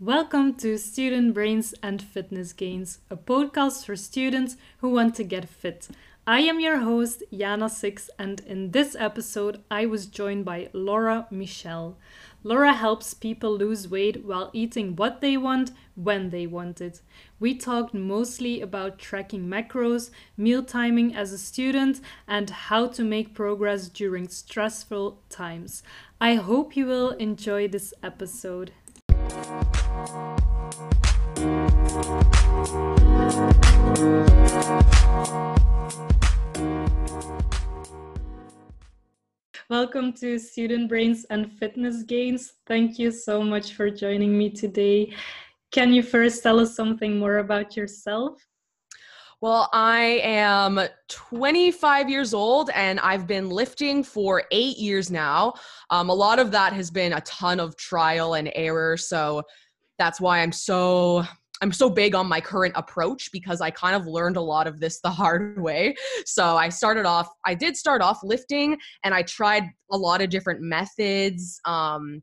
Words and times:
Welcome 0.00 0.54
to 0.58 0.78
Student 0.78 1.34
Brains 1.34 1.74
and 1.82 2.00
Fitness 2.00 2.52
Gains, 2.52 3.00
a 3.10 3.16
podcast 3.16 3.84
for 3.84 3.96
students 3.96 4.56
who 4.78 4.90
want 4.90 5.16
to 5.16 5.24
get 5.24 5.48
fit. 5.48 5.88
I 6.24 6.38
am 6.42 6.60
your 6.60 6.78
host, 6.78 7.24
Jana 7.36 7.68
Six, 7.68 8.08
and 8.16 8.38
in 8.46 8.70
this 8.70 8.94
episode, 8.96 9.60
I 9.68 9.86
was 9.86 10.06
joined 10.06 10.44
by 10.44 10.68
Laura 10.72 11.26
Michelle. 11.32 11.98
Laura 12.44 12.74
helps 12.74 13.12
people 13.12 13.56
lose 13.56 13.88
weight 13.88 14.24
while 14.24 14.50
eating 14.52 14.94
what 14.94 15.20
they 15.20 15.36
want 15.36 15.72
when 15.96 16.30
they 16.30 16.46
want 16.46 16.80
it. 16.80 17.00
We 17.40 17.56
talked 17.56 17.92
mostly 17.92 18.60
about 18.60 19.00
tracking 19.00 19.48
macros, 19.48 20.10
meal 20.36 20.62
timing 20.62 21.16
as 21.16 21.32
a 21.32 21.38
student, 21.38 22.00
and 22.28 22.50
how 22.50 22.86
to 22.86 23.02
make 23.02 23.34
progress 23.34 23.88
during 23.88 24.28
stressful 24.28 25.18
times. 25.28 25.82
I 26.20 26.36
hope 26.36 26.76
you 26.76 26.86
will 26.86 27.10
enjoy 27.10 27.66
this 27.66 27.92
episode. 28.00 28.70
Welcome 39.70 40.12
to 40.14 40.38
Student 40.38 40.88
Brains 40.88 41.26
and 41.30 41.52
Fitness 41.52 42.02
Gains. 42.02 42.54
Thank 42.66 42.98
you 42.98 43.10
so 43.10 43.42
much 43.42 43.74
for 43.74 43.90
joining 43.90 44.38
me 44.38 44.50
today. 44.50 45.12
Can 45.72 45.92
you 45.92 46.02
first 46.02 46.42
tell 46.42 46.58
us 46.58 46.74
something 46.74 47.18
more 47.18 47.38
about 47.38 47.76
yourself? 47.76 48.46
Well, 49.40 49.68
I 49.72 50.20
am 50.24 50.80
25 51.08 52.10
years 52.10 52.34
old 52.34 52.70
and 52.74 52.98
I've 53.00 53.26
been 53.26 53.50
lifting 53.50 54.02
for 54.02 54.42
eight 54.50 54.78
years 54.78 55.10
now. 55.10 55.54
Um, 55.90 56.08
a 56.08 56.14
lot 56.14 56.38
of 56.40 56.50
that 56.52 56.72
has 56.72 56.90
been 56.90 57.12
a 57.12 57.20
ton 57.20 57.60
of 57.60 57.76
trial 57.76 58.34
and 58.34 58.50
error. 58.54 58.96
So 58.96 59.42
that's 59.98 60.20
why 60.20 60.40
I'm 60.40 60.52
so 60.52 61.24
I'm 61.60 61.72
so 61.72 61.90
big 61.90 62.14
on 62.14 62.28
my 62.28 62.40
current 62.40 62.74
approach 62.76 63.30
because 63.32 63.60
I 63.60 63.70
kind 63.70 63.96
of 63.96 64.06
learned 64.06 64.36
a 64.36 64.40
lot 64.40 64.66
of 64.66 64.80
this 64.80 65.00
the 65.00 65.10
hard 65.22 65.60
way. 65.60 65.94
So 66.24 66.56
I 66.56 66.68
started 66.68 67.06
off, 67.06 67.28
I 67.44 67.54
did 67.54 67.76
start 67.76 68.00
off 68.00 68.20
lifting 68.22 68.78
and 69.04 69.14
I 69.14 69.22
tried 69.22 69.64
a 69.90 69.96
lot 69.96 70.22
of 70.22 70.30
different 70.30 70.60
methods. 70.60 71.60
Um, 71.64 72.22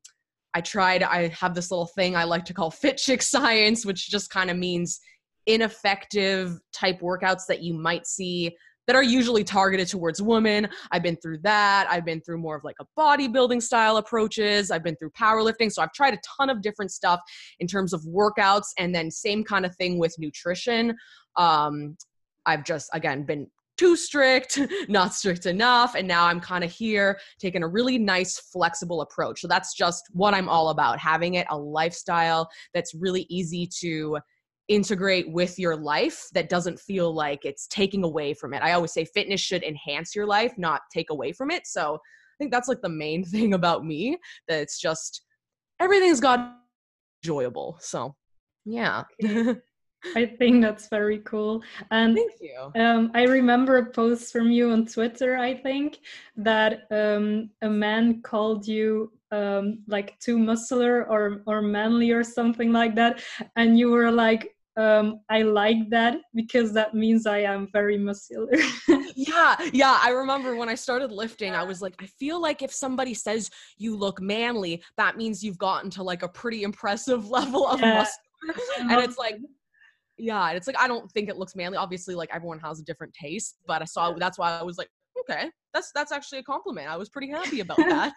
I 0.53 0.61
tried, 0.61 1.03
I 1.03 1.27
have 1.29 1.53
this 1.53 1.69
little 1.69 1.87
thing 1.87 2.15
I 2.15 2.23
like 2.23 2.45
to 2.45 2.53
call 2.53 2.71
fit 2.71 2.97
chick 2.97 3.21
science, 3.21 3.85
which 3.85 4.09
just 4.09 4.29
kind 4.29 4.49
of 4.49 4.57
means 4.57 5.01
ineffective 5.47 6.57
type 6.71 7.01
workouts 7.01 7.45
that 7.47 7.61
you 7.61 7.73
might 7.73 8.07
see 8.07 8.55
that 8.87 8.95
are 8.95 9.03
usually 9.03 9.43
targeted 9.43 9.87
towards 9.87 10.21
women. 10.21 10.67
I've 10.91 11.03
been 11.03 11.17
through 11.17 11.39
that. 11.39 11.87
I've 11.89 12.05
been 12.05 12.21
through 12.21 12.37
more 12.37 12.55
of 12.55 12.63
like 12.63 12.75
a 12.79 12.85
bodybuilding 12.99 13.61
style 13.61 13.97
approaches. 13.97 14.71
I've 14.71 14.83
been 14.83 14.95
through 14.95 15.11
powerlifting. 15.11 15.71
So 15.71 15.81
I've 15.81 15.93
tried 15.93 16.13
a 16.13 16.19
ton 16.37 16.49
of 16.49 16.61
different 16.61 16.91
stuff 16.91 17.19
in 17.59 17.67
terms 17.67 17.93
of 17.93 18.01
workouts 18.03 18.67
and 18.77 18.93
then 18.93 19.09
same 19.11 19.43
kind 19.43 19.65
of 19.65 19.75
thing 19.75 19.99
with 19.99 20.15
nutrition. 20.19 20.95
Um, 21.35 21.97
I've 22.45 22.63
just 22.63 22.89
again 22.93 23.23
been 23.23 23.47
too 23.77 23.95
strict, 23.95 24.59
not 24.87 25.13
strict 25.13 25.45
enough. 25.45 25.95
And 25.95 26.07
now 26.07 26.25
I'm 26.25 26.39
kind 26.39 26.63
of 26.63 26.71
here 26.71 27.19
taking 27.39 27.63
a 27.63 27.67
really 27.67 27.97
nice, 27.97 28.39
flexible 28.39 29.01
approach. 29.01 29.41
So 29.41 29.47
that's 29.47 29.73
just 29.73 30.05
what 30.13 30.33
I'm 30.33 30.47
all 30.47 30.69
about 30.69 30.99
having 30.99 31.35
it 31.35 31.47
a 31.49 31.57
lifestyle 31.57 32.49
that's 32.73 32.93
really 32.93 33.25
easy 33.29 33.67
to 33.81 34.19
integrate 34.67 35.31
with 35.31 35.59
your 35.59 35.75
life 35.75 36.27
that 36.33 36.49
doesn't 36.49 36.79
feel 36.79 37.13
like 37.13 37.45
it's 37.45 37.67
taking 37.67 38.03
away 38.03 38.33
from 38.33 38.53
it. 38.53 38.63
I 38.63 38.71
always 38.71 38.93
say 38.93 39.05
fitness 39.05 39.41
should 39.41 39.63
enhance 39.63 40.15
your 40.15 40.25
life, 40.25 40.53
not 40.57 40.81
take 40.91 41.09
away 41.09 41.31
from 41.31 41.51
it. 41.51 41.67
So 41.67 41.95
I 41.95 42.35
think 42.37 42.51
that's 42.51 42.67
like 42.67 42.81
the 42.81 42.89
main 42.89 43.23
thing 43.25 43.53
about 43.53 43.85
me 43.85 44.17
that 44.47 44.61
it's 44.61 44.79
just 44.79 45.21
everything's 45.79 46.19
got 46.19 46.57
enjoyable. 47.23 47.77
So 47.79 48.15
yeah. 48.65 49.03
I 50.15 50.25
think 50.25 50.61
that's 50.61 50.87
very 50.87 51.19
cool. 51.19 51.63
And 51.89 52.15
thank 52.15 52.33
you. 52.39 52.71
Um, 52.79 53.11
I 53.15 53.23
remember 53.23 53.77
a 53.77 53.85
post 53.85 54.31
from 54.31 54.51
you 54.51 54.69
on 54.71 54.85
Twitter, 54.85 55.37
I 55.37 55.55
think, 55.55 55.99
that 56.35 56.83
um, 56.91 57.49
a 57.61 57.69
man 57.69 58.21
called 58.21 58.67
you 58.67 59.11
um, 59.31 59.79
like 59.87 60.19
too 60.19 60.37
muscular 60.37 61.09
or 61.09 61.41
or 61.47 61.61
manly 61.61 62.11
or 62.11 62.23
something 62.23 62.71
like 62.71 62.95
that, 62.95 63.23
and 63.55 63.77
you 63.77 63.89
were 63.89 64.11
like, 64.11 64.54
um, 64.77 65.21
I 65.29 65.43
like 65.43 65.89
that 65.89 66.17
because 66.33 66.73
that 66.73 66.93
means 66.93 67.25
I 67.25 67.39
am 67.39 67.69
very 67.71 67.97
muscular. 67.97 68.51
yeah, 69.15 69.55
yeah. 69.71 69.99
I 70.03 70.09
remember 70.09 70.55
when 70.55 70.67
I 70.67 70.75
started 70.75 71.11
lifting, 71.11 71.53
I 71.53 71.63
was 71.63 71.81
like, 71.81 71.95
I 71.99 72.07
feel 72.07 72.41
like 72.41 72.61
if 72.61 72.73
somebody 72.73 73.13
says 73.13 73.49
you 73.77 73.95
look 73.95 74.21
manly, 74.21 74.83
that 74.97 75.15
means 75.15 75.43
you've 75.43 75.57
gotten 75.57 75.89
to 75.91 76.03
like 76.03 76.23
a 76.23 76.27
pretty 76.27 76.63
impressive 76.63 77.29
level 77.29 77.65
of 77.67 77.79
yeah. 77.79 77.93
muscle. 77.93 78.21
And 78.79 79.01
it's 79.01 79.17
like, 79.17 79.37
yeah, 80.17 80.51
it's 80.51 80.67
like 80.67 80.79
I 80.79 80.87
don't 80.87 81.09
think 81.11 81.29
it 81.29 81.37
looks 81.37 81.55
manly. 81.55 81.77
Obviously, 81.77 82.15
like 82.15 82.29
everyone 82.33 82.59
has 82.59 82.79
a 82.79 82.83
different 82.83 83.13
taste, 83.13 83.57
but 83.65 83.81
I 83.81 83.85
saw 83.85 84.11
that's 84.13 84.37
why 84.37 84.59
I 84.59 84.63
was 84.63 84.77
like, 84.77 84.89
okay, 85.21 85.49
that's 85.75 85.91
that's 85.91 86.11
actually 86.11 86.39
a 86.39 86.43
compliment. 86.43 86.87
I 86.87 86.95
was 86.95 87.09
pretty 87.09 87.29
happy 87.29 87.59
about 87.59 87.77
that. 87.95 88.13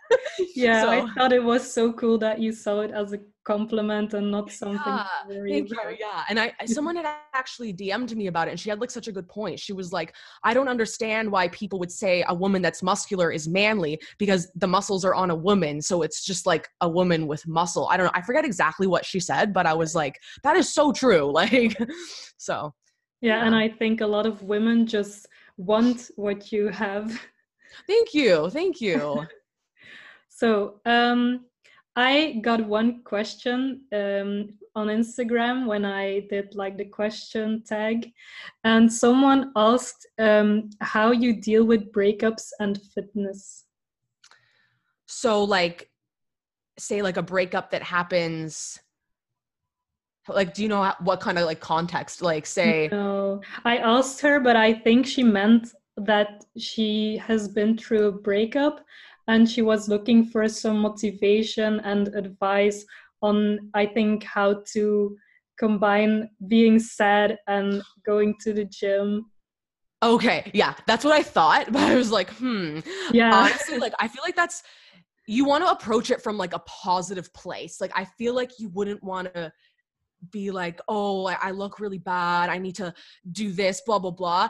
yeah, 0.55 0.83
so. 0.83 0.91
I 0.91 1.15
thought 1.15 1.33
it 1.33 1.43
was 1.43 1.71
so 1.71 1.93
cool 1.93 2.17
that 2.19 2.39
you 2.39 2.53
saw 2.53 2.81
it 2.81 2.93
as 2.93 3.13
a 3.13 3.19
compliment 3.45 4.15
and 4.15 4.31
not 4.31 4.53
something. 4.53 4.79
Yeah, 4.87 5.07
thank 5.29 5.69
you. 5.69 5.77
Yeah, 5.99 6.23
and 6.29 6.39
I 6.39 6.53
someone 6.67 6.95
had 6.95 7.07
actually 7.35 7.75
DM'd 7.75 8.17
me 8.17 8.29
about 8.29 8.47
it, 8.47 8.53
and 8.53 8.61
she 8.61 8.71
had 8.71 8.81
like 8.81 8.93
such 8.93 9.09
a 9.09 9.13
good 9.13 9.29
point. 9.29 9.59
She 9.59 9.73
was 9.73 9.93
like, 9.93 10.15
"I 10.45 10.55
don't 10.55 10.69
understand 10.69 11.31
why 11.31 11.49
people 11.49 11.79
would 11.81 11.91
say 11.91 12.25
a 12.29 12.35
woman 12.35 12.63
that's 12.63 12.83
muscular 12.83 13.33
is 13.33 13.49
manly 13.49 14.01
because 14.19 14.51
the 14.55 14.69
muscles 14.69 15.05
are 15.05 15.15
on 15.15 15.31
a 15.31 15.37
woman, 15.37 15.83
so 15.83 16.03
it's 16.03 16.25
just 16.25 16.47
like 16.47 16.69
a 16.81 16.89
woman 16.89 17.27
with 17.27 17.47
muscle." 17.49 17.89
I 17.91 17.97
don't 17.97 18.07
know. 18.07 18.13
I 18.15 18.23
forget 18.23 18.45
exactly 18.45 18.87
what 18.87 19.05
she 19.05 19.19
said, 19.19 19.53
but 19.53 19.67
I 19.67 19.75
was 19.75 19.97
like, 19.97 20.15
"That 20.45 20.57
is 20.57 20.73
so 20.73 20.93
true." 20.93 21.33
Like, 21.39 21.77
so. 22.37 22.75
Yeah, 23.21 23.37
yeah. 23.37 23.47
and 23.47 23.55
I 23.55 23.69
think 23.69 24.01
a 24.01 24.07
lot 24.07 24.27
of 24.27 24.43
women 24.43 24.87
just 24.87 25.29
want 25.57 26.11
what 26.17 26.51
you 26.51 26.69
have. 26.69 27.21
Thank 27.87 28.15
you. 28.15 28.51
Thank 28.51 28.81
you. 28.81 29.27
so, 30.29 30.81
um, 30.85 31.45
I 31.97 32.41
got 32.43 32.65
one 32.65 33.03
question 33.03 33.81
um, 33.93 34.51
on 34.77 34.87
Instagram 34.87 35.67
when 35.67 35.85
I 35.85 36.21
did 36.31 36.55
like 36.55 36.79
the 36.79 36.85
question 36.85 37.65
tag, 37.67 38.13
and 38.63 38.93
someone 38.93 39.51
asked 39.57 40.07
um, 40.19 40.71
how 40.81 41.11
you 41.11 41.41
deal 41.41 41.65
with 41.65 41.93
breakups 41.93 42.51
and 42.61 42.81
fitness. 42.95 43.65
So, 45.07 45.43
like, 45.43 45.91
say, 46.79 47.03
like 47.03 47.17
a 47.17 47.23
breakup 47.23 47.73
that 47.73 47.83
happens 47.83 48.79
like 50.29 50.55
do 50.55 50.63
you 50.63 50.69
know 50.69 50.93
what 51.01 51.21
kind 51.21 51.39
of 51.39 51.47
like 51.47 51.61
context 51.61 52.23
like 52.23 52.47
say 52.47 52.89
no 52.93 53.41
i 53.65 53.79
asked 53.79 54.21
her 54.21 54.41
but 54.41 54.57
i 54.57 54.73
think 54.73 55.07
she 55.07 55.23
meant 55.23 55.73
that 56.05 56.45
she 56.57 57.17
has 57.19 57.49
been 57.49 57.77
through 57.77 58.07
a 58.07 58.13
breakup 58.13 58.85
and 59.27 59.49
she 59.49 59.63
was 59.63 59.89
looking 59.89 60.25
for 60.25 60.49
some 60.49 60.79
motivation 60.79 61.81
and 61.81 62.09
advice 62.15 62.85
on 63.23 63.59
i 63.75 63.85
think 63.85 64.23
how 64.25 64.63
to 64.67 65.17
combine 65.59 66.29
being 66.47 66.79
sad 66.79 67.37
and 67.49 67.83
going 68.07 68.35
to 68.41 68.53
the 68.53 68.65
gym 68.65 69.27
okay 70.03 70.51
yeah 70.55 70.75
that's 70.87 71.05
what 71.05 71.15
i 71.15 71.23
thought 71.23 71.67
but 71.73 71.83
i 71.83 71.95
was 71.95 72.11
like 72.11 72.31
hmm 72.31 72.79
yeah 73.13 73.35
honestly 73.35 73.79
like 73.79 73.93
i 73.99 74.07
feel 74.07 74.23
like 74.25 74.37
that's 74.37 74.63
you 75.27 75.45
want 75.45 75.63
to 75.63 75.71
approach 75.71 76.11
it 76.11 76.23
from 76.23 76.39
like 76.39 76.55
a 76.55 76.61
positive 76.61 77.33
place 77.35 77.81
like 77.81 77.93
i 77.95 78.05
feel 78.05 78.35
like 78.35 78.51
you 78.59 78.69
wouldn't 78.71 79.03
want 79.03 79.33
to 79.35 79.53
be 80.31 80.51
like, 80.51 80.81
oh, 80.89 81.27
I, 81.27 81.51
look 81.51 81.81
really 81.81 81.99
bad. 81.99 82.51
I 82.51 82.59
need 82.59 82.77
to 82.77 82.93
do 83.31 83.53
this, 83.53 83.83
blah, 83.85 83.99
blah, 83.99 84.11
blah. 84.11 84.49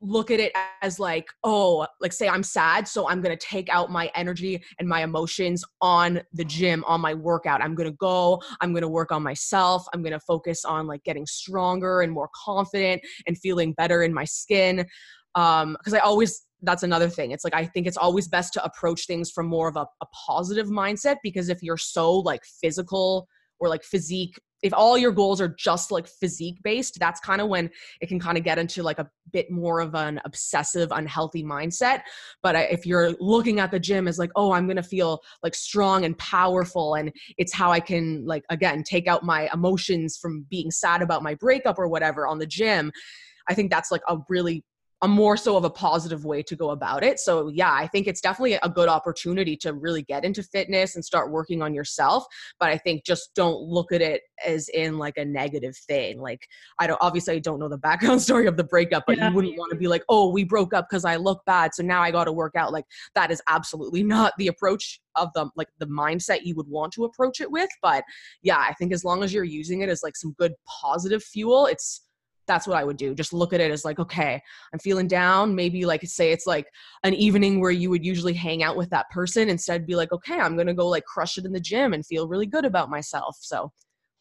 Look 0.00 0.30
at 0.30 0.40
it 0.40 0.52
as 0.80 0.98
like, 0.98 1.26
oh, 1.42 1.86
like 2.00 2.12
say 2.12 2.28
I'm 2.28 2.42
sad. 2.42 2.88
So 2.88 3.08
I'm 3.08 3.22
to 3.36 3.46
take 3.46 3.68
out 3.68 3.90
my 3.90 4.10
energy 4.14 4.62
and 4.78 4.88
my 4.88 5.02
emotions 5.02 5.62
on 5.82 6.22
the 6.32 6.44
gym, 6.44 6.84
on 6.86 7.00
my 7.00 7.12
workout. 7.12 7.62
I'm 7.62 7.74
to 7.90 7.96
go, 7.96 8.42
I'm 8.60 8.72
to 8.82 8.88
work 8.88 9.12
on 9.12 9.22
myself. 9.22 9.86
I'm 9.92 10.02
to 10.12 10.20
focus 10.20 10.64
on 10.64 10.86
like 10.86 11.04
getting 11.04 11.26
stronger 11.26 12.00
and 12.00 12.12
more 12.12 12.30
confident 12.34 13.02
and 13.26 13.38
feeling 13.38 13.74
better 13.74 14.02
in 14.02 14.14
my 14.14 14.24
skin. 14.24 14.86
Um, 15.34 15.76
cause 15.84 15.92
I 15.92 15.98
always, 15.98 16.46
that's 16.62 16.82
another 16.82 17.08
thing. 17.08 17.32
It's 17.32 17.44
like 17.44 17.54
I 17.54 17.66
think 17.66 17.86
it's 17.86 17.96
always 17.98 18.26
best 18.28 18.54
to 18.54 18.64
approach 18.64 19.06
things 19.06 19.30
from 19.30 19.46
more 19.46 19.68
of 19.68 19.76
a, 19.76 19.86
a 20.00 20.06
positive 20.26 20.68
mindset 20.68 21.16
because 21.22 21.48
if 21.50 21.62
you're 21.62 21.76
so 21.76 22.20
like 22.20 22.42
physical 22.62 23.28
or 23.60 23.68
like 23.68 23.84
physique 23.84 24.40
if 24.64 24.72
all 24.74 24.98
your 24.98 25.12
goals 25.12 25.40
are 25.40 25.54
just 25.56 25.92
like 25.92 26.08
physique 26.08 26.56
based 26.64 26.98
that's 26.98 27.20
kind 27.20 27.40
of 27.40 27.48
when 27.48 27.70
it 28.00 28.08
can 28.08 28.18
kind 28.18 28.36
of 28.36 28.42
get 28.42 28.58
into 28.58 28.82
like 28.82 28.98
a 28.98 29.08
bit 29.30 29.50
more 29.50 29.80
of 29.80 29.94
an 29.94 30.20
obsessive 30.24 30.90
unhealthy 30.92 31.44
mindset. 31.44 32.02
But 32.42 32.56
if 32.70 32.86
you're 32.86 33.12
looking 33.20 33.60
at 33.60 33.70
the 33.70 33.78
gym 33.78 34.08
as 34.08 34.18
like 34.18 34.30
oh 34.36 34.52
i'm 34.52 34.66
going 34.66 34.76
to 34.76 34.82
feel 34.82 35.20
like 35.42 35.54
strong 35.54 36.04
and 36.04 36.16
powerful 36.18 36.94
and 36.94 37.12
it's 37.36 37.52
how 37.52 37.70
i 37.70 37.80
can 37.80 38.24
like 38.26 38.44
again 38.48 38.82
take 38.82 39.06
out 39.06 39.22
my 39.22 39.48
emotions 39.52 40.16
from 40.16 40.46
being 40.50 40.70
sad 40.70 41.02
about 41.02 41.22
my 41.22 41.34
breakup 41.34 41.78
or 41.78 41.88
whatever 41.88 42.26
on 42.26 42.38
the 42.38 42.46
gym 42.46 42.90
i 43.48 43.54
think 43.54 43.70
that's 43.70 43.90
like 43.90 44.02
a 44.08 44.16
really 44.28 44.64
a 45.04 45.08
more 45.08 45.36
so 45.36 45.54
of 45.54 45.64
a 45.64 45.70
positive 45.70 46.24
way 46.24 46.42
to 46.42 46.56
go 46.56 46.70
about 46.70 47.04
it. 47.04 47.20
So 47.20 47.48
yeah, 47.48 47.70
I 47.70 47.86
think 47.86 48.06
it's 48.06 48.22
definitely 48.22 48.54
a 48.54 48.70
good 48.70 48.88
opportunity 48.88 49.54
to 49.58 49.74
really 49.74 50.02
get 50.02 50.24
into 50.24 50.42
fitness 50.42 50.94
and 50.94 51.04
start 51.04 51.30
working 51.30 51.60
on 51.60 51.74
yourself. 51.74 52.24
But 52.58 52.70
I 52.70 52.78
think 52.78 53.04
just 53.04 53.34
don't 53.34 53.60
look 53.60 53.92
at 53.92 54.00
it 54.00 54.22
as 54.46 54.70
in 54.70 54.96
like 54.96 55.18
a 55.18 55.24
negative 55.26 55.76
thing. 55.76 56.18
Like 56.22 56.48
I 56.78 56.86
don't 56.86 56.96
obviously 57.02 57.34
I 57.34 57.38
don't 57.38 57.58
know 57.58 57.68
the 57.68 57.76
background 57.84 58.22
story 58.22 58.46
of 58.46 58.56
the 58.56 58.64
breakup, 58.64 59.04
but 59.06 59.18
yeah. 59.18 59.28
you 59.28 59.34
wouldn't 59.34 59.58
want 59.58 59.72
to 59.72 59.76
be 59.76 59.88
like, 59.88 60.04
oh, 60.08 60.30
we 60.30 60.42
broke 60.42 60.72
up 60.72 60.86
because 60.88 61.04
I 61.04 61.16
look 61.16 61.42
bad, 61.44 61.74
so 61.74 61.82
now 61.82 62.00
I 62.00 62.10
got 62.10 62.24
to 62.24 62.32
work 62.32 62.56
out. 62.56 62.72
Like 62.72 62.86
that 63.14 63.30
is 63.30 63.42
absolutely 63.46 64.02
not 64.14 64.32
the 64.38 64.46
approach 64.46 65.02
of 65.16 65.28
the 65.34 65.50
like 65.54 65.68
the 65.80 65.86
mindset 65.86 66.44
you 66.44 66.56
would 66.56 66.68
want 66.68 66.94
to 66.94 67.04
approach 67.04 67.42
it 67.42 67.50
with. 67.50 67.68
But 67.82 68.04
yeah, 68.42 68.58
I 68.58 68.72
think 68.72 68.94
as 68.94 69.04
long 69.04 69.22
as 69.22 69.34
you're 69.34 69.44
using 69.44 69.82
it 69.82 69.90
as 69.90 70.02
like 70.02 70.16
some 70.16 70.34
good 70.38 70.54
positive 70.80 71.22
fuel, 71.22 71.66
it's 71.66 72.00
that's 72.46 72.66
what 72.66 72.76
I 72.76 72.84
would 72.84 72.96
do. 72.96 73.14
Just 73.14 73.32
look 73.32 73.52
at 73.52 73.60
it 73.60 73.70
as 73.70 73.84
like, 73.84 73.98
okay, 73.98 74.40
I'm 74.72 74.78
feeling 74.78 75.08
down. 75.08 75.54
Maybe 75.54 75.84
like 75.84 76.02
say 76.04 76.32
it's 76.32 76.46
like 76.46 76.66
an 77.02 77.14
evening 77.14 77.60
where 77.60 77.70
you 77.70 77.90
would 77.90 78.04
usually 78.04 78.34
hang 78.34 78.62
out 78.62 78.76
with 78.76 78.90
that 78.90 79.10
person. 79.10 79.48
Instead, 79.48 79.86
be 79.86 79.96
like, 79.96 80.12
okay, 80.12 80.38
I'm 80.38 80.56
gonna 80.56 80.74
go 80.74 80.88
like 80.88 81.04
crush 81.04 81.38
it 81.38 81.44
in 81.44 81.52
the 81.52 81.60
gym 81.60 81.92
and 81.92 82.04
feel 82.04 82.28
really 82.28 82.46
good 82.46 82.64
about 82.64 82.90
myself. 82.90 83.36
So 83.40 83.72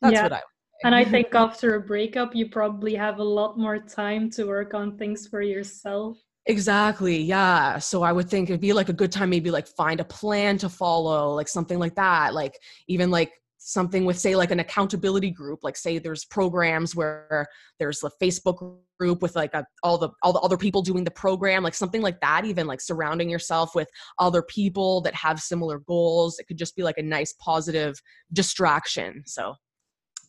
that's 0.01 0.13
yeah. 0.13 0.23
what 0.23 0.33
I. 0.33 0.41
And 0.83 0.95
I 0.95 1.03
think 1.13 1.33
after 1.33 1.75
a 1.75 1.81
breakup, 1.81 2.35
you 2.35 2.49
probably 2.49 2.95
have 2.95 3.19
a 3.19 3.23
lot 3.23 3.57
more 3.57 3.79
time 3.79 4.29
to 4.31 4.45
work 4.45 4.73
on 4.73 4.97
things 4.97 5.27
for 5.27 5.41
yourself. 5.41 6.17
Exactly. 6.45 7.21
Yeah. 7.21 7.79
So 7.79 8.03
I 8.03 8.11
would 8.11 8.29
think 8.29 8.49
it'd 8.49 8.59
be 8.59 8.73
like 8.73 8.89
a 8.89 8.93
good 8.93 9.11
time, 9.11 9.29
maybe 9.29 9.49
like 9.49 9.67
find 9.67 10.01
a 10.01 10.05
plan 10.05 10.57
to 10.57 10.67
follow, 10.67 11.33
like 11.33 11.47
something 11.47 11.79
like 11.79 11.95
that. 11.95 12.33
Like 12.33 12.57
even 12.87 13.11
like 13.11 13.31
something 13.65 14.03
with 14.03 14.19
say 14.19 14.35
like 14.35 14.51
an 14.51 14.59
accountability 14.59 15.31
group 15.31 15.59
like 15.63 15.77
say 15.77 15.97
there's 15.97 16.25
programs 16.25 16.97
where 16.97 17.47
there's 17.79 18.03
a 18.03 18.11
facebook 18.21 18.77
group 18.99 19.21
with 19.21 19.37
like 19.37 19.53
a, 19.53 19.65
all 19.83 19.97
the 19.97 20.09
all 20.21 20.33
the 20.33 20.39
other 20.39 20.57
people 20.57 20.81
doing 20.81 21.05
the 21.05 21.11
program 21.11 21.63
like 21.63 21.73
something 21.73 22.01
like 22.01 22.19
that 22.19 22.43
even 22.43 22.67
like 22.67 22.81
surrounding 22.81 23.29
yourself 23.29 23.73
with 23.73 23.87
other 24.19 24.41
people 24.41 24.99
that 24.99 25.15
have 25.15 25.39
similar 25.39 25.79
goals 25.79 26.39
it 26.39 26.47
could 26.47 26.57
just 26.57 26.75
be 26.75 26.83
like 26.83 26.97
a 26.97 27.01
nice 27.01 27.31
positive 27.39 27.95
distraction 28.33 29.23
so 29.25 29.55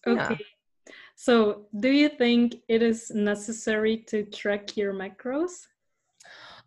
yeah. 0.07 0.13
okay 0.13 0.39
so 1.17 1.67
do 1.81 1.91
you 1.91 2.09
think 2.09 2.55
it 2.69 2.83
is 2.83 3.11
necessary 3.11 3.97
to 3.97 4.23
track 4.27 4.77
your 4.77 4.95
macros 4.95 5.67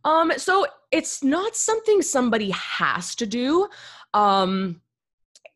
um 0.03 0.33
so 0.35 0.65
it's 0.91 1.23
not 1.23 1.55
something 1.55 2.01
somebody 2.01 2.49
has 2.51 3.15
to 3.15 3.25
do 3.25 3.69
um 4.13 4.81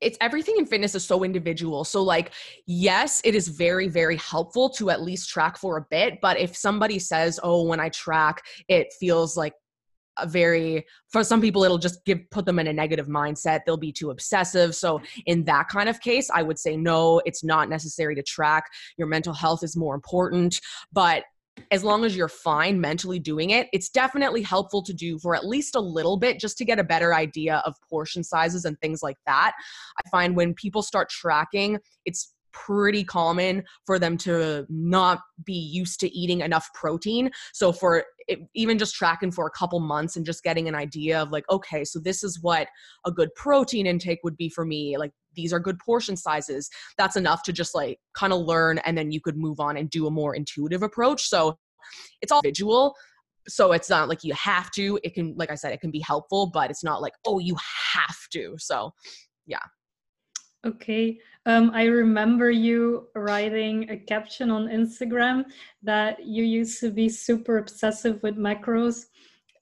it's 0.02 0.18
everything 0.22 0.56
in 0.58 0.66
fitness 0.66 0.96
is 0.96 1.06
so 1.06 1.24
individual. 1.24 1.84
So 1.84 2.02
like 2.02 2.32
yes, 2.66 3.22
it 3.24 3.36
is 3.36 3.48
very 3.48 3.88
very 3.88 4.18
helpful 4.18 4.70
to 4.72 4.90
at 4.90 5.02
least 5.02 5.30
track 5.30 5.58
for 5.58 5.78
a 5.78 5.86
bit, 5.90 6.20
but 6.22 6.40
if 6.40 6.56
somebody 6.56 7.00
says, 7.00 7.40
"Oh, 7.44 7.64
when 7.64 7.80
I 7.80 7.90
track, 7.90 8.44
it 8.68 8.94
feels 9.00 9.38
like 9.38 9.54
a 10.18 10.28
very 10.28 10.86
for 11.10 11.24
some 11.24 11.42
people 11.42 11.64
it'll 11.64 11.78
just 11.78 12.04
give 12.06 12.20
put 12.32 12.46
them 12.46 12.60
in 12.60 12.68
a 12.68 12.74
negative 12.74 13.08
mindset. 13.08 13.62
They'll 13.66 13.78
be 13.78 13.92
too 13.92 14.12
obsessive. 14.12 14.76
So 14.76 15.02
in 15.26 15.46
that 15.46 15.70
kind 15.70 15.88
of 15.88 16.02
case 16.02 16.30
i 16.34 16.42
would 16.42 16.60
say 16.60 16.76
no 16.76 17.22
it's 17.26 17.44
not 17.44 17.70
necessary 17.70 18.16
to 18.16 18.24
track. 18.24 18.66
Your 18.98 19.08
mental 19.08 19.34
health 19.34 19.64
is 19.64 19.76
more 19.78 19.96
important. 19.96 20.60
But 20.92 21.24
as 21.70 21.84
long 21.84 22.04
as 22.04 22.16
you're 22.16 22.28
fine 22.28 22.80
mentally 22.82 23.20
doing 23.20 23.52
it, 23.52 23.68
it's 23.74 23.90
definitely 23.90 24.42
helpful 24.42 24.82
to 24.84 24.94
do 24.94 25.20
for 25.20 25.36
at 25.36 25.46
least 25.46 25.76
a 25.76 25.80
little 25.80 26.18
bit 26.18 26.40
just 26.40 26.58
to 26.58 26.66
get 26.66 26.80
a 26.80 26.84
better 26.84 27.14
idea 27.14 27.62
of 27.66 27.76
portion 27.90 28.24
sizes 28.24 28.66
and 28.66 28.80
things 28.80 29.02
like 29.04 29.18
that. 29.26 29.54
I 30.04 30.10
find 30.10 30.36
when 30.36 30.54
people 30.54 30.82
start 30.82 31.10
tracking, 31.10 31.80
it's 32.06 32.34
pretty 32.54 33.04
common 33.04 33.64
for 33.86 33.98
them 33.98 34.18
to 34.18 34.66
not 34.70 35.20
be 35.46 35.54
used 35.54 36.00
to 36.02 36.14
eating 36.14 36.42
enough 36.42 36.70
protein. 36.74 37.32
So 37.54 37.72
for 37.72 38.04
it, 38.28 38.40
even 38.54 38.78
just 38.78 38.96
tracking 38.96 39.32
for 39.32 39.48
a 39.48 39.52
couple 39.52 39.80
months 39.80 40.16
and 40.16 40.26
just 40.26 40.44
getting 40.44 40.68
an 40.68 40.76
idea 40.76 41.22
of 41.22 41.32
like, 41.32 41.46
okay, 41.50 41.84
so 41.84 42.00
this 42.00 42.24
is 42.24 42.42
what 42.42 42.68
a 43.06 43.12
good 43.12 43.34
protein 43.36 43.88
intake 43.88 44.20
would 44.24 44.38
be 44.38 44.50
for 44.50 44.66
me. 44.66 44.98
Like 44.98 45.12
these 45.36 45.54
are 45.54 45.60
good 45.60 45.80
portion 45.80 46.16
sizes. 46.16 46.70
That's 46.98 47.16
enough 47.16 47.44
to 47.44 47.54
just 47.54 47.76
like 47.76 48.00
kind 48.14 48.34
of 48.34 48.42
learn 48.42 48.80
and 48.80 48.98
then 48.98 49.12
you 49.12 49.22
could 49.22 49.38
move 49.38 49.60
on 49.60 49.78
and 49.78 49.90
do 49.90 50.08
a 50.08 50.12
more 50.12 50.36
intuitive 50.36 50.84
approach. 50.84 51.28
So 51.28 51.58
it's 52.22 52.32
all 52.32 52.42
visual. 52.42 52.96
So 53.48 53.72
it's 53.72 53.90
not 53.90 54.08
like 54.08 54.24
you 54.24 54.34
have 54.36 54.72
to. 54.72 55.00
It 55.04 55.14
can, 55.14 55.34
like 55.36 55.52
I 55.52 55.56
said, 55.56 55.74
it 55.74 55.82
can 55.82 55.92
be 55.92 56.00
helpful, 56.00 56.52
but 56.54 56.70
it's 56.70 56.84
not 56.84 57.02
like, 57.02 57.14
oh, 57.26 57.40
you 57.40 57.56
have 57.94 58.18
to. 58.34 58.56
So 58.58 58.94
yeah. 59.48 59.60
Okay. 60.64 61.18
Um, 61.48 61.72
I 61.74 61.86
remember 61.86 62.52
you 62.52 63.08
writing 63.16 63.90
a 63.90 63.98
caption 63.98 64.52
on 64.52 64.68
Instagram 64.68 65.46
that 65.82 66.24
you 66.24 66.44
used 66.44 66.80
to 66.82 66.92
be 66.92 67.10
super 67.10 67.58
obsessive 67.58 68.22
with 68.22 68.38
macros 68.38 69.06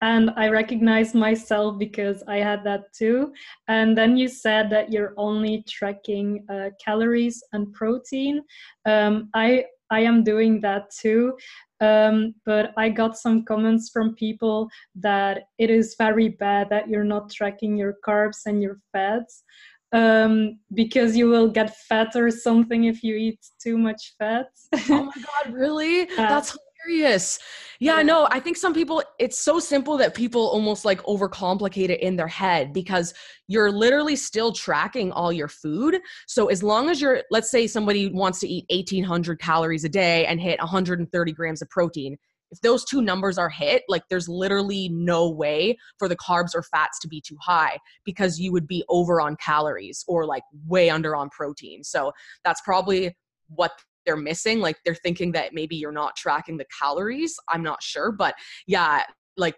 and 0.02 0.32
I 0.38 0.48
recognized 0.50 1.16
myself 1.16 1.78
because 1.78 2.24
I 2.28 2.38
had 2.38 2.64
that 2.64 2.94
too. 2.94 3.34
And 3.68 3.98
then 3.98 4.18
you 4.18 4.28
said 4.28 4.70
that 4.70 4.92
you're 4.92 5.14
only 5.18 5.64
tracking 5.68 6.46
uh, 6.50 6.70
calories 6.84 7.44
and 7.54 7.72
protein. 7.74 8.42
Um, 8.86 9.30
I 9.34 9.66
I 9.92 10.02
am 10.02 10.24
doing 10.24 10.62
that 10.62 10.92
too. 10.92 11.36
Um, 11.82 12.36
but 12.46 12.74
I 12.78 12.90
got 12.90 13.18
some 13.18 13.44
comments 13.44 13.90
from 13.90 14.16
people 14.16 14.70
that 14.96 15.44
it 15.58 15.70
is 15.70 15.96
very 15.98 16.30
bad 16.30 16.70
that 16.70 16.90
you're 16.90 17.04
not 17.04 17.32
tracking 17.32 17.78
your 17.78 17.96
carbs 18.06 18.42
and 18.46 18.62
your 18.62 18.80
fats 18.92 19.44
um, 19.92 20.60
because 20.74 21.16
you 21.16 21.28
will 21.28 21.48
get 21.50 21.76
fat 21.76 22.16
or 22.16 22.30
something 22.30 22.84
if 22.84 23.04
you 23.04 23.16
eat 23.16 23.40
too 23.62 23.78
much 23.78 24.14
fat. 24.20 24.48
oh 24.90 25.06
my 25.06 25.12
god, 25.16 25.54
really? 25.54 26.06
That's 26.18 26.58
hilarious. 26.84 27.40
Yeah, 27.80 28.02
no, 28.02 28.28
I 28.30 28.40
think 28.40 28.58
some 28.58 28.74
people, 28.74 29.02
it's 29.20 29.40
so 29.40 29.60
simple 29.60 29.98
that 29.98 30.14
people 30.14 30.50
almost 30.50 30.84
like 30.84 31.02
overcomplicate 31.04 31.90
it 31.90 32.02
in 32.02 32.18
their 32.18 32.28
head 32.28 32.74
because 32.74 33.14
you're 33.48 33.72
literally 33.72 34.16
still 34.16 34.52
tracking 34.52 35.12
all 35.12 35.32
your 35.32 35.48
food. 35.48 36.00
So 36.28 36.48
as 36.48 36.62
long 36.62 36.90
as 36.90 37.00
you're, 37.02 37.24
let's 37.32 37.50
say 37.50 37.68
somebody 37.68 38.12
wants 38.12 38.40
to 38.42 38.48
eat 38.48 38.66
1800 38.70 39.40
calories 39.40 39.86
a 39.86 39.90
day 39.90 40.26
and 40.26 40.42
hit 40.42 40.60
130 40.60 41.32
grams 41.32 41.62
of 41.62 41.70
protein, 41.70 42.18
if 42.52 42.60
those 42.62 42.84
two 42.84 43.02
numbers 43.02 43.38
are 43.38 43.50
hit, 43.50 43.84
like 43.88 44.04
there's 44.10 44.28
literally 44.28 44.90
no 44.90 45.30
way 45.30 45.78
for 46.00 46.10
the 46.10 46.18
carbs 46.18 46.56
or 46.56 46.64
fats 46.64 47.00
to 47.00 47.08
be 47.08 47.22
too 47.22 47.38
high 47.40 47.78
because 48.04 48.40
you 48.40 48.52
would 48.52 48.68
be 48.68 48.84
over 48.90 49.22
on 49.22 49.38
calories 49.38 50.04
or 50.08 50.26
like 50.26 50.44
way 50.68 50.90
under 50.90 51.16
on 51.16 51.30
protein. 51.30 51.84
So 51.84 52.12
that's 52.44 52.62
probably 52.62 53.16
what 53.50 53.72
they're 54.06 54.18
missing 54.18 54.60
like 54.60 54.78
they're 54.86 54.96
thinking 54.96 55.32
that 55.32 55.54
maybe 55.54 55.76
you're 55.76 55.92
not 55.92 56.16
tracking 56.16 56.58
the 56.58 56.66
calories 56.80 57.36
i'm 57.50 57.64
not 57.64 57.82
sure 57.82 58.12
but 58.12 58.36
yeah 58.68 59.04
like 59.38 59.56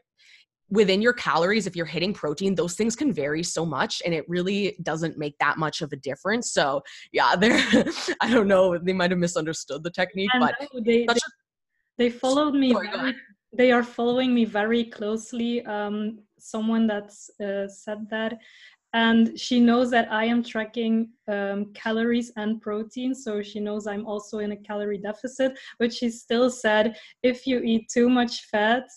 within 0.69 1.01
your 1.01 1.13
calories 1.13 1.67
if 1.67 1.75
you're 1.75 1.85
hitting 1.85 2.13
protein 2.13 2.55
those 2.55 2.75
things 2.75 2.95
can 2.95 3.11
vary 3.13 3.43
so 3.43 3.65
much 3.65 4.01
and 4.05 4.13
it 4.13 4.25
really 4.27 4.77
doesn't 4.83 5.17
make 5.17 5.35
that 5.39 5.57
much 5.57 5.81
of 5.81 5.91
a 5.91 5.97
difference 5.97 6.51
so 6.51 6.81
yeah 7.11 7.35
they're 7.39 7.85
i 8.21 8.29
don't 8.29 8.47
know 8.47 8.77
they 8.77 8.93
might 8.93 9.11
have 9.11 9.19
misunderstood 9.19 9.83
the 9.83 9.91
technique 9.91 10.29
but 10.39 10.55
they, 10.83 11.05
they, 11.05 11.07
they, 11.97 12.09
followed 12.09 12.55
me 12.55 12.71
Sorry, 12.71 12.89
very, 12.89 13.15
they 13.53 13.71
are 13.71 13.83
following 13.83 14.33
me 14.33 14.45
very 14.45 14.85
closely 14.85 15.63
um, 15.65 16.19
someone 16.39 16.87
that's 16.87 17.29
uh, 17.41 17.67
said 17.67 18.09
that 18.09 18.39
and 18.93 19.39
she 19.39 19.59
knows 19.59 19.89
that 19.91 20.11
I 20.11 20.25
am 20.25 20.43
tracking 20.43 21.09
um, 21.27 21.71
calories 21.73 22.31
and 22.35 22.61
protein, 22.61 23.15
so 23.15 23.41
she 23.41 23.59
knows 23.59 23.87
I'm 23.87 24.05
also 24.05 24.39
in 24.39 24.51
a 24.51 24.57
calorie 24.57 24.97
deficit. 24.97 25.57
But 25.79 25.93
she 25.93 26.09
still 26.09 26.49
said 26.49 26.97
if 27.23 27.47
you 27.47 27.59
eat 27.59 27.89
too 27.89 28.09
much 28.09 28.45
fat, 28.45 28.89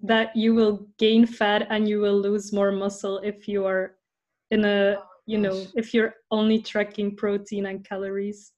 that 0.00 0.34
you 0.36 0.54
will 0.54 0.86
gain 0.98 1.26
fat 1.26 1.66
and 1.70 1.88
you 1.88 2.00
will 2.00 2.20
lose 2.20 2.52
more 2.52 2.70
muscle 2.70 3.18
if 3.18 3.48
you 3.48 3.64
are 3.64 3.96
in 4.50 4.64
a 4.64 4.98
you 5.24 5.38
know 5.38 5.66
if 5.74 5.92
you're 5.92 6.14
only 6.30 6.60
tracking 6.60 7.16
protein 7.16 7.66
and 7.66 7.84
calories. 7.84 8.52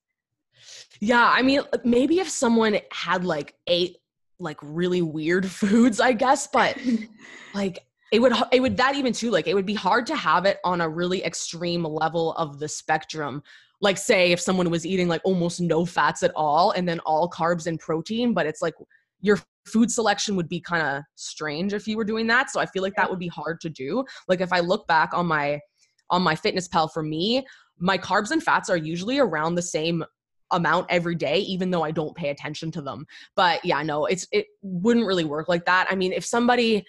Yeah, 1.00 1.32
I 1.32 1.42
mean, 1.42 1.62
maybe 1.84 2.18
if 2.18 2.28
someone 2.28 2.78
had 2.92 3.24
like 3.24 3.54
ate 3.66 3.98
like 4.38 4.58
really 4.62 5.02
weird 5.02 5.46
foods, 5.50 6.00
I 6.00 6.12
guess, 6.12 6.46
but 6.46 6.78
like 7.54 7.84
it 8.10 8.20
would 8.20 8.32
it 8.52 8.60
would 8.60 8.76
that 8.76 8.94
even 8.94 9.12
too 9.12 9.30
like 9.30 9.46
it 9.46 9.54
would 9.54 9.66
be 9.66 9.74
hard 9.74 10.06
to 10.06 10.16
have 10.16 10.44
it 10.44 10.58
on 10.64 10.80
a 10.80 10.88
really 10.88 11.24
extreme 11.24 11.84
level 11.84 12.32
of 12.34 12.58
the 12.58 12.68
spectrum. 12.68 13.42
Like 13.80 13.98
say 13.98 14.32
if 14.32 14.40
someone 14.40 14.70
was 14.70 14.86
eating 14.86 15.08
like 15.08 15.20
almost 15.24 15.60
no 15.60 15.84
fats 15.84 16.22
at 16.22 16.32
all 16.34 16.72
and 16.72 16.88
then 16.88 17.00
all 17.00 17.30
carbs 17.30 17.66
and 17.66 17.78
protein 17.78 18.32
but 18.34 18.46
it's 18.46 18.62
like 18.62 18.74
your 19.20 19.38
food 19.66 19.90
selection 19.90 20.36
would 20.36 20.48
be 20.48 20.60
kind 20.60 20.82
of 20.82 21.02
strange 21.14 21.74
if 21.74 21.86
you 21.86 21.96
were 21.96 22.04
doing 22.04 22.26
that. 22.28 22.50
So 22.50 22.60
i 22.60 22.66
feel 22.66 22.82
like 22.82 22.94
that 22.96 23.08
would 23.10 23.18
be 23.18 23.28
hard 23.28 23.60
to 23.60 23.68
do. 23.68 24.04
Like 24.26 24.40
if 24.40 24.52
i 24.52 24.60
look 24.60 24.86
back 24.86 25.10
on 25.12 25.26
my 25.26 25.60
on 26.10 26.24
MyFitnessPal 26.24 26.92
for 26.92 27.02
me 27.02 27.46
my 27.78 27.98
carbs 27.98 28.30
and 28.30 28.42
fats 28.42 28.70
are 28.70 28.76
usually 28.76 29.18
around 29.18 29.54
the 29.54 29.62
same 29.62 30.02
amount 30.50 30.86
every 30.88 31.14
day 31.14 31.40
even 31.40 31.70
though 31.70 31.82
i 31.82 31.90
don't 31.90 32.16
pay 32.16 32.30
attention 32.30 32.70
to 32.72 32.80
them. 32.80 33.06
But 33.36 33.62
yeah 33.64 33.82
no 33.82 34.06
it's 34.06 34.26
it 34.32 34.46
wouldn't 34.62 35.06
really 35.06 35.24
work 35.24 35.48
like 35.48 35.66
that. 35.66 35.86
I 35.90 35.94
mean 35.94 36.12
if 36.12 36.24
somebody 36.24 36.84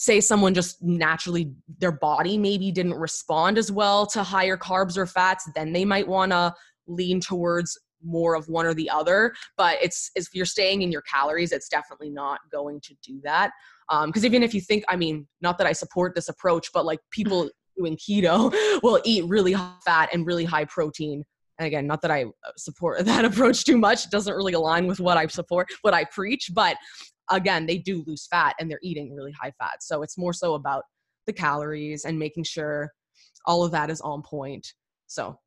say 0.00 0.20
someone 0.20 0.54
just 0.54 0.80
naturally 0.80 1.52
their 1.78 1.90
body 1.90 2.38
maybe 2.38 2.70
didn't 2.70 2.94
respond 2.94 3.58
as 3.58 3.72
well 3.72 4.06
to 4.06 4.22
higher 4.22 4.56
carbs 4.56 4.96
or 4.96 5.06
fats 5.06 5.50
then 5.56 5.72
they 5.72 5.84
might 5.84 6.06
want 6.06 6.30
to 6.30 6.54
lean 6.86 7.20
towards 7.20 7.76
more 8.04 8.36
of 8.36 8.48
one 8.48 8.64
or 8.64 8.74
the 8.74 8.88
other. 8.88 9.34
But 9.56 9.76
it's 9.82 10.12
if 10.14 10.28
you're 10.32 10.46
staying 10.46 10.82
in 10.82 10.92
your 10.92 11.02
calories 11.02 11.50
it's 11.50 11.68
definitely 11.68 12.10
not 12.10 12.38
going 12.52 12.80
to 12.82 12.94
do 13.02 13.20
that. 13.24 13.50
Because 13.88 14.22
um, 14.22 14.26
even 14.26 14.44
if 14.44 14.54
you 14.54 14.60
think 14.60 14.84
i 14.88 14.94
mean 14.94 15.26
not 15.40 15.58
that 15.58 15.66
i 15.66 15.72
support 15.72 16.14
this 16.14 16.28
approach 16.28 16.68
but 16.72 16.84
like 16.84 17.00
people 17.10 17.50
doing 17.76 17.96
keto 17.96 18.52
will 18.84 19.00
eat 19.04 19.24
really 19.26 19.52
high 19.52 19.72
fat 19.84 20.10
and 20.12 20.26
really 20.26 20.44
high 20.44 20.64
protein. 20.66 21.24
And 21.58 21.66
again 21.66 21.88
not 21.88 22.02
that 22.02 22.12
i 22.12 22.22
uh, 22.22 22.50
support 22.56 23.04
that 23.04 23.24
approach 23.24 23.64
too 23.64 23.78
much. 23.78 24.04
It 24.04 24.12
doesn't 24.12 24.34
really 24.34 24.52
align 24.52 24.86
with 24.86 25.00
what 25.00 25.16
i 25.16 25.26
support 25.26 25.66
what 25.82 25.92
i 25.92 26.04
preach. 26.04 26.50
But 26.54 26.76
again 27.30 27.66
they 27.66 27.78
do 27.78 28.04
lose 28.06 28.26
fat 28.26 28.54
and 28.58 28.70
they're 28.70 28.80
eating 28.82 29.14
really 29.14 29.32
high 29.32 29.52
fat 29.58 29.82
so 29.82 30.02
it's 30.02 30.18
more 30.18 30.32
so 30.32 30.54
about 30.54 30.84
the 31.26 31.32
calories 31.32 32.04
and 32.04 32.18
making 32.18 32.44
sure 32.44 32.90
all 33.46 33.64
of 33.64 33.70
that 33.70 33.90
is 33.90 34.00
on 34.00 34.22
point 34.22 34.66
so 35.06 35.38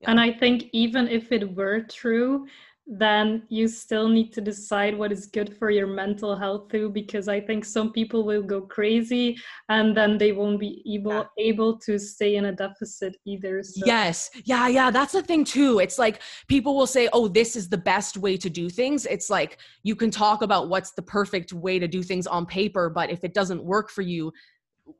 yeah. 0.00 0.10
and 0.10 0.20
i 0.20 0.30
think 0.32 0.64
even 0.72 1.08
if 1.08 1.32
it 1.32 1.54
were 1.54 1.80
true 1.90 2.46
then 2.86 3.44
you 3.48 3.68
still 3.68 4.08
need 4.08 4.32
to 4.32 4.40
decide 4.40 4.96
what 4.96 5.12
is 5.12 5.26
good 5.26 5.56
for 5.56 5.70
your 5.70 5.86
mental 5.86 6.34
health 6.34 6.68
too 6.68 6.90
because 6.90 7.28
i 7.28 7.40
think 7.40 7.64
some 7.64 7.92
people 7.92 8.24
will 8.24 8.42
go 8.42 8.60
crazy 8.60 9.36
and 9.68 9.96
then 9.96 10.18
they 10.18 10.32
won't 10.32 10.58
be 10.58 10.82
able 10.92 11.12
yeah. 11.12 11.24
able 11.38 11.78
to 11.78 11.96
stay 11.96 12.34
in 12.34 12.46
a 12.46 12.52
deficit 12.52 13.16
either 13.24 13.62
so. 13.62 13.80
yes 13.86 14.30
yeah 14.44 14.66
yeah 14.66 14.90
that's 14.90 15.12
the 15.12 15.22
thing 15.22 15.44
too 15.44 15.78
it's 15.78 15.98
like 15.98 16.20
people 16.48 16.76
will 16.76 16.86
say 16.86 17.08
oh 17.12 17.28
this 17.28 17.54
is 17.54 17.68
the 17.68 17.78
best 17.78 18.16
way 18.16 18.36
to 18.36 18.50
do 18.50 18.68
things 18.68 19.06
it's 19.06 19.30
like 19.30 19.58
you 19.84 19.94
can 19.94 20.10
talk 20.10 20.42
about 20.42 20.68
what's 20.68 20.90
the 20.92 21.02
perfect 21.02 21.52
way 21.52 21.78
to 21.78 21.86
do 21.86 22.02
things 22.02 22.26
on 22.26 22.44
paper 22.44 22.90
but 22.90 23.10
if 23.10 23.22
it 23.22 23.32
doesn't 23.32 23.62
work 23.62 23.90
for 23.90 24.02
you 24.02 24.32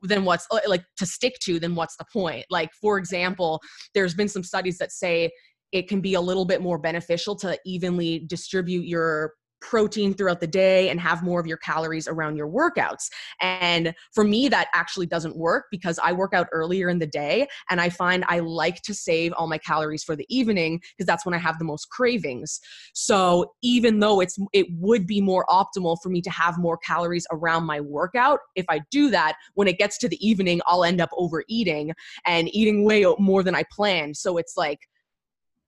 then 0.03 0.23
what's 0.23 0.47
like 0.67 0.85
to 0.95 1.05
stick 1.05 1.37
to 1.39 1.59
then 1.59 1.75
what's 1.75 1.97
the 1.97 2.05
point 2.11 2.45
like 2.49 2.71
for 2.73 2.97
example 2.97 3.61
there's 3.93 4.13
been 4.13 4.29
some 4.29 4.43
studies 4.43 4.77
that 4.77 4.91
say 4.91 5.29
it 5.73 5.89
can 5.89 5.99
be 5.99 6.13
a 6.13 6.21
little 6.21 6.45
bit 6.45 6.61
more 6.61 6.77
beneficial 6.77 7.35
to 7.37 7.59
evenly 7.65 8.19
distribute 8.19 8.85
your 8.85 9.33
protein 9.63 10.13
throughout 10.13 10.41
the 10.41 10.47
day 10.47 10.89
and 10.89 10.99
have 10.99 11.23
more 11.23 11.39
of 11.39 11.47
your 11.47 11.57
calories 11.57 12.07
around 12.07 12.35
your 12.35 12.49
workouts. 12.49 13.09
And 13.41 13.93
for 14.13 14.23
me, 14.23 14.49
that 14.49 14.67
actually 14.73 15.05
doesn't 15.05 15.37
work 15.37 15.65
because 15.71 15.97
I 16.03 16.11
work 16.11 16.33
out 16.33 16.47
earlier 16.51 16.89
in 16.89 16.99
the 16.99 17.07
day 17.07 17.47
and 17.69 17.79
I 17.79 17.89
find 17.89 18.25
I 18.27 18.39
like 18.39 18.81
to 18.81 18.93
save 18.93 19.31
all 19.33 19.47
my 19.47 19.57
calories 19.57 20.03
for 20.03 20.15
the 20.15 20.25
evening 20.29 20.81
because 20.97 21.07
that's 21.07 21.25
when 21.25 21.33
I 21.33 21.37
have 21.37 21.59
the 21.59 21.65
most 21.65 21.89
cravings. 21.89 22.59
So 22.93 23.53
even 23.63 23.99
though 23.99 24.19
it's 24.19 24.37
it 24.51 24.67
would 24.71 25.07
be 25.07 25.21
more 25.21 25.45
optimal 25.49 25.97
for 26.03 26.09
me 26.09 26.21
to 26.21 26.29
have 26.29 26.57
more 26.57 26.77
calories 26.77 27.25
around 27.31 27.63
my 27.63 27.79
workout, 27.79 28.39
if 28.55 28.65
I 28.69 28.81
do 28.91 29.09
that, 29.11 29.35
when 29.53 29.69
it 29.69 29.77
gets 29.77 29.97
to 29.99 30.09
the 30.09 30.19
evening, 30.25 30.59
I'll 30.67 30.83
end 30.83 30.99
up 30.99 31.09
overeating 31.17 31.93
and 32.25 32.53
eating 32.53 32.83
way 32.83 33.05
more 33.17 33.43
than 33.43 33.55
I 33.55 33.63
planned. 33.71 34.17
So 34.17 34.37
it's 34.37 34.57
like 34.57 34.79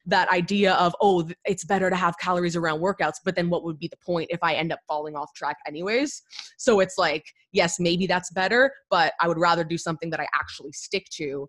that 0.05 0.29
idea 0.29 0.73
of 0.73 0.95
oh 1.01 1.27
it's 1.45 1.63
better 1.63 1.89
to 1.89 1.95
have 1.95 2.17
calories 2.19 2.55
around 2.55 2.79
workouts 2.79 3.15
but 3.23 3.35
then 3.35 3.49
what 3.49 3.63
would 3.63 3.79
be 3.79 3.87
the 3.87 3.97
point 3.97 4.27
if 4.29 4.39
i 4.43 4.53
end 4.53 4.71
up 4.71 4.79
falling 4.87 5.15
off 5.15 5.33
track 5.35 5.57
anyways? 5.67 6.21
So 6.57 6.79
it's 6.79 6.97
like 6.97 7.25
yes 7.51 7.79
maybe 7.79 8.07
that's 8.07 8.31
better 8.31 8.71
but 8.89 9.13
i 9.19 9.27
would 9.27 9.39
rather 9.39 9.63
do 9.63 9.77
something 9.77 10.09
that 10.09 10.19
i 10.19 10.27
actually 10.33 10.71
stick 10.71 11.05
to. 11.13 11.47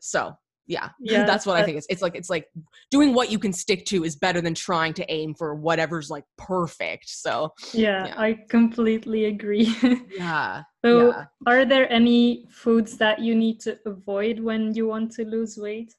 So 0.00 0.34
yeah, 0.66 0.90
yeah 1.00 1.24
that's 1.24 1.44
what 1.44 1.56
i 1.56 1.64
think 1.64 1.76
it's, 1.76 1.86
it's 1.90 2.02
like 2.02 2.14
it's 2.14 2.30
like 2.30 2.46
doing 2.90 3.14
what 3.14 3.30
you 3.30 3.38
can 3.38 3.52
stick 3.52 3.84
to 3.86 4.04
is 4.04 4.16
better 4.16 4.40
than 4.40 4.54
trying 4.54 4.94
to 4.94 5.12
aim 5.12 5.34
for 5.34 5.54
whatever's 5.54 6.10
like 6.10 6.24
perfect. 6.38 7.08
So 7.08 7.52
yeah, 7.72 8.06
yeah. 8.06 8.14
i 8.16 8.38
completely 8.48 9.26
agree. 9.26 9.74
Yeah 10.16 10.62
so 10.84 11.08
yeah. 11.08 11.24
are 11.46 11.64
there 11.64 11.90
any 11.92 12.46
foods 12.50 12.96
that 12.98 13.20
you 13.20 13.34
need 13.34 13.60
to 13.60 13.78
avoid 13.86 14.40
when 14.40 14.74
you 14.74 14.86
want 14.86 15.12
to 15.12 15.24
lose 15.24 15.56
weight 15.56 15.94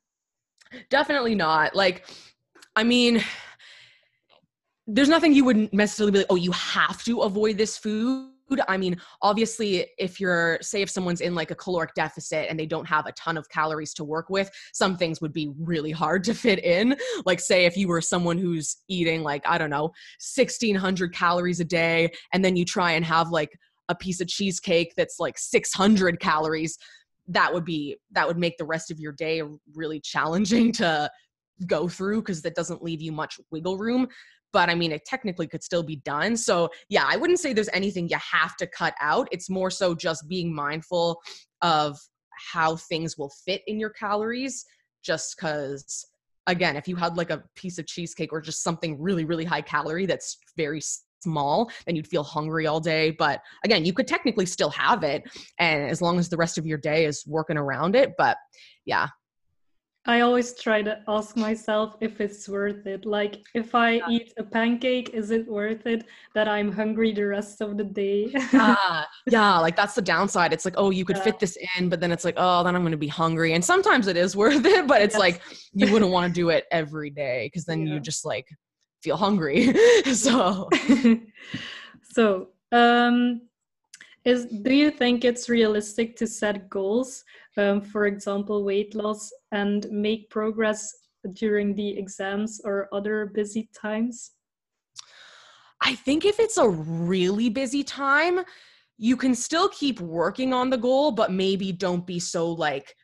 Definitely 0.90 1.36
not. 1.36 1.76
Like, 1.76 2.08
I 2.76 2.84
mean, 2.84 3.24
there's 4.88 5.10
nothing 5.10 5.34
you 5.34 5.46
wouldn't 5.46 5.74
necessarily 5.74 6.12
be 6.12 6.18
like, 6.20 6.28
oh, 6.30 6.36
you 6.36 6.52
have 6.52 7.04
to 7.04 7.22
avoid 7.22 7.58
this 7.58 7.78
food. 7.78 8.30
I 8.68 8.78
mean, 8.78 9.00
obviously, 9.22 9.88
if 9.98 10.20
you're, 10.20 10.60
say, 10.62 10.82
if 10.82 10.90
someone's 10.90 11.22
in 11.22 11.34
like 11.34 11.50
a 11.50 11.56
caloric 11.56 11.94
deficit 11.96 12.48
and 12.50 12.60
they 12.60 12.66
don't 12.66 12.86
have 12.86 13.06
a 13.06 13.12
ton 13.14 13.38
of 13.38 13.48
calories 13.50 13.94
to 13.96 14.04
work 14.04 14.30
with, 14.30 14.52
some 14.74 14.98
things 14.98 15.22
would 15.22 15.34
be 15.34 15.52
really 15.58 15.92
hard 15.92 16.24
to 16.26 16.34
fit 16.34 16.64
in. 16.64 16.96
Like, 17.26 17.40
say, 17.40 17.66
if 17.66 17.78
you 17.78 17.88
were 17.88 18.02
someone 18.02 18.38
who's 18.38 18.78
eating 18.88 19.24
like, 19.24 19.44
I 19.48 19.58
don't 19.58 19.70
know, 19.70 19.94
1600 20.20 21.14
calories 21.14 21.62
a 21.62 21.66
day, 21.66 22.12
and 22.34 22.44
then 22.44 22.56
you 22.56 22.66
try 22.66 22.92
and 22.92 23.06
have 23.06 23.30
like 23.30 23.58
a 23.90 23.96
piece 23.96 24.22
of 24.22 24.28
cheesecake 24.28 24.94
that's 24.98 25.20
like 25.20 25.38
600 25.38 26.20
calories, 26.20 26.78
that 27.28 27.54
would 27.54 27.66
be 27.66 27.98
that 28.12 28.28
would 28.28 28.38
make 28.38 28.58
the 28.58 28.66
rest 28.66 28.92
of 28.92 29.00
your 29.00 29.12
day 29.12 29.42
really 29.74 30.00
challenging 30.00 30.72
to 30.74 31.10
go 31.68 31.88
through 31.88 32.22
because 32.22 32.42
that 32.42 32.56
doesn't 32.56 32.84
leave 32.84 33.02
you 33.02 33.12
much 33.12 33.40
wiggle 33.52 33.78
room. 33.78 34.08
But 34.52 34.70
i 34.70 34.76
mean 34.76 34.92
it 34.92 35.06
technically 35.06 35.48
could 35.48 35.64
still 35.64 35.84
be 35.84 35.98
done. 35.98 36.36
So 36.38 36.70
yeah 36.90 37.06
i 37.08 37.16
wouldn't 37.16 37.40
say 37.40 37.54
there's 37.54 37.70
anything 37.74 38.10
you 38.10 38.18
have 38.18 38.56
to 38.58 38.68
cut 38.68 38.94
out. 39.00 39.28
It's 39.32 39.50
more 39.50 39.70
so 39.70 39.96
just 39.96 40.28
being 40.28 40.54
mindful 40.54 41.22
of 41.62 41.98
how 42.54 42.76
things 42.76 43.18
will 43.18 43.32
fit 43.46 43.62
in 43.68 43.80
your 43.80 43.92
calories 43.92 44.66
just 45.04 45.36
because 45.36 46.06
again 46.48 46.76
if 46.76 46.88
you 46.88 46.96
had 46.96 47.16
like 47.16 47.30
a 47.30 47.44
piece 47.56 47.78
of 47.78 47.86
cheesecake 47.86 48.34
or 48.34 48.42
just 48.42 48.64
something 48.64 49.02
really 49.02 49.24
really 49.24 49.46
high 49.46 49.62
calorie 49.62 50.06
that's 50.06 50.38
very 50.58 50.82
small, 51.24 51.72
then 51.86 51.96
you'd 51.96 52.08
feel 52.08 52.24
hungry 52.24 52.68
all 52.68 52.80
day. 52.80 53.12
But 53.12 53.42
again, 53.64 53.86
you 53.86 53.94
could 53.94 54.08
technically 54.08 54.46
still 54.46 54.70
have 54.72 55.04
it. 55.04 55.24
And 55.60 55.90
as 55.90 56.02
long 56.02 56.20
as 56.20 56.30
the 56.30 56.38
rest 56.38 56.58
of 56.58 56.66
your 56.66 56.78
day 56.78 57.06
is 57.06 57.26
working 57.26 57.58
around 57.58 57.96
it. 57.96 58.14
But 58.18 58.38
yeah. 58.86 59.08
I 60.06 60.20
always 60.20 60.54
try 60.60 60.82
to 60.82 61.00
ask 61.08 61.38
myself 61.38 61.96
if 62.02 62.20
it's 62.20 62.50
worth 62.50 62.86
it. 62.86 63.06
Like, 63.06 63.42
if 63.54 63.74
I 63.74 63.92
yeah. 63.92 64.10
eat 64.10 64.34
a 64.38 64.44
pancake, 64.44 65.12
is 65.12 65.32
it 65.32 65.48
worth 65.48 65.88
it 65.88 66.06
that 66.36 66.50
I'm 66.50 66.74
hungry 66.74 67.14
the 67.14 67.24
rest 67.24 67.62
of 67.62 67.78
the 67.78 67.86
day? 67.86 68.30
yeah, 68.52 69.06
yeah, 69.32 69.58
like 69.60 69.78
that's 69.78 69.96
the 69.96 70.02
downside. 70.02 70.52
It's 70.52 70.66
like, 70.66 70.74
oh, 70.76 70.90
you 70.90 71.06
could 71.06 71.16
yeah. 71.18 71.24
fit 71.24 71.40
this 71.40 71.58
in, 71.78 71.88
but 71.88 72.02
then 72.02 72.12
it's 72.12 72.26
like, 72.26 72.36
oh, 72.36 72.66
then 72.66 72.76
I'm 72.76 72.82
going 72.82 72.92
to 72.92 72.98
be 72.98 73.08
hungry. 73.08 73.54
And 73.54 73.64
sometimes 73.64 74.08
it 74.08 74.18
is 74.18 74.36
worth 74.36 74.66
it, 74.66 74.88
but 74.88 75.02
it's 75.02 75.16
yes. 75.16 75.20
like 75.22 75.42
you 75.74 75.90
wouldn't 75.94 76.12
want 76.12 76.28
to 76.28 76.34
do 76.34 76.50
it 76.50 76.66
every 76.70 77.10
day 77.10 77.48
because 77.48 77.64
then 77.64 77.88
yeah. 77.88 77.94
you 77.94 78.00
just 78.02 78.26
like 78.26 78.50
feel 79.04 79.18
hungry. 79.18 79.74
so, 80.14 80.70
so 82.02 82.48
um, 82.72 83.42
is 84.26 84.46
do 84.46 84.74
you 84.74 84.90
think 84.90 85.26
it's 85.26 85.50
realistic 85.50 86.16
to 86.18 86.28
set 86.28 86.70
goals, 86.70 87.24
um, 87.58 87.82
for 87.82 88.06
example, 88.06 88.64
weight 88.64 88.96
loss, 88.96 89.32
and 89.52 89.86
make 89.92 90.30
progress 90.30 90.94
during 91.34 91.76
the 91.76 91.98
exams 91.98 92.62
or 92.64 92.88
other 92.94 93.26
busy 93.26 93.70
times? 93.76 94.32
I 95.82 95.96
think 95.96 96.24
if 96.24 96.40
it's 96.40 96.58
a 96.58 96.70
really 96.70 97.50
busy 97.50 97.84
time, 97.84 98.40
you 98.98 99.18
can 99.18 99.36
still 99.36 99.68
keep 99.70 100.00
working 100.00 100.54
on 100.54 100.70
the 100.70 100.78
goal, 100.78 101.12
but 101.12 101.32
maybe 101.32 101.74
don't 101.74 102.08
be 102.08 102.20
so 102.20 102.50
like 102.50 102.96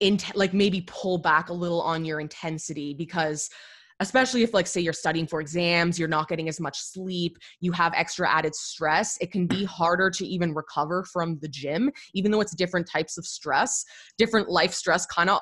in 0.00 0.18
like 0.34 0.52
maybe 0.52 0.80
pull 0.80 1.18
back 1.18 1.50
a 1.50 1.52
little 1.52 1.80
on 1.80 2.04
your 2.04 2.18
intensity 2.18 2.94
because 2.94 3.48
especially 4.00 4.42
if 4.42 4.52
like 4.52 4.66
say 4.66 4.80
you're 4.80 4.92
studying 4.92 5.26
for 5.26 5.40
exams 5.40 5.98
you're 5.98 6.08
not 6.08 6.28
getting 6.28 6.48
as 6.48 6.60
much 6.60 6.78
sleep 6.78 7.38
you 7.60 7.72
have 7.72 7.92
extra 7.94 8.28
added 8.28 8.54
stress 8.54 9.16
it 9.20 9.30
can 9.30 9.46
be 9.46 9.64
harder 9.64 10.10
to 10.10 10.26
even 10.26 10.52
recover 10.52 11.04
from 11.04 11.38
the 11.40 11.48
gym 11.48 11.90
even 12.12 12.30
though 12.30 12.40
it's 12.40 12.54
different 12.54 12.88
types 12.88 13.16
of 13.16 13.24
stress 13.24 13.84
different 14.18 14.48
life 14.48 14.72
stress 14.72 15.06
kind 15.06 15.30
of 15.30 15.40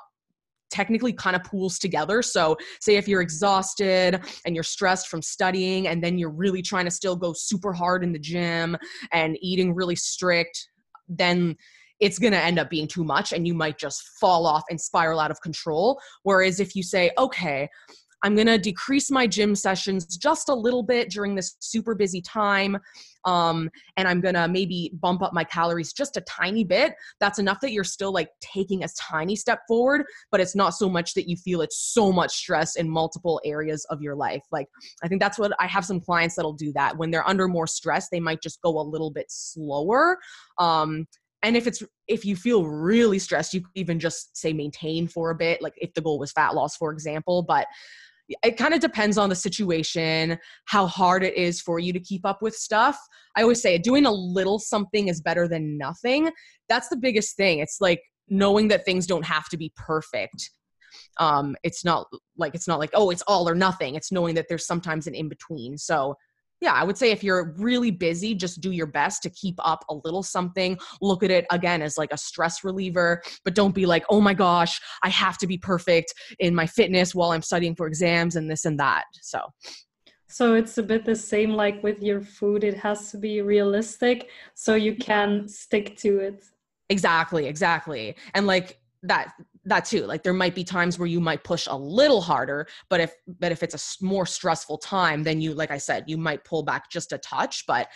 technically 0.72 1.12
kind 1.12 1.36
of 1.36 1.44
pools 1.44 1.78
together. 1.78 2.22
So, 2.22 2.56
say 2.80 2.96
if 2.96 3.06
you're 3.06 3.20
exhausted 3.20 4.20
and 4.44 4.54
you're 4.54 4.64
stressed 4.64 5.08
from 5.08 5.22
studying, 5.22 5.86
and 5.86 6.02
then 6.02 6.18
you're 6.18 6.30
really 6.30 6.62
trying 6.62 6.86
to 6.86 6.90
still 6.90 7.14
go 7.14 7.32
super 7.34 7.72
hard 7.72 8.02
in 8.02 8.12
the 8.12 8.18
gym 8.18 8.76
and 9.12 9.36
eating 9.40 9.74
really 9.74 9.96
strict, 9.96 10.66
then 11.08 11.56
it's 12.00 12.18
going 12.18 12.32
to 12.32 12.38
end 12.38 12.58
up 12.58 12.68
being 12.68 12.88
too 12.88 13.04
much 13.04 13.32
and 13.32 13.46
you 13.46 13.54
might 13.54 13.78
just 13.78 14.02
fall 14.18 14.44
off 14.44 14.64
and 14.70 14.80
spiral 14.80 15.20
out 15.20 15.30
of 15.30 15.40
control. 15.40 16.00
Whereas 16.24 16.58
if 16.58 16.74
you 16.74 16.82
say, 16.82 17.12
okay, 17.16 17.68
I'm 18.22 18.34
going 18.34 18.46
to 18.46 18.58
decrease 18.58 19.10
my 19.10 19.26
gym 19.26 19.54
sessions 19.54 20.16
just 20.16 20.48
a 20.48 20.54
little 20.54 20.82
bit 20.82 21.10
during 21.10 21.34
this 21.34 21.56
super 21.60 21.94
busy 21.94 22.20
time. 22.20 22.78
Um, 23.24 23.70
and 23.96 24.08
I'm 24.08 24.20
going 24.20 24.34
to 24.34 24.48
maybe 24.48 24.92
bump 25.00 25.22
up 25.22 25.32
my 25.32 25.44
calories 25.44 25.92
just 25.92 26.16
a 26.16 26.20
tiny 26.22 26.64
bit. 26.64 26.94
That's 27.20 27.38
enough 27.38 27.60
that 27.60 27.72
you're 27.72 27.84
still 27.84 28.12
like 28.12 28.28
taking 28.40 28.84
a 28.84 28.88
tiny 28.98 29.36
step 29.36 29.60
forward, 29.68 30.04
but 30.30 30.40
it's 30.40 30.54
not 30.54 30.70
so 30.70 30.88
much 30.88 31.14
that 31.14 31.28
you 31.28 31.36
feel 31.36 31.62
it's 31.62 31.78
so 31.78 32.12
much 32.12 32.32
stress 32.32 32.76
in 32.76 32.88
multiple 32.88 33.40
areas 33.44 33.84
of 33.90 34.02
your 34.02 34.14
life. 34.14 34.42
Like, 34.50 34.66
I 35.02 35.08
think 35.08 35.20
that's 35.20 35.38
what 35.38 35.52
I 35.60 35.66
have 35.66 35.84
some 35.84 36.00
clients 36.00 36.34
that'll 36.36 36.52
do 36.52 36.72
that. 36.74 36.96
When 36.96 37.10
they're 37.10 37.28
under 37.28 37.48
more 37.48 37.66
stress, 37.66 38.08
they 38.08 38.20
might 38.20 38.42
just 38.42 38.60
go 38.62 38.80
a 38.80 38.82
little 38.82 39.10
bit 39.10 39.26
slower. 39.28 40.18
Um, 40.58 41.06
and 41.42 41.56
if 41.56 41.66
it's 41.66 41.82
if 42.08 42.24
you 42.24 42.36
feel 42.36 42.64
really 42.64 43.18
stressed 43.18 43.52
you 43.52 43.60
could 43.60 43.70
even 43.74 43.98
just 43.98 44.36
say 44.36 44.52
maintain 44.52 45.08
for 45.08 45.30
a 45.30 45.34
bit 45.34 45.60
like 45.60 45.74
if 45.76 45.92
the 45.94 46.00
goal 46.00 46.18
was 46.18 46.30
fat 46.32 46.54
loss 46.54 46.76
for 46.76 46.92
example 46.92 47.42
but 47.42 47.66
it 48.28 48.56
kind 48.56 48.72
of 48.74 48.80
depends 48.80 49.18
on 49.18 49.28
the 49.28 49.34
situation, 49.34 50.38
how 50.66 50.86
hard 50.86 51.22
it 51.22 51.36
is 51.36 51.60
for 51.60 51.78
you 51.78 51.92
to 51.92 52.00
keep 52.00 52.24
up 52.24 52.40
with 52.40 52.54
stuff. 52.54 52.98
I 53.36 53.42
always 53.42 53.60
say 53.60 53.78
doing 53.78 54.06
a 54.06 54.12
little 54.12 54.58
something 54.58 55.08
is 55.08 55.20
better 55.20 55.46
than 55.48 55.76
nothing. 55.76 56.30
That's 56.68 56.88
the 56.88 56.96
biggest 56.96 57.36
thing. 57.36 57.58
It's 57.58 57.80
like 57.80 58.00
knowing 58.28 58.68
that 58.68 58.84
things 58.84 59.06
don't 59.06 59.24
have 59.26 59.48
to 59.50 59.56
be 59.56 59.72
perfect. 59.76 60.50
um 61.18 61.56
it's 61.62 61.84
not 61.84 62.06
like 62.36 62.54
it's 62.54 62.68
not 62.68 62.78
like 62.78 62.90
oh 62.94 63.10
it's 63.10 63.22
all 63.22 63.48
or 63.48 63.54
nothing 63.54 63.94
it's 63.94 64.12
knowing 64.12 64.34
that 64.34 64.46
there's 64.48 64.66
sometimes 64.66 65.06
an 65.06 65.14
in 65.14 65.28
between 65.28 65.76
so 65.78 66.14
yeah, 66.62 66.74
I 66.74 66.84
would 66.84 66.96
say 66.96 67.10
if 67.10 67.24
you're 67.24 67.52
really 67.58 67.90
busy, 67.90 68.36
just 68.36 68.60
do 68.60 68.70
your 68.70 68.86
best 68.86 69.20
to 69.24 69.30
keep 69.30 69.56
up 69.58 69.84
a 69.90 69.94
little 70.04 70.22
something. 70.22 70.78
Look 71.00 71.24
at 71.24 71.30
it 71.32 71.44
again 71.50 71.82
as 71.82 71.98
like 71.98 72.12
a 72.12 72.16
stress 72.16 72.62
reliever, 72.62 73.20
but 73.44 73.56
don't 73.56 73.74
be 73.74 73.84
like, 73.84 74.04
oh 74.08 74.20
my 74.20 74.32
gosh, 74.32 74.80
I 75.02 75.08
have 75.08 75.38
to 75.38 75.48
be 75.48 75.58
perfect 75.58 76.14
in 76.38 76.54
my 76.54 76.66
fitness 76.66 77.16
while 77.16 77.32
I'm 77.32 77.42
studying 77.42 77.74
for 77.74 77.88
exams 77.88 78.36
and 78.36 78.48
this 78.48 78.64
and 78.64 78.78
that. 78.78 79.06
So, 79.22 79.40
so 80.28 80.54
it's 80.54 80.78
a 80.78 80.84
bit 80.84 81.04
the 81.04 81.16
same 81.16 81.50
like 81.50 81.82
with 81.82 82.00
your 82.00 82.20
food, 82.20 82.62
it 82.62 82.76
has 82.78 83.10
to 83.10 83.18
be 83.18 83.42
realistic 83.42 84.28
so 84.54 84.76
you 84.76 84.94
can 84.94 85.48
stick 85.48 85.96
to 85.96 86.20
it. 86.20 86.44
Exactly, 86.90 87.46
exactly. 87.46 88.14
And 88.34 88.46
like 88.46 88.78
that 89.02 89.32
that 89.64 89.84
too 89.84 90.04
like 90.06 90.22
there 90.22 90.32
might 90.32 90.54
be 90.54 90.64
times 90.64 90.98
where 90.98 91.06
you 91.06 91.20
might 91.20 91.44
push 91.44 91.68
a 91.70 91.76
little 91.76 92.20
harder 92.20 92.66
but 92.88 93.00
if 93.00 93.14
but 93.38 93.52
if 93.52 93.62
it's 93.62 94.00
a 94.00 94.04
more 94.04 94.26
stressful 94.26 94.76
time 94.78 95.22
then 95.22 95.40
you 95.40 95.54
like 95.54 95.70
i 95.70 95.78
said 95.78 96.04
you 96.06 96.16
might 96.16 96.44
pull 96.44 96.62
back 96.62 96.90
just 96.90 97.12
a 97.12 97.18
touch 97.18 97.64
but 97.66 97.88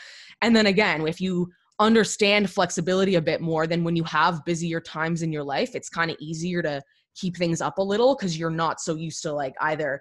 and 0.42 0.54
then 0.54 0.66
again 0.66 1.06
if 1.08 1.20
you 1.20 1.50
understand 1.80 2.48
flexibility 2.48 3.16
a 3.16 3.20
bit 3.20 3.40
more 3.40 3.66
then 3.66 3.82
when 3.82 3.96
you 3.96 4.04
have 4.04 4.44
busier 4.44 4.80
times 4.80 5.22
in 5.22 5.32
your 5.32 5.42
life 5.42 5.74
it's 5.74 5.88
kind 5.88 6.10
of 6.10 6.16
easier 6.20 6.62
to 6.62 6.80
keep 7.16 7.36
things 7.36 7.60
up 7.60 7.78
a 7.78 7.82
little 7.82 8.14
because 8.14 8.38
you're 8.38 8.50
not 8.50 8.80
so 8.80 8.94
used 8.94 9.22
to 9.22 9.32
like 9.32 9.54
either 9.62 10.00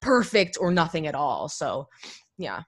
perfect 0.00 0.58
or 0.60 0.70
nothing 0.70 1.06
at 1.06 1.14
all 1.14 1.48
so 1.48 1.86
yeah. 2.38 2.62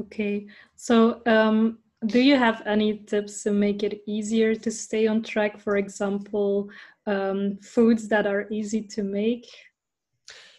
Okay 0.00 0.46
so 0.76 1.20
um 1.26 1.78
do 2.06 2.20
you 2.20 2.36
have 2.36 2.62
any 2.66 2.98
tips 2.98 3.42
to 3.44 3.52
make 3.52 3.82
it 3.82 4.02
easier 4.06 4.54
to 4.54 4.70
stay 4.70 5.06
on 5.06 5.22
track 5.22 5.60
for 5.60 5.76
example 5.76 6.68
um, 7.06 7.58
foods 7.62 8.08
that 8.08 8.26
are 8.26 8.46
easy 8.50 8.82
to 8.82 9.02
make? 9.02 9.46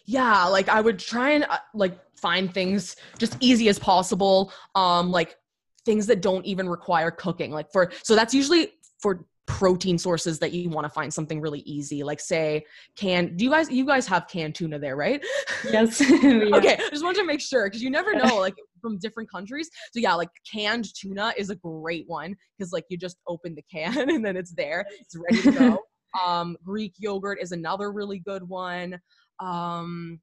Yeah, 0.06 0.44
like 0.44 0.68
I 0.68 0.80
would 0.80 0.98
try 0.98 1.30
and 1.30 1.44
uh, 1.44 1.58
like 1.72 1.98
find 2.16 2.52
things 2.52 2.96
just 3.18 3.36
easy 3.40 3.68
as 3.68 3.78
possible. 3.78 4.52
Um, 4.74 5.10
like 5.10 5.36
things 5.84 6.06
that 6.06 6.20
don't 6.20 6.44
even 6.44 6.68
require 6.68 7.10
cooking. 7.10 7.50
Like 7.50 7.72
for 7.72 7.90
so 8.02 8.14
that's 8.14 8.34
usually 8.34 8.72
for 9.00 9.24
protein 9.46 9.98
sources 9.98 10.38
that 10.38 10.52
you 10.52 10.70
want 10.70 10.86
to 10.86 10.88
find 10.88 11.12
something 11.12 11.38
really 11.38 11.60
easy 11.60 12.02
like 12.02 12.18
say 12.18 12.64
can 12.96 13.36
do 13.36 13.44
you 13.44 13.50
guys 13.50 13.70
you 13.70 13.84
guys 13.84 14.06
have 14.06 14.26
canned 14.26 14.54
tuna 14.54 14.78
there 14.78 14.96
right 14.96 15.22
yes 15.70 16.00
yeah. 16.22 16.48
okay 16.54 16.78
I 16.80 16.88
just 16.88 17.04
wanted 17.04 17.18
to 17.18 17.26
make 17.26 17.42
sure 17.42 17.66
because 17.66 17.82
you 17.82 17.90
never 17.90 18.14
know 18.14 18.38
like 18.38 18.54
from 18.84 18.98
different 18.98 19.30
countries 19.30 19.70
so 19.92 20.00
yeah 20.00 20.14
like 20.14 20.28
canned 20.50 20.86
tuna 20.94 21.32
is 21.38 21.48
a 21.48 21.56
great 21.56 22.04
one 22.06 22.36
because 22.58 22.72
like 22.72 22.84
you 22.90 22.98
just 22.98 23.16
open 23.26 23.54
the 23.54 23.62
can 23.62 24.10
and 24.10 24.24
then 24.24 24.36
it's 24.36 24.52
there 24.52 24.84
it's 25.00 25.16
ready 25.16 25.42
to 25.42 25.52
go 25.52 25.78
um, 26.22 26.56
Greek 26.64 26.94
yogurt 26.98 27.38
is 27.40 27.52
another 27.52 27.90
really 27.92 28.18
good 28.18 28.48
one. 28.48 29.00
Um, 29.40 30.20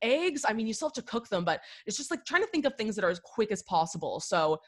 eggs, 0.00 0.44
I 0.46 0.52
mean, 0.52 0.66
you 0.66 0.74
still 0.74 0.88
have 0.88 0.94
to 0.94 1.02
cook 1.02 1.28
them, 1.28 1.44
but 1.44 1.60
it's 1.86 1.96
just 1.96 2.10
like 2.10 2.24
trying 2.24 2.42
to 2.42 2.48
think 2.48 2.64
of 2.64 2.74
things 2.76 2.96
that 2.96 3.04
are 3.04 3.10
as 3.10 3.20
quick 3.20 3.52
as 3.52 3.62
possible. 3.62 4.20
So 4.20 4.58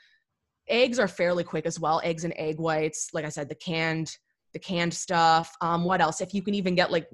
eggs 0.68 0.98
are 0.98 1.08
fairly 1.08 1.44
quick 1.44 1.66
as 1.66 1.80
well. 1.80 2.00
Eggs 2.04 2.24
and 2.24 2.34
egg 2.36 2.58
whites, 2.58 3.10
like 3.12 3.24
I 3.24 3.30
said, 3.30 3.48
the 3.48 3.54
canned, 3.54 4.16
the 4.52 4.58
canned 4.58 4.94
stuff. 4.94 5.54
Um, 5.60 5.84
what 5.84 6.00
else? 6.00 6.20
If 6.20 6.34
you 6.34 6.42
can 6.42 6.54
even 6.54 6.74
get 6.74 6.92
like 6.92 7.08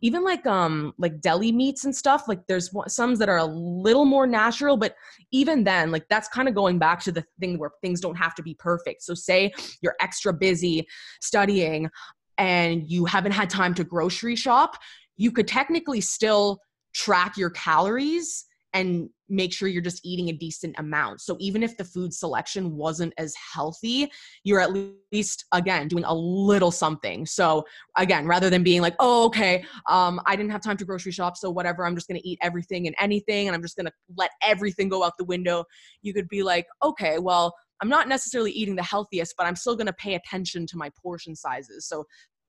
even 0.00 0.22
like 0.22 0.46
um 0.46 0.92
like 0.98 1.20
deli 1.20 1.52
meats 1.52 1.84
and 1.84 1.94
stuff 1.94 2.28
like 2.28 2.46
there's 2.46 2.70
some 2.88 3.14
that 3.16 3.28
are 3.28 3.38
a 3.38 3.44
little 3.44 4.04
more 4.04 4.26
natural 4.26 4.76
but 4.76 4.94
even 5.32 5.64
then 5.64 5.90
like 5.90 6.06
that's 6.08 6.28
kind 6.28 6.48
of 6.48 6.54
going 6.54 6.78
back 6.78 7.00
to 7.00 7.12
the 7.12 7.24
thing 7.38 7.58
where 7.58 7.70
things 7.82 8.00
don't 8.00 8.16
have 8.16 8.34
to 8.34 8.42
be 8.42 8.54
perfect. 8.54 9.02
So 9.02 9.14
say 9.14 9.52
you're 9.80 9.96
extra 10.00 10.32
busy 10.32 10.86
studying 11.20 11.90
and 12.38 12.88
you 12.88 13.04
haven't 13.04 13.32
had 13.32 13.50
time 13.50 13.74
to 13.74 13.84
grocery 13.84 14.36
shop, 14.36 14.76
you 15.16 15.30
could 15.30 15.46
technically 15.46 16.00
still 16.00 16.60
track 16.94 17.36
your 17.36 17.50
calories 17.50 18.46
and 18.72 19.08
make 19.28 19.52
sure 19.52 19.68
you're 19.68 19.82
just 19.82 20.04
eating 20.04 20.28
a 20.28 20.32
decent 20.32 20.74
amount. 20.78 21.20
So 21.20 21.36
even 21.40 21.62
if 21.62 21.76
the 21.76 21.84
food 21.84 22.12
selection 22.12 22.76
wasn't 22.76 23.12
as 23.18 23.34
healthy, 23.54 24.10
you're 24.44 24.60
at 24.60 24.70
least 25.12 25.44
again 25.52 25.88
doing 25.88 26.04
a 26.04 26.14
little 26.14 26.70
something. 26.70 27.26
So 27.26 27.64
again, 27.96 28.26
rather 28.26 28.50
than 28.50 28.62
being 28.62 28.82
like, 28.82 28.96
"Oh, 28.98 29.26
okay, 29.26 29.64
um, 29.88 30.20
I 30.26 30.36
didn't 30.36 30.52
have 30.52 30.62
time 30.62 30.76
to 30.78 30.84
grocery 30.84 31.12
shop, 31.12 31.36
so 31.36 31.50
whatever, 31.50 31.86
I'm 31.86 31.94
just 31.94 32.08
going 32.08 32.20
to 32.20 32.28
eat 32.28 32.38
everything 32.42 32.86
and 32.86 32.96
anything 33.00 33.46
and 33.46 33.54
I'm 33.54 33.62
just 33.62 33.76
going 33.76 33.86
to 33.86 33.92
let 34.16 34.30
everything 34.42 34.88
go 34.88 35.04
out 35.04 35.12
the 35.18 35.24
window." 35.24 35.64
You 36.02 36.12
could 36.12 36.28
be 36.28 36.42
like, 36.42 36.66
"Okay, 36.82 37.18
well, 37.18 37.54
I'm 37.80 37.88
not 37.88 38.08
necessarily 38.08 38.52
eating 38.52 38.76
the 38.76 38.82
healthiest, 38.82 39.34
but 39.36 39.46
I'm 39.46 39.56
still 39.56 39.74
going 39.74 39.86
to 39.86 39.92
pay 39.94 40.14
attention 40.14 40.66
to 40.66 40.76
my 40.76 40.90
portion 41.02 41.34
sizes. 41.34 41.86
So 41.86 42.04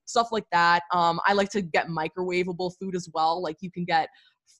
stuff 0.05 0.27
like 0.31 0.45
that. 0.51 0.83
Um, 0.93 1.19
I 1.25 1.33
like 1.33 1.49
to 1.51 1.61
get 1.61 1.87
microwavable 1.87 2.73
food 2.79 2.95
as 2.95 3.09
well. 3.13 3.41
Like 3.41 3.57
you 3.61 3.71
can 3.71 3.85
get 3.85 4.09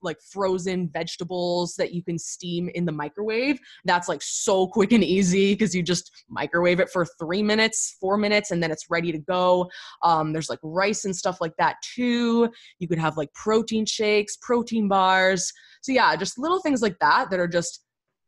like 0.01 0.17
frozen 0.21 0.89
vegetables 0.89 1.75
that 1.75 1.93
you 1.93 2.03
can 2.03 2.17
steam 2.17 2.69
in 2.75 2.85
the 2.85 2.91
microwave. 2.91 3.59
That's 3.85 4.07
like 4.09 4.21
so 4.21 4.67
quick 4.67 4.91
and 4.91 5.03
easy 5.03 5.53
because 5.53 5.75
you 5.75 5.83
just 5.83 6.11
microwave 6.29 6.79
it 6.79 6.89
for 6.89 7.05
three 7.19 7.43
minutes, 7.43 7.97
four 7.99 8.17
minutes, 8.17 8.51
and 8.51 8.61
then 8.61 8.71
it's 8.71 8.89
ready 8.89 9.11
to 9.11 9.19
go. 9.19 9.69
Um, 10.03 10.33
there's 10.33 10.49
like 10.49 10.59
rice 10.63 11.05
and 11.05 11.15
stuff 11.15 11.39
like 11.41 11.55
that 11.57 11.75
too. 11.95 12.49
You 12.79 12.87
could 12.87 12.99
have 12.99 13.17
like 13.17 13.33
protein 13.33 13.85
shakes, 13.85 14.37
protein 14.41 14.87
bars. 14.87 15.51
So 15.81 15.91
yeah, 15.91 16.15
just 16.15 16.37
little 16.37 16.59
things 16.59 16.81
like 16.81 16.97
that 16.99 17.29
that 17.29 17.39
are 17.39 17.47
just 17.47 17.83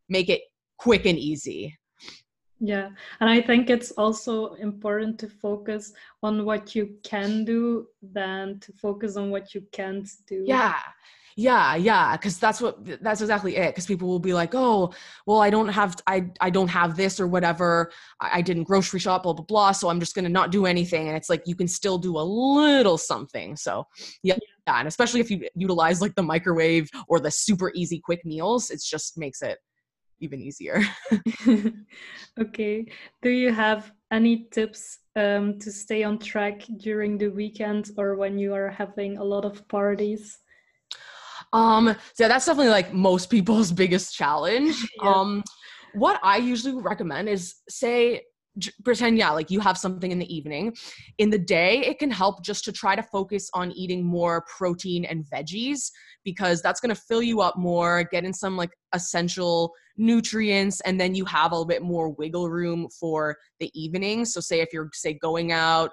make 0.09 0.29
it 0.29 0.41
quick 0.77 1.05
and 1.05 1.17
easy. 1.17 1.77
Yeah, 2.59 2.89
and 3.19 3.29
I 3.29 3.41
think 3.41 3.69
it's 3.69 3.91
also 3.91 4.53
important 4.53 5.19
to 5.19 5.27
focus 5.27 5.91
on 6.21 6.45
what 6.45 6.75
you 6.75 6.95
can 7.03 7.43
do 7.43 7.87
than 8.01 8.59
to 8.61 8.71
focus 8.71 9.17
on 9.17 9.31
what 9.31 9.53
you 9.53 9.63
can't 9.73 10.09
do. 10.27 10.43
Yeah. 10.47 10.79
Yeah, 11.35 11.75
yeah, 11.75 12.15
cuz 12.17 12.37
that's 12.37 12.61
what 12.61 12.77
that's 13.01 13.21
exactly 13.21 13.55
it 13.55 13.73
cuz 13.75 13.85
people 13.85 14.07
will 14.07 14.19
be 14.19 14.33
like, 14.33 14.53
"Oh, 14.53 14.93
well 15.25 15.39
I 15.41 15.49
don't 15.49 15.69
have 15.69 15.95
I 16.07 16.29
I 16.41 16.49
don't 16.49 16.67
have 16.67 16.95
this 16.95 17.19
or 17.19 17.27
whatever. 17.27 17.91
I, 18.19 18.39
I 18.39 18.41
didn't 18.41 18.63
grocery 18.65 18.99
shop 18.99 19.23
blah 19.23 19.33
blah 19.33 19.45
blah, 19.45 19.71
so 19.71 19.89
I'm 19.89 19.99
just 19.99 20.15
to 20.15 20.21
not 20.29 20.51
do 20.51 20.65
anything." 20.65 21.07
And 21.07 21.17
it's 21.17 21.29
like 21.29 21.43
you 21.45 21.55
can 21.55 21.67
still 21.67 21.97
do 21.97 22.17
a 22.17 22.21
little 22.23 22.97
something. 22.97 23.55
So, 23.55 23.87
yeah, 24.21 24.37
yeah, 24.67 24.79
and 24.79 24.87
especially 24.87 25.21
if 25.21 25.31
you 25.31 25.47
utilize 25.55 26.01
like 26.01 26.15
the 26.15 26.23
microwave 26.23 26.89
or 27.07 27.19
the 27.19 27.31
super 27.31 27.71
easy 27.75 27.99
quick 27.99 28.23
meals, 28.25 28.69
it 28.69 28.81
just 28.83 29.17
makes 29.17 29.41
it 29.41 29.57
even 30.19 30.41
easier. 30.41 30.81
okay. 32.39 32.85
Do 33.21 33.29
you 33.29 33.51
have 33.51 33.91
any 34.11 34.47
tips 34.51 34.99
um, 35.15 35.59
to 35.59 35.71
stay 35.71 36.03
on 36.03 36.19
track 36.19 36.61
during 36.77 37.17
the 37.17 37.27
weekend 37.29 37.91
or 37.97 38.15
when 38.15 38.37
you 38.37 38.53
are 38.53 38.69
having 38.69 39.17
a 39.17 39.23
lot 39.23 39.45
of 39.45 39.67
parties? 39.67 40.39
Um, 41.53 41.95
so 42.15 42.27
that's 42.27 42.45
definitely 42.45 42.71
like 42.71 42.93
most 42.93 43.29
people's 43.29 43.71
biggest 43.83 44.13
challenge. 44.15 44.75
Yeah. 45.01 45.09
Um, 45.09 45.43
what 45.93 46.19
I 46.23 46.37
usually 46.37 46.75
recommend 46.75 47.29
is 47.29 47.55
say 47.69 48.21
pretend 48.83 49.17
yeah 49.17 49.31
like 49.31 49.49
you 49.49 49.59
have 49.59 49.77
something 49.77 50.11
in 50.11 50.19
the 50.19 50.33
evening 50.33 50.75
in 51.17 51.31
the 51.31 51.39
day 51.39 51.79
it 51.79 51.97
can 51.97 52.11
help 52.11 52.43
just 52.43 52.63
to 52.63 52.71
try 52.71 52.95
to 52.95 53.01
focus 53.01 53.49
on 53.55 53.71
eating 53.71 54.05
more 54.05 54.45
protein 54.57 55.05
and 55.05 55.25
veggies 55.25 55.89
because 56.23 56.61
that's 56.61 56.79
going 56.79 56.93
to 56.93 57.01
fill 57.07 57.23
you 57.23 57.41
up 57.41 57.57
more 57.57 58.03
get 58.11 58.23
in 58.23 58.33
some 58.33 58.55
like 58.55 58.69
essential 58.93 59.71
nutrients 59.97 60.81
and 60.81 61.01
then 61.01 61.15
you 61.15 61.25
have 61.25 61.51
a 61.51 61.55
little 61.55 61.65
bit 61.65 61.81
more 61.81 62.09
wiggle 62.09 62.49
room 62.49 62.87
for 62.99 63.35
the 63.59 63.71
evening 63.73 64.23
so 64.23 64.39
say 64.39 64.59
if 64.59 64.69
you're 64.71 64.89
say 64.93 65.13
going 65.15 65.51
out 65.51 65.89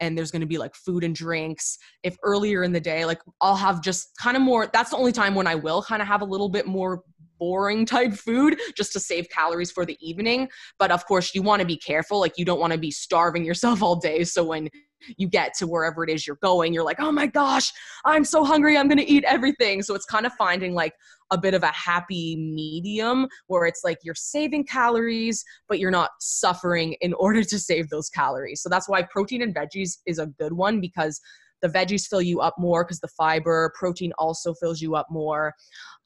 and 0.00 0.16
there's 0.16 0.30
going 0.30 0.40
to 0.40 0.46
be 0.46 0.58
like 0.58 0.74
food 0.74 1.04
and 1.04 1.14
drinks 1.14 1.78
if 2.02 2.16
earlier 2.22 2.62
in 2.62 2.72
the 2.72 2.80
day 2.80 3.04
like 3.04 3.20
i'll 3.40 3.56
have 3.56 3.82
just 3.82 4.10
kind 4.20 4.36
of 4.36 4.42
more 4.42 4.68
that's 4.72 4.90
the 4.90 4.96
only 4.96 5.12
time 5.12 5.34
when 5.34 5.46
i 5.46 5.54
will 5.54 5.82
kind 5.82 6.02
of 6.02 6.08
have 6.08 6.22
a 6.22 6.24
little 6.24 6.48
bit 6.48 6.66
more 6.66 7.02
boring 7.38 7.86
type 7.86 8.12
food 8.12 8.58
just 8.76 8.92
to 8.92 9.00
save 9.00 9.28
calories 9.30 9.70
for 9.70 9.86
the 9.86 9.96
evening. 10.00 10.48
But 10.78 10.90
of 10.90 11.06
course, 11.06 11.34
you 11.34 11.42
want 11.42 11.60
to 11.60 11.66
be 11.66 11.76
careful. 11.76 12.20
Like, 12.20 12.34
you 12.36 12.44
don't 12.44 12.60
want 12.60 12.72
to 12.72 12.78
be 12.78 12.90
starving 12.90 13.44
yourself 13.44 13.82
all 13.82 13.96
day. 13.96 14.24
So 14.24 14.44
when 14.44 14.68
you 15.16 15.28
get 15.28 15.54
to 15.54 15.66
wherever 15.66 16.02
it 16.02 16.10
is 16.10 16.26
you're 16.26 16.38
going, 16.42 16.74
you're 16.74 16.84
like, 16.84 16.98
oh 16.98 17.12
my 17.12 17.26
gosh, 17.26 17.72
I'm 18.04 18.24
so 18.24 18.44
hungry. 18.44 18.76
I'm 18.76 18.88
going 18.88 18.98
to 18.98 19.08
eat 19.08 19.24
everything. 19.24 19.82
So 19.82 19.94
it's 19.94 20.04
kind 20.04 20.26
of 20.26 20.32
finding 20.34 20.74
like 20.74 20.92
a 21.30 21.38
bit 21.38 21.54
of 21.54 21.62
a 21.62 21.68
happy 21.68 22.36
medium 22.36 23.26
where 23.46 23.66
it's 23.66 23.82
like 23.84 23.98
you're 24.02 24.14
saving 24.14 24.64
calories, 24.64 25.44
but 25.68 25.78
you're 25.78 25.90
not 25.90 26.10
suffering 26.20 26.94
in 27.00 27.12
order 27.18 27.42
to 27.44 27.58
save 27.58 27.88
those 27.88 28.08
calories. 28.08 28.62
So 28.62 28.68
that's 28.68 28.88
why 28.88 29.02
protein 29.02 29.42
and 29.42 29.54
veggies 29.54 29.98
is 30.06 30.18
a 30.18 30.26
good 30.26 30.52
one 30.52 30.80
because 30.80 31.20
the 31.60 31.68
veggies 31.68 32.06
fill 32.06 32.22
you 32.22 32.40
up 32.40 32.54
more 32.58 32.84
because 32.84 33.00
the 33.00 33.08
fiber 33.08 33.72
protein 33.76 34.12
also 34.18 34.54
fills 34.54 34.80
you 34.80 34.94
up 34.94 35.08
more. 35.10 35.54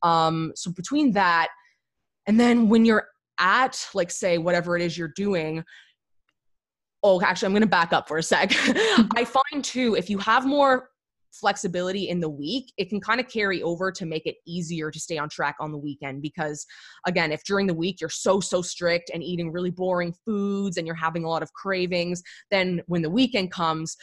Um, 0.02 0.52
so 0.54 0.72
between 0.72 1.12
that 1.12 1.48
and 2.26 2.38
then 2.38 2.68
when 2.68 2.84
you're 2.84 3.08
at 3.38 3.86
like 3.94 4.10
say 4.10 4.38
whatever 4.38 4.76
it 4.76 4.82
is 4.82 4.96
you're 4.96 5.12
doing 5.16 5.64
oh 7.02 7.20
actually 7.22 7.46
i'm 7.46 7.52
going 7.52 7.62
to 7.62 7.66
back 7.66 7.92
up 7.92 8.06
for 8.06 8.18
a 8.18 8.22
sec. 8.22 8.52
I 9.16 9.26
find 9.26 9.64
too 9.64 9.96
if 9.96 10.10
you 10.10 10.18
have 10.18 10.46
more 10.46 10.90
flexibility 11.32 12.08
in 12.08 12.20
the 12.20 12.28
week, 12.28 12.72
it 12.76 12.88
can 12.88 13.00
kind 13.00 13.20
of 13.20 13.28
carry 13.28 13.62
over 13.62 13.90
to 13.92 14.06
make 14.06 14.26
it 14.26 14.36
easier 14.46 14.90
to 14.90 15.00
stay 15.00 15.18
on 15.18 15.28
track 15.28 15.56
on 15.60 15.72
the 15.72 15.78
weekend. 15.78 16.22
Because 16.22 16.64
again, 17.06 17.32
if 17.32 17.42
during 17.44 17.66
the 17.66 17.74
week 17.74 18.00
you're 18.00 18.10
so, 18.10 18.40
so 18.40 18.62
strict 18.62 19.10
and 19.12 19.22
eating 19.22 19.52
really 19.52 19.70
boring 19.70 20.14
foods 20.24 20.76
and 20.76 20.86
you're 20.86 20.96
having 20.96 21.24
a 21.24 21.28
lot 21.28 21.42
of 21.42 21.52
cravings, 21.52 22.22
then 22.50 22.82
when 22.86 23.02
the 23.02 23.10
weekend 23.10 23.50
comes, 23.50 23.96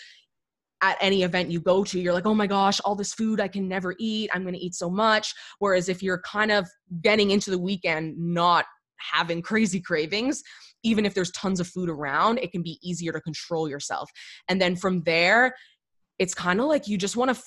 at 0.82 0.98
any 1.02 1.24
event 1.24 1.52
you 1.52 1.60
go 1.60 1.84
to, 1.84 2.00
you're 2.00 2.14
like, 2.14 2.26
oh 2.26 2.34
my 2.34 2.48
gosh, 2.48 2.80
all 2.82 2.96
this 2.96 3.14
food 3.14 3.42
I 3.42 3.50
can 3.50 3.68
never 3.68 3.96
eat. 4.00 4.30
I'm 4.34 4.44
going 4.44 4.54
to 4.54 4.66
eat 4.66 4.76
so 4.76 4.90
much. 4.90 5.34
Whereas 5.60 5.90
if 5.90 6.02
you're 6.02 6.22
kind 6.22 6.52
of 6.52 6.70
getting 7.02 7.32
into 7.32 7.52
the 7.52 7.58
weekend 7.58 8.18
not 8.18 8.66
having 8.98 9.42
crazy 9.42 9.82
cravings, 9.82 10.42
even 10.84 11.06
if 11.06 11.14
there's 11.14 11.32
tons 11.32 11.60
of 11.60 11.68
food 11.68 11.90
around, 11.90 12.38
it 12.40 12.52
can 12.52 12.64
be 12.64 12.80
easier 12.82 13.12
to 13.12 13.22
control 13.22 13.70
yourself. 13.70 14.10
And 14.48 14.62
then 14.62 14.76
from 14.76 15.04
there, 15.04 15.54
it's 16.20 16.36
kind 16.36 16.60
of 16.60 16.68
like 16.68 16.88
you 16.88 16.98
just 16.98 17.16
want 17.16 17.34
to 17.36 17.42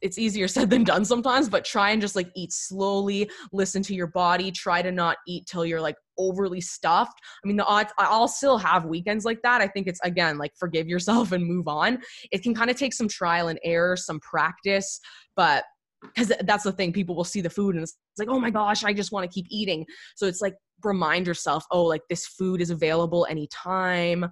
it's 0.00 0.18
easier 0.18 0.48
said 0.48 0.70
than 0.70 0.84
done 0.84 1.04
sometimes 1.04 1.48
but 1.48 1.64
try 1.64 1.90
and 1.90 2.00
just 2.00 2.16
like 2.16 2.30
eat 2.34 2.52
slowly 2.52 3.30
listen 3.52 3.82
to 3.82 3.94
your 3.94 4.08
body 4.08 4.50
try 4.50 4.82
to 4.82 4.92
not 4.92 5.16
eat 5.26 5.46
till 5.46 5.64
you're 5.64 5.80
like 5.80 5.96
overly 6.18 6.60
stuffed. 6.60 7.18
I 7.42 7.48
mean 7.48 7.56
the 7.56 7.64
odds 7.64 7.92
i'll 7.98 8.28
still 8.28 8.58
have 8.58 8.84
weekends 8.84 9.24
like 9.24 9.40
that. 9.42 9.60
I 9.60 9.66
think 9.68 9.86
it's 9.86 10.00
again 10.04 10.38
like 10.38 10.52
forgive 10.58 10.88
yourself 10.88 11.32
and 11.32 11.44
move 11.44 11.68
on. 11.68 12.02
It 12.30 12.42
can 12.42 12.54
kind 12.54 12.70
of 12.70 12.76
take 12.76 12.92
some 12.92 13.08
trial 13.08 13.48
and 13.48 13.58
error 13.64 13.96
some 13.96 14.20
practice 14.20 15.00
but 15.36 15.64
because 16.02 16.32
that's 16.42 16.64
the 16.64 16.72
thing 16.72 16.92
people 16.92 17.14
will 17.14 17.24
see 17.24 17.40
the 17.40 17.48
food 17.48 17.76
and 17.76 17.82
it's 17.84 17.96
like 18.18 18.28
oh 18.28 18.40
my 18.40 18.50
gosh 18.50 18.82
i 18.82 18.92
just 18.92 19.12
want 19.12 19.28
to 19.28 19.32
keep 19.32 19.46
eating. 19.50 19.86
So 20.16 20.26
it's 20.26 20.40
like 20.40 20.54
remind 20.84 21.26
yourself 21.26 21.64
oh 21.70 21.84
like 21.84 22.02
this 22.10 22.26
food 22.26 22.60
is 22.60 22.70
available 22.70 23.26
anytime 23.30 24.28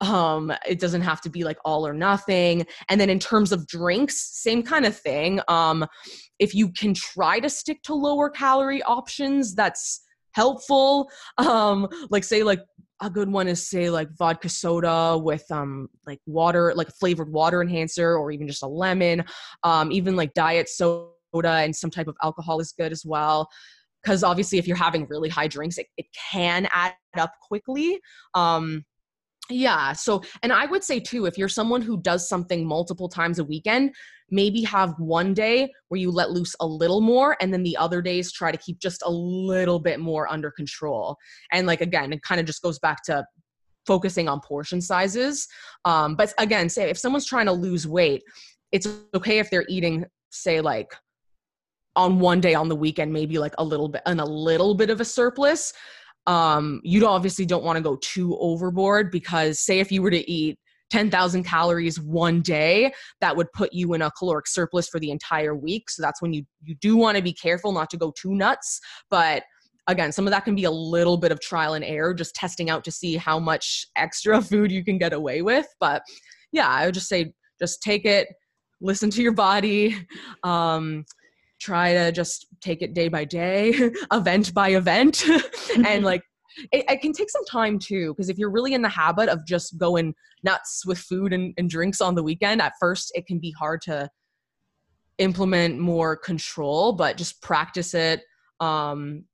um 0.00 0.52
it 0.66 0.78
doesn't 0.78 1.02
have 1.02 1.20
to 1.20 1.30
be 1.30 1.44
like 1.44 1.58
all 1.64 1.86
or 1.86 1.92
nothing. 1.92 2.66
And 2.88 3.00
then 3.00 3.10
in 3.10 3.18
terms 3.18 3.52
of 3.52 3.66
drinks 3.66 4.38
same 4.40 4.62
kind 4.62 4.86
of 4.86 4.96
thing. 4.96 5.40
Um 5.48 5.86
if 6.38 6.54
you 6.54 6.72
can 6.72 6.94
try 6.94 7.38
to 7.40 7.50
stick 7.50 7.82
to 7.82 7.94
lower 7.94 8.30
calorie 8.30 8.82
options 8.82 9.54
that's 9.54 10.02
helpful. 10.32 11.10
Um 11.38 11.88
like 12.10 12.24
say 12.24 12.42
like 12.42 12.60
a 13.02 13.10
good 13.10 13.30
one 13.30 13.48
is 13.48 13.68
say 13.68 13.90
like 13.90 14.08
vodka 14.18 14.48
soda 14.48 15.18
with 15.18 15.44
um 15.50 15.88
like 16.06 16.20
water 16.26 16.72
like 16.74 16.88
flavored 16.98 17.32
water 17.32 17.62
enhancer 17.62 18.16
or 18.16 18.30
even 18.30 18.46
just 18.46 18.62
a 18.62 18.68
lemon. 18.68 19.24
Um 19.64 19.92
even 19.92 20.16
like 20.16 20.32
diet 20.34 20.68
soda 20.68 21.04
and 21.44 21.76
some 21.76 21.90
type 21.90 22.08
of 22.08 22.16
alcohol 22.22 22.60
is 22.60 22.72
good 22.72 22.92
as 22.92 23.04
well. 23.04 23.48
Because 24.02 24.24
obviously 24.24 24.56
if 24.56 24.66
you're 24.66 24.78
having 24.78 25.06
really 25.08 25.28
high 25.28 25.48
drinks 25.48 25.76
it, 25.76 25.88
it 25.98 26.06
can 26.32 26.66
add 26.72 26.94
up 27.18 27.32
quickly. 27.46 28.00
Um 28.34 28.84
yeah. 29.50 29.92
So, 29.92 30.22
and 30.42 30.52
I 30.52 30.66
would 30.66 30.84
say 30.84 31.00
too, 31.00 31.26
if 31.26 31.36
you're 31.36 31.48
someone 31.48 31.82
who 31.82 32.00
does 32.00 32.28
something 32.28 32.66
multiple 32.66 33.08
times 33.08 33.38
a 33.38 33.44
weekend, 33.44 33.94
maybe 34.30 34.62
have 34.62 34.94
one 34.98 35.34
day 35.34 35.72
where 35.88 36.00
you 36.00 36.10
let 36.10 36.30
loose 36.30 36.54
a 36.60 36.66
little 36.66 37.00
more, 37.00 37.36
and 37.40 37.52
then 37.52 37.62
the 37.62 37.76
other 37.76 38.00
days 38.00 38.32
try 38.32 38.52
to 38.52 38.58
keep 38.58 38.78
just 38.78 39.02
a 39.04 39.10
little 39.10 39.80
bit 39.80 40.00
more 40.00 40.30
under 40.30 40.50
control. 40.50 41.16
And 41.52 41.66
like, 41.66 41.80
again, 41.80 42.12
it 42.12 42.22
kind 42.22 42.40
of 42.40 42.46
just 42.46 42.62
goes 42.62 42.78
back 42.78 43.02
to 43.04 43.24
focusing 43.86 44.28
on 44.28 44.40
portion 44.40 44.80
sizes. 44.80 45.48
Um, 45.84 46.14
but 46.14 46.32
again, 46.38 46.68
say 46.68 46.90
if 46.90 46.98
someone's 46.98 47.26
trying 47.26 47.46
to 47.46 47.52
lose 47.52 47.86
weight, 47.86 48.22
it's 48.72 48.86
okay 49.14 49.38
if 49.38 49.50
they're 49.50 49.66
eating, 49.68 50.04
say, 50.30 50.60
like, 50.60 50.94
on 51.96 52.20
one 52.20 52.40
day 52.40 52.54
on 52.54 52.68
the 52.68 52.76
weekend 52.76 53.12
maybe 53.12 53.36
like 53.36 53.54
a 53.58 53.64
little 53.64 53.88
bit 53.88 54.00
and 54.06 54.20
a 54.20 54.24
little 54.24 54.74
bit 54.74 54.90
of 54.90 55.00
a 55.00 55.04
surplus 55.04 55.72
um, 56.26 56.80
you 56.84 57.06
obviously 57.06 57.46
don't 57.46 57.64
want 57.64 57.76
to 57.76 57.82
go 57.82 57.96
too 57.96 58.36
overboard 58.38 59.10
because 59.10 59.60
say 59.60 59.80
if 59.80 59.90
you 59.90 60.02
were 60.02 60.10
to 60.10 60.30
eat 60.30 60.58
10,000 60.90 61.44
calories 61.44 62.00
one 62.00 62.42
day, 62.42 62.92
that 63.20 63.36
would 63.36 63.50
put 63.52 63.72
you 63.72 63.94
in 63.94 64.02
a 64.02 64.10
caloric 64.12 64.46
surplus 64.46 64.88
for 64.88 64.98
the 64.98 65.10
entire 65.10 65.54
week. 65.54 65.88
So 65.88 66.02
that's 66.02 66.20
when 66.20 66.32
you 66.32 66.44
you 66.62 66.74
do 66.80 66.96
want 66.96 67.16
to 67.16 67.22
be 67.22 67.32
careful 67.32 67.72
not 67.72 67.90
to 67.90 67.96
go 67.96 68.12
too 68.16 68.34
nuts, 68.34 68.80
but 69.08 69.44
again, 69.86 70.12
some 70.12 70.26
of 70.26 70.30
that 70.32 70.44
can 70.44 70.54
be 70.54 70.64
a 70.64 70.70
little 70.70 71.16
bit 71.16 71.32
of 71.32 71.40
trial 71.40 71.74
and 71.74 71.84
error 71.84 72.14
just 72.14 72.34
testing 72.34 72.70
out 72.70 72.84
to 72.84 72.90
see 72.90 73.16
how 73.16 73.38
much 73.38 73.86
extra 73.96 74.40
food 74.42 74.70
you 74.70 74.84
can 74.84 74.98
get 74.98 75.12
away 75.12 75.42
with, 75.42 75.66
but 75.78 76.02
yeah, 76.52 76.68
I 76.68 76.86
would 76.86 76.94
just 76.94 77.08
say 77.08 77.32
just 77.60 77.82
take 77.82 78.04
it, 78.04 78.28
listen 78.80 79.10
to 79.10 79.22
your 79.22 79.32
body. 79.32 79.96
Um 80.42 81.04
try 81.60 81.92
to 81.92 82.12
just 82.12 82.46
take 82.60 82.82
it 82.82 82.94
day 82.94 83.08
by 83.08 83.24
day, 83.24 83.72
event 84.12 84.52
by 84.54 84.70
event, 84.70 85.24
and 85.84 86.04
like 86.12 86.22
it, 86.72 86.84
it, 86.88 87.00
can 87.00 87.12
take 87.12 87.30
some 87.30 87.44
time 87.44 87.78
too 87.78 88.12
because 88.12 88.28
if 88.28 88.38
you're 88.38 88.50
really 88.50 88.74
in 88.74 88.82
the 88.82 88.88
habit 88.88 89.28
of 89.28 89.46
just 89.46 89.78
going 89.78 90.14
nuts 90.42 90.84
with 90.84 90.98
food 90.98 91.32
and, 91.32 91.54
and 91.56 91.70
drinks 91.70 92.00
on 92.00 92.14
the 92.16 92.22
weekend 92.22 92.60
at 92.60 92.72
first 92.80 93.12
it 93.14 93.24
can 93.24 93.38
be 93.38 93.52
hard 93.52 93.80
to 93.80 94.10
implement 95.18 95.78
more 95.78 96.16
control 96.16 96.92
but 96.92 97.16
just 97.16 97.40
practice 97.40 97.94
it 97.94 98.22
um, 98.58 99.24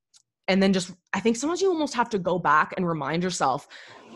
and 0.47 0.63
then 0.63 0.75
just 0.75 0.93
i 1.15 1.21
think 1.21 1.37
sometimes 1.37 1.63
you 1.63 1.71
almost 1.71 1.95
have 1.95 2.11
to 2.11 2.19
go 2.19 2.39
back 2.39 2.75
and 2.77 2.87
remind 2.87 3.23
yourself 3.23 3.67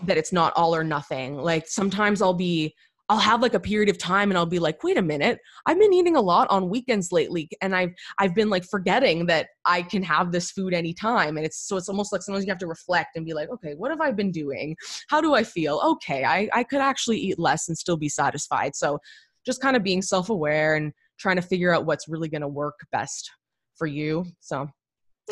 that 0.05 0.17
it's 0.17 0.33
not 0.33 0.53
all 0.57 0.75
or 0.75 0.85
nothing. 0.85 1.37
Like 1.37 1.69
sometimes 1.69 2.23
i'll 2.23 2.35
be 2.35 2.75
I'll 3.11 3.19
have 3.19 3.43
like 3.43 3.55
a 3.55 3.61
period 3.61 3.89
of 3.89 3.99
time 3.99 4.31
and 4.31 4.39
I'll 4.39 4.47
be 4.47 4.61
like, 4.61 4.85
wait 4.85 4.97
a 4.97 5.03
minute, 5.03 5.41
I've 5.67 5.81
been 5.81 5.93
eating 5.93 6.15
a 6.15 6.21
lot 6.21 6.49
on 6.49 6.71
weekends 6.71 7.11
lately. 7.11 7.49
And 7.61 7.75
I've 7.75 7.91
I've 8.21 8.37
been 8.37 8.49
like 8.49 8.65
forgetting 8.65 9.27
that 9.27 9.49
I 9.65 9.83
can 9.83 10.05
have 10.05 10.31
this 10.31 10.53
food 10.53 10.73
anytime. 10.73 11.37
And 11.37 11.45
it's 11.45 11.67
so 11.67 11.77
it's 11.77 11.89
almost 11.89 12.13
like 12.13 12.23
sometimes 12.23 12.45
you 12.45 12.53
have 12.53 12.59
to 12.59 12.69
reflect 12.69 13.17
and 13.17 13.27
be 13.27 13.35
like, 13.35 13.49
okay, 13.51 13.75
what 13.75 13.91
have 13.91 14.01
I 14.01 14.13
been 14.13 14.31
doing? 14.31 14.77
How 15.09 15.21
do 15.21 15.35
I 15.35 15.43
feel? 15.43 15.81
Okay, 15.85 16.23
I, 16.25 16.49
I 16.55 16.63
could 16.63 16.81
actually 16.81 17.19
eat 17.19 17.37
less 17.37 17.67
and 17.67 17.77
still 17.77 17.97
be 17.97 18.09
satisfied. 18.09 18.77
So 18.77 19.01
just 19.45 19.61
kind 19.61 19.77
of 19.77 19.83
being 19.83 20.03
self-aware 20.03 20.77
and 20.77 20.93
trying 21.19 21.37
to 21.37 21.43
figure 21.43 21.75
out 21.75 21.87
what's 21.87 22.07
really 22.07 22.29
gonna 22.29 22.47
work 22.47 22.79
best 22.93 23.29
for 23.75 23.89
you. 23.89 24.25
So 24.39 24.69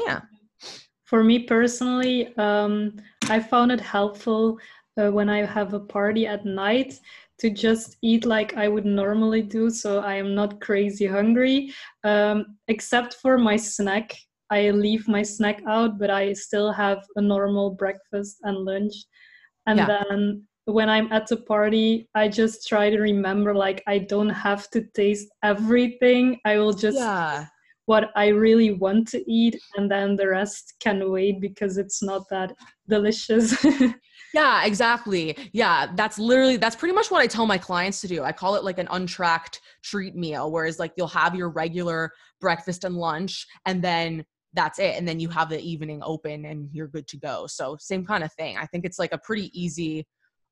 yeah. 0.05 0.23
For 1.05 1.23
me 1.23 1.45
personally, 1.45 2.37
um, 2.39 2.97
I 3.31 3.39
found 3.39 3.71
it 3.71 3.81
helpful 3.81 4.59
uh, 4.99 5.11
when 5.13 5.31
I 5.31 5.47
have 5.47 5.75
a 5.75 5.81
party 5.81 6.27
at 6.27 6.45
night 6.45 6.99
to 7.39 7.51
just 7.51 7.97
eat 8.03 8.25
like 8.25 8.57
I 8.57 8.69
would 8.69 8.85
normally 8.85 9.43
do, 9.43 9.71
so 9.71 10.01
I 10.01 10.15
am 10.15 10.35
not 10.35 10.61
crazy 10.61 11.07
hungry, 11.07 11.73
um, 12.05 12.57
except 12.67 13.15
for 13.15 13.39
my 13.39 13.57
snack. 13.57 14.17
I 14.51 14.71
leave 14.71 15.07
my 15.07 15.23
snack 15.23 15.63
out, 15.67 15.99
but 15.99 16.11
I 16.11 16.33
still 16.33 16.73
have 16.73 17.05
a 17.17 17.21
normal 17.21 17.71
breakfast 17.71 18.39
and 18.43 18.57
lunch. 18.59 18.95
And 19.67 19.79
yeah. 19.79 19.87
then 19.87 20.43
when 20.65 20.89
I'm 20.89 21.13
at 21.13 21.27
the 21.27 21.37
party, 21.37 22.09
I 22.15 22.29
just 22.29 22.67
try 22.67 22.91
to 22.91 22.99
remember 22.99 23.55
like 23.55 23.83
I 23.87 23.99
don't 23.99 24.31
have 24.31 24.69
to 24.71 24.83
taste 24.95 25.29
everything. 25.43 26.39
I 26.45 26.59
will 26.59 26.73
just 26.73 26.99
yeah. 26.99 27.47
what 27.87 28.11
I 28.17 28.29
really 28.29 28.73
want 28.73 29.09
to 29.09 29.31
eat, 29.31 29.61
and 29.77 29.91
then 29.91 30.17
the 30.17 30.29
rest 30.29 30.75
can 30.81 31.11
wait 31.11 31.41
because 31.41 31.79
it's 31.79 32.03
not 32.03 32.23
that 32.31 32.53
delicious. 32.89 33.55
Yeah, 34.35 34.65
exactly. 34.65 35.37
Yeah, 35.53 35.91
that's 35.95 36.19
literally 36.19 36.57
that's 36.57 36.77
pretty 36.77 36.95
much 36.95 37.11
what 37.11 37.23
I 37.23 37.27
tell 37.27 37.47
my 37.47 37.59
clients 37.59 38.01
to 38.03 38.09
do. 38.09 38.23
I 38.23 38.33
call 38.33 38.57
it 38.57 38.65
like 38.65 38.79
an 38.79 38.89
untracked 38.91 39.61
treat 39.83 40.15
meal, 40.15 40.51
whereas 40.51 40.79
like 40.79 40.93
you'll 40.97 41.09
have 41.09 41.35
your 41.35 41.49
regular 41.49 42.13
breakfast 42.41 42.85
and 42.85 42.97
lunch 42.97 43.47
and 43.67 43.83
then 43.83 44.25
that's 44.55 44.79
it 44.79 44.97
and 44.97 45.07
then 45.07 45.21
you 45.21 45.29
have 45.29 45.49
the 45.51 45.61
evening 45.61 46.01
open 46.03 46.45
and 46.45 46.69
you're 46.73 46.89
good 46.89 47.07
to 47.09 47.17
go. 47.17 47.47
So 47.47 47.77
same 47.81 48.05
kind 48.05 48.25
of 48.25 48.33
thing. 48.35 48.57
I 48.57 48.67
think 48.67 48.85
it's 48.85 48.99
like 48.99 49.13
a 49.13 49.19
pretty 49.19 49.51
easy 49.59 50.07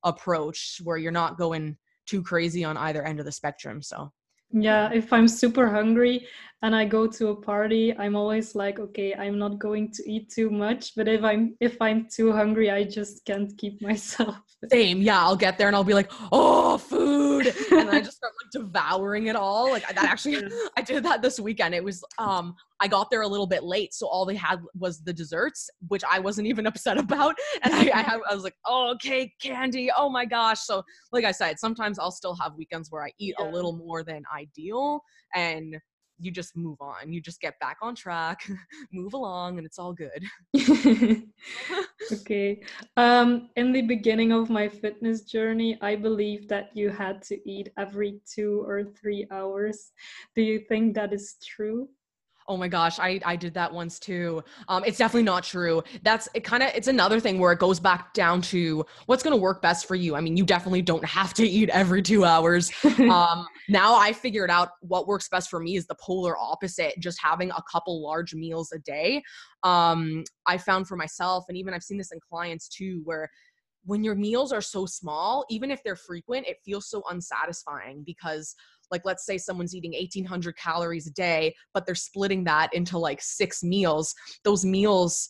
approach 0.05 0.81
where 0.85 0.97
you're 0.97 1.13
not 1.13 1.39
going 1.39 1.77
too 2.07 2.23
crazy 2.23 2.65
on 2.65 2.77
either 2.77 3.03
end 3.03 3.19
of 3.19 3.27
the 3.27 3.33
spectrum. 3.33 3.83
So 3.83 4.13
yeah, 4.53 4.91
if 4.93 5.13
I'm 5.13 5.29
super 5.29 5.69
hungry 5.69 6.27
and 6.63 6.75
I 6.75 6.85
go 6.85 7.07
to 7.07 7.29
a 7.29 7.37
party, 7.37 7.97
I'm 7.99 8.17
always 8.17 8.55
like, 8.55 8.79
okay, 8.79 9.15
I'm 9.15 9.39
not 9.39 9.59
going 9.59 9.93
to 9.93 10.11
eat 10.11 10.31
too 10.31 10.51
much. 10.51 10.95
But 10.97 11.07
if 11.09 11.23
I'm 11.23 11.55
if 11.61 11.81
I'm 11.81 12.09
too 12.09 12.33
hungry, 12.33 12.71
I 12.71 12.85
just 12.85 13.25
can't 13.25 13.57
keep 13.59 13.83
myself. 13.91 14.37
Same, 14.71 15.03
yeah. 15.03 15.23
I'll 15.23 15.37
get 15.37 15.59
there 15.59 15.67
and 15.67 15.77
I'll 15.77 15.85
be 15.85 15.95
like, 15.95 16.11
oh, 16.33 16.79
food, 16.79 17.55
and 17.73 17.91
I 17.91 18.01
just 18.07 18.17
start 18.17 18.33
like 18.43 18.51
devouring 18.53 19.27
it 19.27 19.37
all. 19.37 19.71
Like 19.71 19.87
that 19.89 20.05
actually, 20.05 20.43
I 20.77 20.83
did 20.83 21.05
that 21.05 21.23
this 21.23 21.39
weekend. 21.39 21.75
It 21.75 21.85
was 21.85 22.03
um 22.19 22.55
I 22.81 22.89
got 22.89 23.11
there 23.11 23.23
a 23.23 23.29
little 23.29 23.47
bit 23.47 23.65
late, 23.65 23.95
so 23.95 24.07
all 24.07 24.25
they 24.25 24.35
had 24.35 24.61
was 24.75 25.03
the 25.03 25.13
desserts, 25.13 25.71
which 25.89 26.03
I 26.09 26.19
wasn't 26.19 26.47
even 26.49 26.67
upset 26.67 26.99
about. 26.99 27.35
And 27.63 27.75
I, 27.75 27.91
I, 27.93 28.03
have, 28.03 28.21
I 28.31 28.35
was 28.35 28.45
like, 28.45 28.57
oh, 28.67 28.97
cake, 29.01 29.33
candy, 29.41 29.91
oh 29.97 30.09
my 30.09 30.25
gosh. 30.25 30.61
So, 30.61 30.83
like 31.13 31.25
I 31.25 31.33
said, 31.33 31.59
sometimes 31.59 31.99
I'll 31.99 32.11
still 32.11 32.37
have 32.37 32.55
weekends 32.57 32.91
where 32.91 33.05
I 33.05 33.13
eat 33.19 33.35
yeah. 33.39 33.49
a 33.49 33.51
little 33.51 33.77
more 33.77 34.03
than 34.03 34.23
ideal, 34.35 35.01
and 35.35 35.77
you 36.19 36.31
just 36.31 36.57
move 36.57 36.81
on. 36.81 37.13
You 37.13 37.21
just 37.21 37.41
get 37.41 37.59
back 37.61 37.79
on 37.83 37.95
track, 37.95 38.49
move 38.93 39.15
along, 39.15 39.59
and 39.59 39.67
it's 39.67 39.79
all 39.79 39.93
good. 39.93 40.25
okay. 42.13 42.63
Um, 42.97 43.51
in 43.57 43.73
the 43.73 43.83
beginning 43.83 44.33
of 44.33 44.51
my 44.51 44.69
fitness 44.69 45.23
journey, 45.23 45.79
I 45.81 45.97
believe 45.97 46.49
that 46.49 46.71
you 46.75 46.91
had 46.91 47.23
to 47.23 47.39
eat 47.49 47.71
every 47.79 48.21
two 48.33 48.65
or 48.67 48.85
three 48.85 49.27
hours. 49.31 49.93
Do 50.35 50.43
you 50.43 50.61
think 50.69 50.95
that 50.95 51.13
is 51.13 51.37
true? 51.45 51.89
Oh 52.49 52.57
my 52.57 52.69
gosh, 52.69 52.99
I 52.99 53.21
I 53.25 53.35
did 53.35 53.55
that 53.55 53.73
once 53.73 53.99
too. 53.99 54.43
Um, 54.69 54.85
it's 54.85 54.99
definitely 54.99 55.25
not 55.25 55.43
true. 55.43 55.83
That's 56.03 56.29
it. 56.35 56.45
Kind 56.45 56.63
of, 56.63 56.71
it's 56.75 56.89
another 56.89 57.19
thing 57.19 57.39
where 57.39 57.53
it 57.53 57.59
goes 57.59 57.81
back 57.81 58.15
down 58.15 58.41
to 58.43 58.87
what's 59.07 59.23
going 59.23 59.37
to 59.37 59.41
work 59.41 59.61
best 59.61 59.87
for 59.87 59.97
you. 59.97 60.15
I 60.15 60.21
mean, 60.21 60.37
you 60.37 60.45
definitely 60.45 60.83
don't 60.83 61.05
have 61.05 61.35
to 61.35 61.47
eat 61.47 61.71
every 61.71 62.03
two 62.03 62.25
hours. 62.25 62.71
um, 62.99 63.47
now 63.69 63.97
I 63.97 64.13
figured 64.13 64.51
out 64.51 64.71
what 64.81 65.09
works 65.09 65.29
best 65.29 65.51
for 65.51 65.59
me 65.59 65.77
is 65.77 65.87
the 65.87 65.97
polar 66.01 66.37
opposite. 66.39 66.95
Just 67.01 67.19
having 67.21 67.51
a 67.51 67.63
couple 67.71 68.01
large 68.03 68.35
meals 68.35 68.71
a 68.73 68.79
day. 68.79 69.23
Um, 69.65 70.23
I 70.47 70.59
found 70.59 70.87
for 70.87 70.97
myself, 70.97 71.47
and 71.49 71.59
even 71.59 71.75
I've 71.75 71.83
seen 71.83 71.99
this 71.99 72.13
in 72.13 72.21
clients 72.21 72.69
too, 72.69 73.01
where 73.05 73.29
when 73.87 74.03
your 74.03 74.17
meals 74.17 74.53
are 74.53 74.61
so 74.61 74.85
small, 74.85 75.45
even 75.49 75.71
if 75.71 75.83
they're 75.83 75.97
frequent, 75.97 76.47
it 76.47 76.59
feels 76.65 76.91
so 76.91 77.03
unsatisfying 77.09 78.03
because 78.05 78.55
like 78.91 79.03
let's 79.05 79.27
say 79.27 79.39
someone's 79.39 79.75
eating 79.75 79.93
1800 79.93 80.57
calories 80.57 81.07
a 81.07 81.13
day 81.13 81.55
but 81.75 81.87
they're 81.87 81.95
splitting 81.95 82.45
that 82.45 82.73
into 82.75 82.99
like 82.99 83.21
six 83.21 83.63
meals 83.63 84.15
those 84.45 84.65
meals 84.65 85.29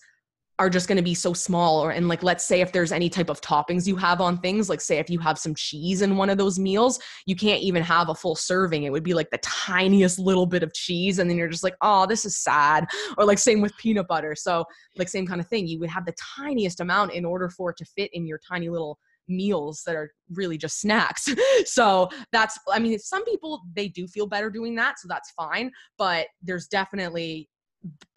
are 0.59 0.71
just 0.71 0.89
going 0.89 0.97
to 0.97 1.03
be 1.03 1.15
so 1.15 1.35
small 1.35 1.85
or 1.85 1.91
and 1.91 2.09
like 2.09 2.23
let's 2.23 2.45
say 2.45 2.61
if 2.63 2.73
there's 2.73 2.93
any 2.93 3.11
type 3.11 3.29
of 3.29 3.41
toppings 3.43 3.87
you 3.87 3.95
have 3.95 4.21
on 4.21 4.39
things 4.39 4.71
like 4.71 4.81
say 4.81 4.99
if 4.99 5.11
you 5.11 5.19
have 5.19 5.39
some 5.39 5.55
cheese 5.55 6.01
in 6.01 6.17
one 6.17 6.31
of 6.31 6.39
those 6.39 6.59
meals 6.59 6.99
you 7.27 7.37
can't 7.37 7.61
even 7.63 7.83
have 7.83 8.09
a 8.09 8.15
full 8.15 8.35
serving. 8.35 8.85
It 8.85 8.93
would 8.93 9.03
be 9.03 9.15
like 9.15 9.31
the 9.31 9.39
tiniest 9.39 10.19
little 10.19 10.47
bit 10.47 10.63
of 10.63 10.73
cheese 10.73 11.19
and 11.19 11.29
then 11.29 11.37
you're 11.37 11.49
just 11.49 11.65
like 11.65 11.77
oh 11.83 12.07
this 12.07 12.25
is 12.25 12.37
sad. 12.39 12.87
Or 13.19 13.25
like 13.25 13.39
same 13.39 13.61
with 13.61 13.77
peanut 13.77 14.09
butter. 14.09 14.35
So 14.35 14.65
like 14.97 15.09
same 15.09 15.27
kind 15.27 15.41
of 15.41 15.49
thing. 15.49 15.67
You 15.67 15.79
would 15.81 15.91
have 15.91 16.07
the 16.07 16.15
tiniest 16.37 16.81
amount 16.81 17.13
in 17.13 17.25
order 17.25 17.49
for 17.51 17.71
it 17.71 17.77
to 17.79 17.85
fit 17.85 18.11
in 18.15 18.27
your 18.27 18.41
tiny 18.49 18.71
little 18.71 18.99
meals 19.29 19.83
that 19.87 19.97
are 19.97 20.11
really 20.31 20.59
just 20.59 20.81
snacks. 20.81 21.29
so 21.65 22.09
that's, 22.33 22.59
I 22.73 22.79
mean, 22.79 22.99
some 22.99 23.25
people, 23.25 23.63
they 23.75 23.89
do 23.89 24.07
feel 24.07 24.27
better 24.27 24.51
doing 24.51 24.75
that. 24.77 24.99
So 24.99 25.09
that's 25.09 25.31
fine. 25.33 25.71
But 25.99 26.27
there's 26.43 26.67
definitely 26.69 27.49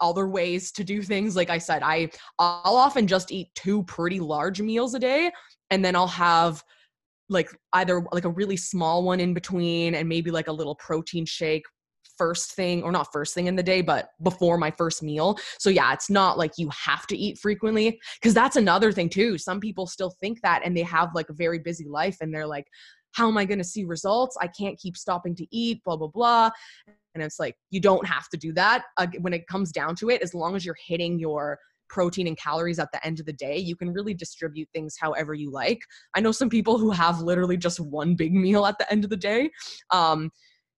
other 0.00 0.28
ways 0.28 0.72
to 0.72 0.82
do 0.82 1.00
things 1.00 1.36
like 1.36 1.48
i 1.48 1.58
said 1.58 1.80
i 1.84 2.10
i'll 2.40 2.74
often 2.74 3.06
just 3.06 3.30
eat 3.30 3.48
two 3.54 3.84
pretty 3.84 4.18
large 4.18 4.60
meals 4.60 4.94
a 4.94 4.98
day 4.98 5.30
and 5.70 5.84
then 5.84 5.94
i'll 5.94 6.08
have 6.08 6.64
like 7.28 7.48
either 7.74 8.04
like 8.10 8.24
a 8.24 8.30
really 8.30 8.56
small 8.56 9.04
one 9.04 9.20
in 9.20 9.32
between 9.32 9.94
and 9.94 10.08
maybe 10.08 10.30
like 10.30 10.48
a 10.48 10.52
little 10.52 10.74
protein 10.74 11.24
shake 11.24 11.64
first 12.20 12.52
thing 12.52 12.82
or 12.82 12.92
not 12.92 13.10
first 13.10 13.32
thing 13.34 13.46
in 13.46 13.56
the 13.56 13.62
day 13.62 13.80
but 13.80 14.10
before 14.22 14.58
my 14.58 14.70
first 14.70 15.02
meal. 15.02 15.38
So 15.58 15.70
yeah 15.70 15.94
it's 15.94 16.10
not 16.10 16.36
like 16.36 16.52
you 16.58 16.68
have 16.68 17.06
to 17.06 17.16
eat 17.16 17.38
frequently 17.38 17.98
because 18.20 18.34
that's 18.34 18.56
another 18.56 18.92
thing 18.92 19.08
too. 19.08 19.38
Some 19.38 19.58
people 19.58 19.86
still 19.86 20.12
think 20.20 20.42
that 20.42 20.60
and 20.62 20.76
they 20.76 20.82
have 20.82 21.14
like 21.14 21.30
a 21.30 21.34
very 21.44 21.58
busy 21.58 21.88
life 21.88 22.18
and 22.20 22.32
they're 22.32 22.46
like 22.46 22.66
how 23.12 23.26
am 23.26 23.38
i 23.38 23.44
going 23.44 23.58
to 23.58 23.64
see 23.64 23.84
results? 23.84 24.36
I 24.40 24.48
can't 24.48 24.78
keep 24.78 24.96
stopping 24.96 25.34
to 25.36 25.46
eat 25.50 25.82
blah 25.84 25.96
blah 25.96 26.08
blah. 26.08 26.50
And 27.14 27.24
it's 27.24 27.40
like 27.40 27.56
you 27.70 27.80
don't 27.80 28.06
have 28.06 28.28
to 28.28 28.36
do 28.36 28.52
that. 28.52 28.84
When 29.20 29.32
it 29.32 29.46
comes 29.48 29.72
down 29.72 29.96
to 29.96 30.10
it 30.10 30.20
as 30.22 30.34
long 30.34 30.54
as 30.56 30.64
you're 30.64 30.76
hitting 30.86 31.18
your 31.18 31.58
protein 31.88 32.26
and 32.28 32.38
calories 32.38 32.78
at 32.78 32.92
the 32.92 33.04
end 33.04 33.18
of 33.18 33.26
the 33.26 33.32
day 33.32 33.58
you 33.58 33.76
can 33.76 33.92
really 33.92 34.14
distribute 34.14 34.68
things 34.72 34.96
however 34.98 35.34
you 35.34 35.50
like. 35.50 35.80
I 36.14 36.20
know 36.20 36.32
some 36.32 36.48
people 36.48 36.78
who 36.78 36.90
have 36.90 37.20
literally 37.20 37.56
just 37.56 37.80
one 37.80 38.14
big 38.14 38.32
meal 38.32 38.64
at 38.64 38.78
the 38.78 38.90
end 38.90 39.04
of 39.04 39.10
the 39.10 39.16
day 39.16 39.50
um, 39.90 40.30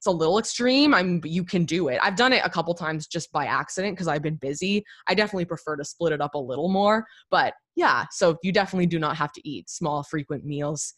it's 0.03 0.09
a 0.09 0.11
little 0.11 0.41
extreme 0.41 0.93
i'm 0.95 1.21
you 1.23 1.45
can 1.45 1.65
do 1.65 1.87
it. 1.87 2.01
I've 2.03 2.17
done 2.17 2.33
it 2.33 2.43
a 2.45 2.51
couple 2.51 2.75
times 2.75 3.07
just 3.07 3.31
by 3.31 3.47
accident 3.47 3.95
because 3.95 4.09
i've 4.09 4.21
been 4.21 4.35
busy. 4.35 4.85
I 5.07 5.15
definitely 5.15 5.45
prefer 5.45 5.77
to 5.77 5.85
split 5.85 6.13
it 6.13 6.21
up 6.21 6.35
a 6.35 6.39
little 6.39 6.69
more 6.69 7.07
but 7.31 7.55
yeah 7.77 8.07
so 8.11 8.37
you 8.43 8.51
definitely 8.51 8.87
do 8.87 8.99
not 8.99 9.17
have 9.17 9.33
to 9.35 9.49
eat 9.49 9.71
small 9.71 10.03
frequent 10.03 10.45
meals. 10.45 10.95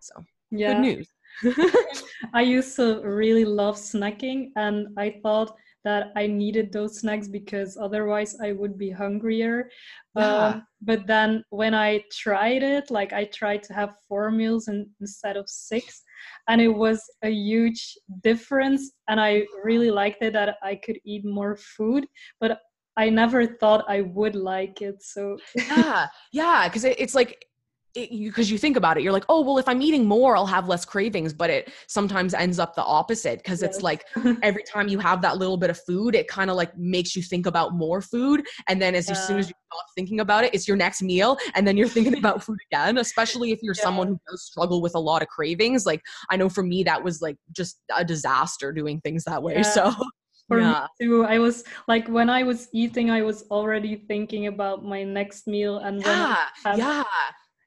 So 0.00 0.12
yeah. 0.50 0.74
good 0.74 0.80
news. 0.82 1.08
I 2.34 2.42
used 2.42 2.76
to 2.76 3.00
really 3.02 3.46
love 3.46 3.76
snacking 3.76 4.50
and 4.56 4.88
i 4.98 5.18
thought 5.22 5.56
that 5.84 6.12
I 6.16 6.26
needed 6.26 6.72
those 6.72 7.00
snacks 7.00 7.28
because 7.28 7.76
otherwise 7.76 8.36
I 8.40 8.52
would 8.52 8.78
be 8.78 8.90
hungrier. 8.90 9.70
Yeah. 10.16 10.46
Um, 10.46 10.66
but 10.80 11.06
then 11.06 11.44
when 11.50 11.74
I 11.74 12.04
tried 12.12 12.62
it, 12.62 12.90
like 12.90 13.12
I 13.12 13.24
tried 13.24 13.62
to 13.64 13.74
have 13.74 13.96
four 14.08 14.30
meals 14.30 14.68
in, 14.68 14.88
instead 15.00 15.36
of 15.36 15.48
six, 15.48 16.02
and 16.48 16.60
it 16.60 16.68
was 16.68 17.02
a 17.22 17.30
huge 17.30 17.96
difference. 18.22 18.92
And 19.08 19.20
I 19.20 19.46
really 19.64 19.90
liked 19.90 20.22
it 20.22 20.32
that 20.34 20.56
I 20.62 20.76
could 20.76 20.98
eat 21.04 21.24
more 21.24 21.56
food, 21.56 22.06
but 22.40 22.60
I 22.96 23.08
never 23.08 23.46
thought 23.46 23.84
I 23.88 24.02
would 24.02 24.34
like 24.34 24.82
it. 24.82 25.02
So 25.02 25.38
yeah, 25.56 26.06
yeah, 26.32 26.68
because 26.68 26.84
it, 26.84 27.00
it's 27.00 27.14
like 27.14 27.44
because 27.94 28.50
you, 28.50 28.54
you, 28.54 28.58
think 28.58 28.76
about 28.76 28.96
it 28.96 29.02
you're 29.02 29.12
like 29.12 29.24
oh 29.28 29.40
well 29.40 29.58
if 29.58 29.68
i'm 29.68 29.82
eating 29.82 30.04
more 30.06 30.36
i'll 30.36 30.46
have 30.46 30.68
less 30.68 30.84
cravings 30.84 31.32
but 31.32 31.50
it 31.50 31.72
sometimes 31.86 32.34
ends 32.34 32.58
up 32.58 32.74
the 32.74 32.82
opposite 32.82 33.38
because 33.38 33.62
yes. 33.62 33.74
it's 33.74 33.82
like 33.82 34.04
every 34.42 34.62
time 34.62 34.88
you 34.88 34.98
have 34.98 35.20
that 35.20 35.38
little 35.38 35.56
bit 35.56 35.70
of 35.70 35.78
food 35.78 36.14
it 36.14 36.28
kind 36.28 36.50
of 36.50 36.56
like 36.56 36.76
makes 36.76 37.14
you 37.14 37.22
think 37.22 37.46
about 37.46 37.74
more 37.74 38.00
food 38.00 38.42
and 38.68 38.80
then 38.80 38.94
as, 38.94 39.06
yeah. 39.06 39.12
as 39.12 39.26
soon 39.26 39.38
as 39.38 39.48
you 39.48 39.54
stop 39.72 39.84
thinking 39.94 40.20
about 40.20 40.44
it 40.44 40.54
it's 40.54 40.66
your 40.66 40.76
next 40.76 41.02
meal 41.02 41.36
and 41.54 41.66
then 41.66 41.76
you're 41.76 41.88
thinking 41.88 42.16
about 42.16 42.42
food 42.44 42.58
again 42.70 42.98
especially 42.98 43.52
if 43.52 43.58
you're 43.62 43.74
yeah. 43.76 43.82
someone 43.82 44.06
who 44.08 44.18
does 44.28 44.42
struggle 44.42 44.80
with 44.80 44.94
a 44.94 45.00
lot 45.00 45.22
of 45.22 45.28
cravings 45.28 45.84
like 45.86 46.02
i 46.30 46.36
know 46.36 46.48
for 46.48 46.62
me 46.62 46.82
that 46.82 47.02
was 47.02 47.20
like 47.20 47.36
just 47.52 47.80
a 47.96 48.04
disaster 48.04 48.72
doing 48.72 49.00
things 49.00 49.24
that 49.24 49.42
way 49.42 49.56
yeah. 49.56 49.62
so 49.62 49.92
for 50.48 50.60
yeah. 50.60 50.86
me 51.00 51.06
too. 51.06 51.24
I 51.24 51.38
was 51.38 51.64
like 51.88 52.08
when 52.08 52.28
I 52.28 52.42
was 52.42 52.68
eating, 52.72 53.10
I 53.10 53.22
was 53.22 53.44
already 53.50 53.96
thinking 54.08 54.48
about 54.48 54.84
my 54.84 55.02
next 55.02 55.46
meal 55.46 55.78
and 55.78 56.02
yeah, 56.02 56.36
yeah 56.76 57.04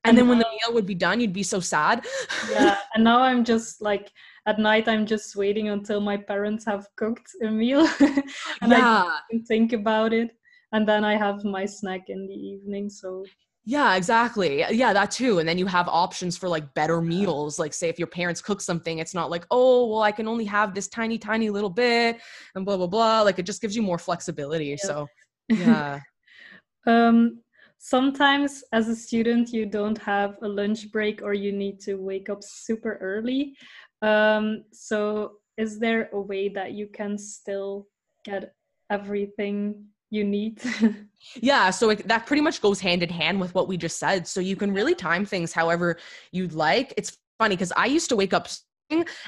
and 0.06 0.18
then 0.18 0.28
when 0.28 0.40
the 0.40 0.46
meal 0.46 0.74
would 0.74 0.86
be 0.86 0.96
done 0.96 1.20
you'd 1.20 1.34
be 1.34 1.44
so 1.44 1.60
sad 1.60 2.06
yeah 2.52 2.78
and 2.96 3.04
now 3.04 3.20
i'm 3.22 3.44
just 3.44 3.82
like 3.82 4.12
at 4.46 4.60
night 4.60 4.88
i'm 4.88 5.06
just 5.06 5.36
waiting 5.36 5.70
until 5.70 6.00
my 6.00 6.18
parents 6.18 6.66
have 6.66 6.88
cooked 6.96 7.30
a 7.44 7.50
meal 7.50 7.88
and 8.00 8.72
yeah. 8.72 9.04
i 9.08 9.20
can 9.30 9.44
think 9.44 9.74
about 9.74 10.14
it 10.14 10.32
and 10.72 10.88
then 10.88 11.04
i 11.04 11.16
have 11.16 11.44
my 11.44 11.66
snack 11.66 12.10
in 12.10 12.28
the 12.28 12.34
evening 12.34 12.90
so 12.90 13.24
yeah, 13.68 13.96
exactly. 13.96 14.64
Yeah, 14.70 14.94
that 14.94 15.10
too. 15.10 15.40
And 15.40 15.50
then 15.50 15.58
you 15.58 15.66
have 15.66 15.88
options 15.88 16.38
for 16.38 16.48
like 16.48 16.72
better 16.76 17.02
meals. 17.02 17.58
Like, 17.58 17.74
say, 17.74 17.90
if 17.90 17.98
your 17.98 18.08
parents 18.08 18.40
cook 18.40 18.62
something, 18.62 19.00
it's 19.00 19.16
not 19.16 19.32
like, 19.32 19.46
oh, 19.50 19.88
well, 19.88 20.04
I 20.04 20.12
can 20.12 20.28
only 20.28 20.46
have 20.46 20.76
this 20.76 20.88
tiny, 20.88 21.18
tiny 21.18 21.50
little 21.50 21.72
bit 21.72 22.20
and 22.54 22.64
blah, 22.64 22.78
blah, 22.78 22.86
blah. 22.86 23.24
Like, 23.24 23.40
it 23.40 23.46
just 23.48 23.62
gives 23.62 23.76
you 23.76 23.82
more 23.82 23.98
flexibility. 23.98 24.66
Yeah. 24.66 24.76
So, 24.78 25.08
yeah. 25.50 26.00
um, 26.86 27.42
sometimes 27.86 28.64
as 28.72 28.88
a 28.90 28.96
student 28.96 29.54
you 29.54 29.64
don't 29.64 30.00
have 30.00 30.38
a 30.42 30.48
lunch 30.48 30.92
break 30.92 31.22
or 31.22 31.36
you 31.36 31.52
need 31.52 31.80
to 31.80 31.94
wake 31.98 32.30
up 32.32 32.44
super 32.44 32.98
early. 33.00 33.56
Um, 34.02 34.64
so 34.74 35.34
is 35.56 35.78
there 35.78 36.10
a 36.12 36.20
way 36.20 36.50
that 36.50 36.72
you 36.72 36.88
can 36.88 37.16
still 37.20 37.86
get 38.24 38.56
everything 38.90 39.86
you 40.10 40.24
need? 40.24 40.62
Yeah 41.42 41.72
so 41.72 41.90
it, 41.90 42.08
that 42.08 42.28
pretty 42.28 42.42
much 42.42 42.62
goes 42.62 42.80
hand 42.80 43.02
in 43.02 43.10
hand 43.10 43.40
with 43.40 43.56
what 43.56 43.68
we 43.68 43.78
just 43.78 43.98
said. 43.98 44.28
So 44.28 44.40
you 44.40 44.56
can 44.56 44.72
really 44.72 44.94
time 44.94 45.26
things 45.26 45.52
however 45.52 45.98
you'd 46.32 46.54
like. 46.54 46.94
It's 46.98 47.18
funny 47.40 47.56
because 47.56 47.74
i 47.76 47.86
used 47.86 48.10
to 48.10 48.16
wake 48.16 48.34
up 48.34 48.48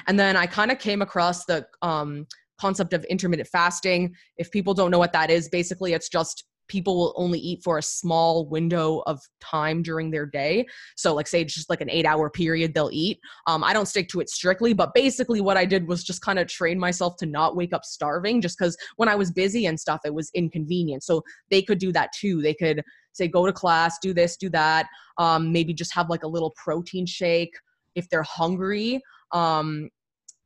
and 0.06 0.18
then 0.20 0.36
i 0.36 0.46
kind 0.46 0.70
of 0.70 0.78
came 0.78 1.02
across 1.02 1.44
the 1.44 1.66
um, 1.82 2.26
concept 2.60 2.92
of 2.92 3.04
intermittent 3.04 3.48
fasting. 3.48 4.14
If 4.36 4.50
people 4.50 4.74
don't 4.74 4.92
know 4.92 4.98
what 4.98 5.12
that 5.12 5.28
is 5.30 5.48
basically 5.48 5.92
it's 5.92 6.08
just 6.08 6.44
people 6.68 6.96
will 6.96 7.14
only 7.16 7.38
eat 7.38 7.62
for 7.62 7.78
a 7.78 7.82
small 7.82 8.46
window 8.46 9.02
of 9.06 9.20
time 9.40 9.82
during 9.82 10.10
their 10.10 10.26
day. 10.26 10.66
So, 10.96 11.14
like, 11.14 11.26
say, 11.26 11.44
just 11.44 11.70
like 11.70 11.80
an 11.80 11.90
eight 11.90 12.06
hour 12.06 12.30
period, 12.30 12.74
they'll 12.74 12.90
eat. 12.92 13.18
Um, 13.46 13.64
I 13.64 13.72
don't 13.72 13.86
stick 13.86 14.08
to 14.10 14.20
it 14.20 14.30
strictly, 14.30 14.72
but 14.72 14.94
basically, 14.94 15.40
what 15.40 15.56
I 15.56 15.64
did 15.64 15.88
was 15.88 16.04
just 16.04 16.22
kind 16.22 16.38
of 16.38 16.46
train 16.46 16.78
myself 16.78 17.16
to 17.18 17.26
not 17.26 17.56
wake 17.56 17.72
up 17.72 17.84
starving 17.84 18.40
just 18.40 18.58
because 18.58 18.76
when 18.96 19.08
I 19.08 19.16
was 19.16 19.30
busy 19.30 19.66
and 19.66 19.78
stuff, 19.78 20.00
it 20.04 20.14
was 20.14 20.30
inconvenient. 20.34 21.02
So, 21.02 21.22
they 21.50 21.62
could 21.62 21.78
do 21.78 21.92
that 21.92 22.10
too. 22.18 22.42
They 22.42 22.54
could 22.54 22.82
say, 23.12 23.28
go 23.28 23.46
to 23.46 23.52
class, 23.52 23.98
do 24.00 24.14
this, 24.14 24.36
do 24.36 24.48
that. 24.50 24.86
Um, 25.18 25.52
maybe 25.52 25.74
just 25.74 25.94
have 25.94 26.08
like 26.08 26.22
a 26.22 26.28
little 26.28 26.54
protein 26.56 27.06
shake 27.06 27.52
if 27.94 28.08
they're 28.08 28.22
hungry. 28.22 29.00
Um, 29.32 29.90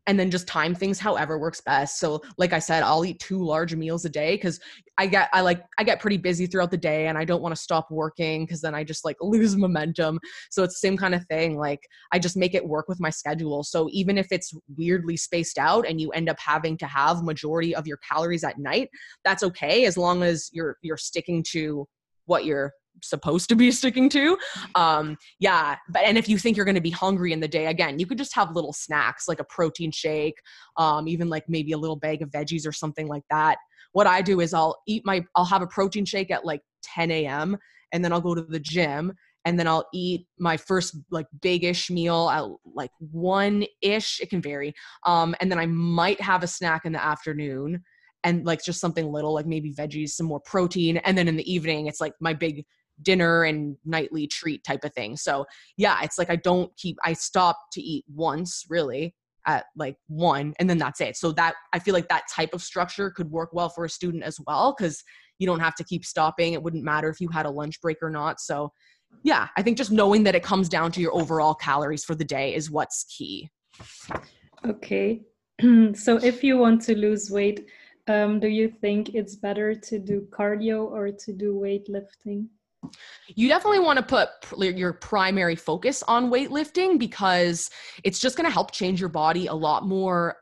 and 0.07 0.19
then 0.19 0.31
just 0.31 0.49
time 0.49 0.75
things 0.75 0.99
however 0.99 1.39
works 1.39 1.61
best. 1.61 2.01
So 2.01 2.23
like 2.37 2.53
I 2.53 2.59
said, 2.59 2.83
I'll 2.83 3.05
eat 3.05 3.21
two 3.21 3.43
large 3.43 3.75
meals 3.75 4.05
a 4.05 4.09
day 4.09 4.37
cuz 4.37 4.59
I 4.99 5.07
get 5.07 5.29
I 5.33 5.41
like 5.43 5.65
I 5.79 5.85
get 5.85 6.01
pretty 6.01 6.17
busy 6.17 6.47
throughout 6.47 6.71
the 6.71 6.77
day 6.77 7.07
and 7.07 7.17
I 7.17 7.25
don't 7.25 7.43
want 7.43 7.55
to 7.55 7.61
stop 7.61 7.91
working 7.91 8.47
cuz 8.47 8.61
then 8.61 8.75
I 8.75 8.83
just 8.83 9.05
like 9.05 9.17
lose 9.21 9.57
momentum. 9.57 10.19
So 10.51 10.65
it's 10.65 10.75
the 10.75 10.87
same 10.87 10.97
kind 10.97 11.15
of 11.15 11.25
thing 11.27 11.57
like 11.57 11.87
I 12.13 12.19
just 12.19 12.37
make 12.37 12.55
it 12.55 12.67
work 12.67 12.89
with 12.89 13.01
my 13.01 13.11
schedule. 13.11 13.63
So 13.63 13.89
even 13.93 14.19
if 14.19 14.27
it's 14.33 14.53
weirdly 14.77 15.17
spaced 15.17 15.59
out 15.59 15.87
and 15.87 16.01
you 16.01 16.11
end 16.11 16.29
up 16.29 16.39
having 16.41 16.77
to 16.79 16.87
have 16.87 17.23
majority 17.23 17.75
of 17.75 17.87
your 17.87 17.99
calories 17.99 18.45
at 18.45 18.59
night, 18.59 18.89
that's 19.25 19.45
okay 19.45 19.85
as 19.85 19.97
long 19.97 20.23
as 20.23 20.51
you're 20.53 20.79
you're 20.83 20.97
sticking 20.97 21.45
to 21.53 21.87
what 22.27 22.45
you're 22.45 22.73
supposed 23.03 23.49
to 23.49 23.57
be 23.57 23.71
sticking 23.73 24.09
to. 24.11 24.37
Um, 24.75 25.17
yeah, 25.39 25.77
but 25.89 26.03
and 26.03 26.19
if 26.19 26.29
you 26.29 26.39
think 26.39 26.57
you're 26.57 26.67
going 26.67 26.75
to 26.75 26.81
be 26.81 26.91
hungry 26.91 27.33
in 27.33 27.41
the 27.41 27.49
day, 27.49 27.67
again, 27.67 27.99
you 27.99 28.07
could 28.07 28.19
just 28.19 28.35
have 28.35 28.55
little 28.55 28.73
snacks 28.73 29.29
like 29.29 29.41
a 29.41 29.45
protein 29.45 29.91
shake, 29.93 30.37
um, 30.77 31.09
even 31.09 31.29
like 31.29 31.45
maybe 31.49 31.73
a 31.73 31.79
little 31.79 31.97
bag 31.97 32.23
of 32.23 32.31
veggies 32.31 32.67
or 32.67 32.73
something 32.73 33.07
like 33.07 33.25
that. 33.31 33.59
What 33.93 34.07
I 34.07 34.23
do 34.23 34.41
is 34.41 34.55
I'll 34.55 34.81
eat 34.87 35.03
my, 35.05 35.25
I'll 35.37 35.45
have 35.45 35.63
a 35.63 35.67
protein 35.67 36.05
shake 36.05 36.31
at 36.31 36.45
like 36.45 36.63
10 36.83 37.11
a.m. 37.11 37.57
and 37.93 38.05
then 38.05 38.13
I'll 38.13 38.21
go 38.21 38.35
to 38.35 38.43
the 38.43 38.61
gym 38.61 39.13
and 39.45 39.59
then 39.59 39.67
I'll 39.67 39.87
eat 39.93 40.27
my 40.39 40.57
first 40.57 40.97
like 41.11 41.27
big-ish 41.41 41.91
meal 41.91 42.31
at 42.31 42.45
like 42.75 42.93
one-ish. 42.99 44.21
It 44.21 44.31
can 44.31 44.41
vary, 44.41 44.73
um, 45.05 45.35
and 45.41 45.51
then 45.51 45.59
I 45.59 45.67
might 45.67 46.21
have 46.21 46.43
a 46.43 46.47
snack 46.47 46.85
in 46.85 46.93
the 46.93 47.05
afternoon 47.05 47.83
and 48.25 48.45
like 48.47 48.65
just 48.65 48.81
something 48.81 49.11
little 49.11 49.35
like 49.35 49.47
maybe 49.47 49.75
veggies 49.75 50.11
some 50.11 50.27
more 50.27 50.41
protein 50.41 50.99
and 50.99 51.17
then 51.17 51.29
in 51.29 51.37
the 51.37 51.53
evening 51.53 51.87
it's 51.87 52.01
like 52.01 52.13
my 52.21 52.33
big 52.33 52.65
dinner 53.03 53.45
and 53.45 53.77
nightly 53.85 54.27
treat 54.27 54.65
type 54.65 54.85
of 54.85 54.93
thing. 54.95 55.17
So 55.17 55.45
yeah, 55.77 56.01
it's 56.03 56.19
like 56.19 56.31
I 56.31 56.37
don't 56.37 56.75
keep 56.77 56.97
I 57.05 57.13
stop 57.13 57.59
to 57.73 57.83
eat 57.83 58.05
once 58.13 58.65
really 58.69 59.15
at 59.47 59.65
like 59.77 59.97
one 60.07 60.55
and 60.59 60.71
then 60.71 60.79
that's 60.79 61.01
it. 61.01 61.17
So 61.17 61.33
that 61.33 61.55
I 61.73 61.79
feel 61.79 61.95
like 61.95 62.09
that 62.09 62.25
type 62.35 62.55
of 62.55 62.63
structure 62.63 63.11
could 63.11 63.31
work 63.31 63.51
well 63.53 63.69
for 63.69 63.85
a 63.85 63.89
student 63.89 64.23
as 64.23 64.39
well 64.47 64.75
cuz 64.75 65.03
you 65.39 65.47
don't 65.47 65.61
have 65.61 65.75
to 65.77 65.85
keep 65.85 66.05
stopping. 66.05 66.53
It 66.53 66.63
wouldn't 66.63 66.85
matter 66.85 67.09
if 67.09 67.21
you 67.21 67.29
had 67.29 67.47
a 67.47 67.51
lunch 67.51 67.81
break 67.81 67.99
or 68.03 68.11
not. 68.11 68.41
So 68.41 68.73
yeah, 69.23 69.49
I 69.57 69.63
think 69.63 69.77
just 69.77 69.93
knowing 69.93 70.23
that 70.25 70.35
it 70.35 70.43
comes 70.43 70.69
down 70.69 70.93
to 70.93 71.01
your 71.01 71.15
overall 71.15 71.55
calories 71.55 72.05
for 72.05 72.15
the 72.15 72.25
day 72.25 72.55
is 72.55 72.71
what's 72.71 73.05
key. 73.05 73.51
Okay. 74.65 75.23
so 75.95 76.17
if 76.17 76.43
you 76.43 76.59
want 76.59 76.83
to 76.83 76.97
lose 76.97 77.31
weight, 77.31 77.67
um, 78.09 78.41
do 78.41 78.49
you 78.49 78.69
think 78.69 79.15
it's 79.15 79.37
better 79.37 79.75
to 79.75 79.99
do 79.99 80.27
cardio 80.31 80.85
or 80.91 81.11
to 81.13 81.33
do 81.33 81.55
weightlifting? 81.55 82.47
You 83.35 83.49
definitely 83.49 83.81
want 83.81 83.99
to 83.99 84.05
put 84.05 84.29
your 84.59 84.93
primary 84.93 85.57
focus 85.57 86.03
on 86.09 86.31
weightlifting 86.31 86.99
because 86.99 87.71
it's 88.05 88.19
just 88.19 88.37
going 88.37 88.47
to 88.47 88.53
help 88.53 88.73
change 88.73 89.01
your 89.01 89.09
body 89.09 89.47
a 89.47 89.55
lot 89.55 89.87
more 89.87 90.37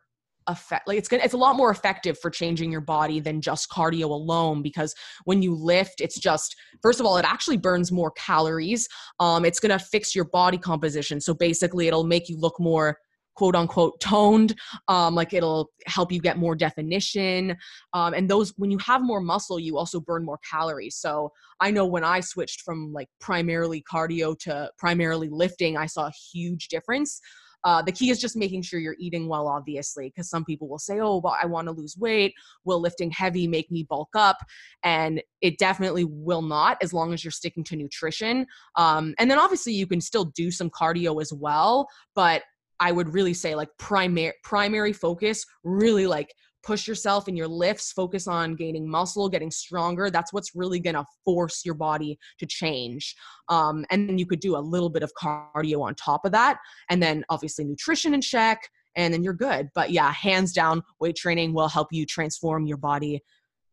effect 0.46 0.88
like 0.88 0.98
it's 0.98 1.09
gonna 1.09 1.22
it's 1.22 1.35
a 1.35 1.38
lot 1.38 1.55
more 1.55 1.70
effective 1.70 2.18
for 2.18 2.31
changing 2.31 2.72
your 2.72 2.81
body 2.81 3.20
than 3.20 3.40
just 3.40 3.70
cardio 3.70 4.05
alone 4.05 4.62
because 4.62 4.94
when 5.24 5.42
you 5.42 5.55
lift 5.55 6.00
it's 6.00 6.18
just 6.18 6.57
first 6.83 6.98
of 6.98 7.07
all 7.07 7.16
it 7.18 7.24
actually 7.24 7.57
burns 7.57 7.92
more 7.92 8.11
calories. 8.12 8.88
Um 9.20 9.44
it's 9.44 9.61
gonna 9.61 9.79
fix 9.79 10.14
your 10.14 10.24
body 10.26 10.59
composition. 10.59 11.20
So 11.20 11.35
basically 11.35 11.88
it'll 11.88 12.05
make 12.05 12.29
you 12.29 12.38
look 12.38 12.59
more 12.59 12.98
quote 13.34 13.56
unquote 13.56 13.98
toned 14.00 14.54
um, 14.88 15.14
like 15.14 15.32
it'll 15.32 15.70
help 15.86 16.12
you 16.12 16.20
get 16.20 16.38
more 16.38 16.54
definition 16.54 17.56
um, 17.92 18.14
and 18.14 18.28
those 18.28 18.52
when 18.56 18.70
you 18.70 18.78
have 18.78 19.02
more 19.02 19.20
muscle 19.20 19.58
you 19.58 19.78
also 19.78 20.00
burn 20.00 20.24
more 20.24 20.38
calories 20.48 20.96
so 20.96 21.30
i 21.60 21.70
know 21.70 21.86
when 21.86 22.04
i 22.04 22.20
switched 22.20 22.62
from 22.62 22.92
like 22.92 23.08
primarily 23.20 23.82
cardio 23.90 24.38
to 24.38 24.70
primarily 24.78 25.28
lifting 25.30 25.76
i 25.76 25.86
saw 25.86 26.06
a 26.06 26.12
huge 26.32 26.68
difference 26.68 27.20
uh, 27.64 27.82
the 27.82 27.92
key 27.92 28.10
is 28.10 28.20
just 28.20 28.36
making 28.36 28.62
sure 28.62 28.80
you're 28.80 28.96
eating 28.98 29.28
well, 29.28 29.46
obviously, 29.46 30.08
because 30.08 30.30
some 30.30 30.44
people 30.44 30.68
will 30.68 30.78
say, 30.78 31.00
oh, 31.00 31.20
well, 31.22 31.36
I 31.40 31.46
want 31.46 31.68
to 31.68 31.72
lose 31.72 31.96
weight. 31.98 32.32
Will 32.64 32.80
lifting 32.80 33.10
heavy 33.10 33.46
make 33.46 33.70
me 33.70 33.84
bulk 33.84 34.08
up? 34.14 34.38
And 34.82 35.22
it 35.40 35.58
definitely 35.58 36.04
will 36.04 36.42
not 36.42 36.78
as 36.82 36.92
long 36.92 37.12
as 37.12 37.22
you're 37.22 37.30
sticking 37.30 37.64
to 37.64 37.76
nutrition. 37.76 38.46
Um, 38.76 39.14
and 39.18 39.30
then 39.30 39.38
obviously, 39.38 39.74
you 39.74 39.86
can 39.86 40.00
still 40.00 40.24
do 40.24 40.50
some 40.50 40.70
cardio 40.70 41.20
as 41.20 41.32
well, 41.32 41.88
but 42.14 42.42
I 42.80 42.92
would 42.92 43.12
really 43.12 43.34
say 43.34 43.54
like 43.54 43.68
primary 43.78 44.32
primary 44.42 44.92
focus, 44.92 45.44
really 45.64 46.06
like 46.06 46.34
push 46.62 46.86
yourself 46.86 47.28
in 47.28 47.36
your 47.36 47.48
lifts, 47.48 47.92
focus 47.92 48.26
on 48.26 48.54
gaining 48.54 48.88
muscle, 48.88 49.28
getting 49.28 49.50
stronger. 49.50 50.10
That's 50.10 50.32
what's 50.32 50.54
really 50.54 50.80
going 50.80 50.94
to 50.94 51.04
force 51.24 51.64
your 51.64 51.74
body 51.74 52.18
to 52.38 52.46
change. 52.46 53.14
Um, 53.48 53.84
and 53.90 54.08
then 54.08 54.18
you 54.18 54.26
could 54.26 54.40
do 54.40 54.56
a 54.56 54.58
little 54.58 54.90
bit 54.90 55.02
of 55.02 55.12
cardio 55.20 55.82
on 55.82 55.94
top 55.94 56.24
of 56.24 56.32
that. 56.32 56.58
And 56.88 57.02
then 57.02 57.24
obviously 57.28 57.64
nutrition 57.64 58.14
in 58.14 58.20
check, 58.20 58.68
and 58.96 59.12
then 59.14 59.22
you're 59.22 59.32
good. 59.32 59.70
But 59.74 59.90
yeah, 59.90 60.12
hands 60.12 60.52
down, 60.52 60.82
weight 61.00 61.16
training 61.16 61.54
will 61.54 61.68
help 61.68 61.88
you 61.92 62.04
transform 62.04 62.66
your 62.66 62.76
body 62.76 63.22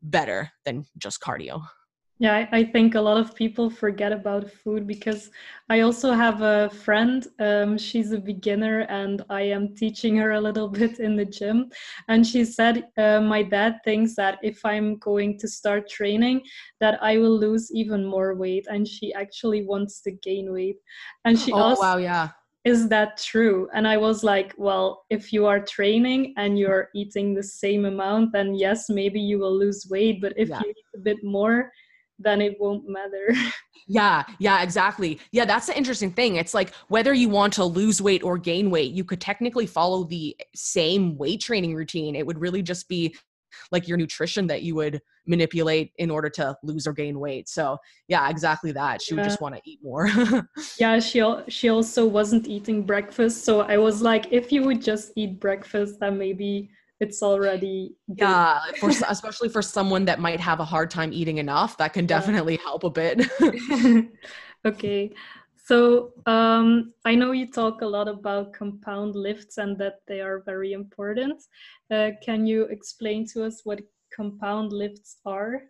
better 0.02 0.52
than 0.64 0.86
just 0.98 1.22
cardio. 1.22 1.62
Yeah, 2.20 2.48
I 2.52 2.64
think 2.64 2.96
a 2.96 3.02
lot 3.02 3.18
of 3.18 3.36
people 3.36 3.70
forget 3.70 4.12
about 4.12 4.50
food 4.50 4.88
because 4.88 5.30
I 5.70 5.82
also 5.82 6.14
have 6.14 6.42
a 6.42 6.68
friend. 6.72 7.28
Um, 7.40 7.78
she's 7.78 8.12
a 8.12 8.18
beginner 8.18 8.88
and 8.90 9.24
I 9.30 9.42
am 9.42 9.76
teaching 9.76 10.18
her 10.18 10.32
a 10.32 10.42
little 10.42 10.68
bit 10.80 11.00
in 11.00 11.16
the 11.16 11.26
gym. 11.26 11.70
And 12.08 12.26
she 12.26 12.44
said, 12.44 12.88
uh, 12.98 13.22
My 13.22 13.44
dad 13.44 13.82
thinks 13.86 14.16
that 14.16 14.40
if 14.42 14.66
I'm 14.66 14.98
going 14.98 15.38
to 15.38 15.48
start 15.48 15.90
training, 15.90 16.42
that 16.80 16.98
I 17.04 17.20
will 17.20 17.38
lose 17.38 17.72
even 17.72 18.04
more 18.04 18.34
weight. 18.34 18.66
And 18.68 18.88
she 18.88 19.14
actually 19.14 19.64
wants 19.64 20.02
to 20.02 20.12
gain 20.12 20.52
weight. 20.52 20.78
And 21.24 21.40
she 21.40 21.52
oh, 21.54 21.76
wow, 21.80 21.98
yeah. 21.98 22.30
Is 22.64 22.90
that 22.90 23.18
true? 23.18 23.70
And 23.74 23.88
I 23.88 23.96
was 23.98 24.24
like, 24.24 24.54
well, 24.58 25.06
if 25.10 25.32
you 25.32 25.46
are 25.46 25.60
training 25.60 26.34
and 26.36 26.58
you're 26.58 26.90
eating 26.96 27.34
the 27.34 27.44
same 27.44 27.86
amount, 27.86 28.34
then 28.34 28.56
yes, 28.56 28.90
maybe 28.90 29.22
you 29.22 29.38
will 29.38 29.58
lose 29.58 29.88
weight. 29.90 30.20
But 30.20 30.34
if 30.36 30.50
yeah. 30.50 30.60
you 30.60 30.72
eat 30.72 30.86
a 30.96 31.00
bit 31.00 31.24
more, 31.24 31.72
then 32.20 32.42
it 32.42 32.58
won't 32.60 32.88
matter. 32.88 33.34
yeah, 33.88 34.24
yeah, 34.40 34.62
exactly. 34.64 35.20
Yeah, 35.32 35.46
that's 35.46 35.68
the 35.68 35.78
interesting 35.78 36.12
thing. 36.12 36.36
It's 36.36 36.54
like 36.54 36.74
whether 36.88 37.14
you 37.14 37.30
want 37.30 37.54
to 37.54 37.66
lose 37.66 38.02
weight 38.02 38.24
or 38.24 38.38
gain 38.38 38.70
weight, 38.70 38.92
you 38.92 39.04
could 39.04 39.22
technically 39.22 39.66
follow 39.66 40.04
the 40.04 40.36
same 40.56 41.18
weight 41.18 41.42
training 41.42 41.76
routine. 41.76 42.16
It 42.16 42.26
would 42.26 42.40
really 42.40 42.62
just 42.62 42.88
be 42.88 43.16
like 43.72 43.88
your 43.88 43.98
nutrition 43.98 44.48
that 44.48 44.62
you 44.62 44.76
would 44.76 45.02
manipulate 45.26 45.92
in 45.98 46.10
order 46.10 46.30
to 46.30 46.56
lose 46.64 46.88
or 46.88 46.94
gain 46.94 47.20
weight. 47.20 47.50
So, 47.50 47.78
yeah, 48.08 48.30
exactly 48.30 48.72
that. 48.74 49.02
She 49.02 49.14
yeah. 49.14 49.22
would 49.22 49.28
just 49.28 49.42
want 49.42 49.56
to 49.56 49.62
eat 49.66 49.80
more. 49.84 50.10
yeah, 50.80 51.00
she 51.00 51.24
she 51.48 51.70
also 51.70 52.06
wasn't 52.06 52.48
eating 52.48 52.84
breakfast, 52.84 53.44
so 53.44 53.62
I 53.62 53.78
was 53.78 54.02
like 54.02 54.32
if 54.32 54.52
you 54.52 54.64
would 54.64 54.82
just 54.82 55.12
eat 55.16 55.40
breakfast, 55.40 56.00
then 56.00 56.18
maybe 56.18 56.70
it's 57.00 57.22
already 57.22 57.96
good. 58.10 58.20
yeah 58.20 58.60
for, 58.80 58.90
especially 58.90 59.50
for 59.50 59.62
someone 59.62 60.06
that 60.06 60.20
might 60.20 60.40
have 60.40 60.60
a 60.60 60.66
hard 60.66 60.90
time 60.90 61.14
eating 61.14 61.38
enough 61.38 61.78
that 61.78 61.94
can 61.94 62.06
definitely 62.06 62.56
yeah. 62.56 62.64
help 62.64 62.84
a 62.84 62.90
bit 62.90 63.28
okay 64.66 65.12
so 65.56 66.14
um, 66.26 66.94
i 67.06 67.14
know 67.14 67.32
you 67.32 67.48
talk 67.48 67.82
a 67.82 67.86
lot 67.86 68.08
about 68.08 68.54
compound 68.54 69.16
lifts 69.16 69.58
and 69.58 69.78
that 69.78 70.02
they 70.08 70.22
are 70.22 70.42
very 70.46 70.74
important 70.74 71.44
uh, 71.92 72.12
can 72.24 72.46
you 72.46 72.64
explain 72.64 73.26
to 73.26 73.44
us 73.44 73.62
what 73.64 73.80
compound 74.16 74.72
lifts 74.72 75.18
are 75.26 75.64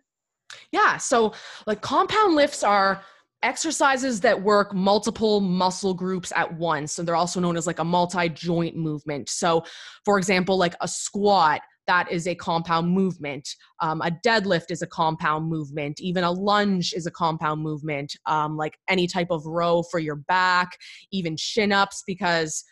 yeah 0.72 0.96
so 0.96 1.32
like 1.66 1.82
compound 1.82 2.34
lifts 2.34 2.62
are 2.62 3.02
exercises 3.42 4.20
that 4.20 4.42
work 4.42 4.74
multiple 4.74 5.40
muscle 5.40 5.94
groups 5.94 6.32
at 6.34 6.52
once. 6.54 6.92
So 6.92 7.02
they're 7.02 7.16
also 7.16 7.40
known 7.40 7.56
as 7.56 7.66
like 7.66 7.78
a 7.78 7.84
multi 7.84 8.28
joint 8.28 8.76
movement. 8.76 9.28
So, 9.28 9.64
for 10.04 10.18
example, 10.18 10.56
like 10.56 10.74
a 10.80 10.88
squat, 10.88 11.60
that 11.86 12.10
is 12.12 12.26
a 12.26 12.34
compound 12.34 12.90
movement. 12.92 13.48
Um, 13.80 14.02
a 14.02 14.10
deadlift 14.10 14.70
is 14.70 14.82
a 14.82 14.86
compound 14.86 15.48
movement. 15.48 16.00
Even 16.00 16.22
a 16.22 16.30
lunge 16.30 16.92
is 16.92 17.06
a 17.06 17.10
compound 17.10 17.62
movement. 17.62 18.14
Um, 18.26 18.56
like 18.56 18.76
any 18.88 19.06
type 19.06 19.28
of 19.30 19.46
row 19.46 19.82
for 19.82 19.98
your 19.98 20.16
back, 20.16 20.76
even 21.12 21.36
chin 21.36 21.72
ups, 21.72 22.02
because 22.06 22.62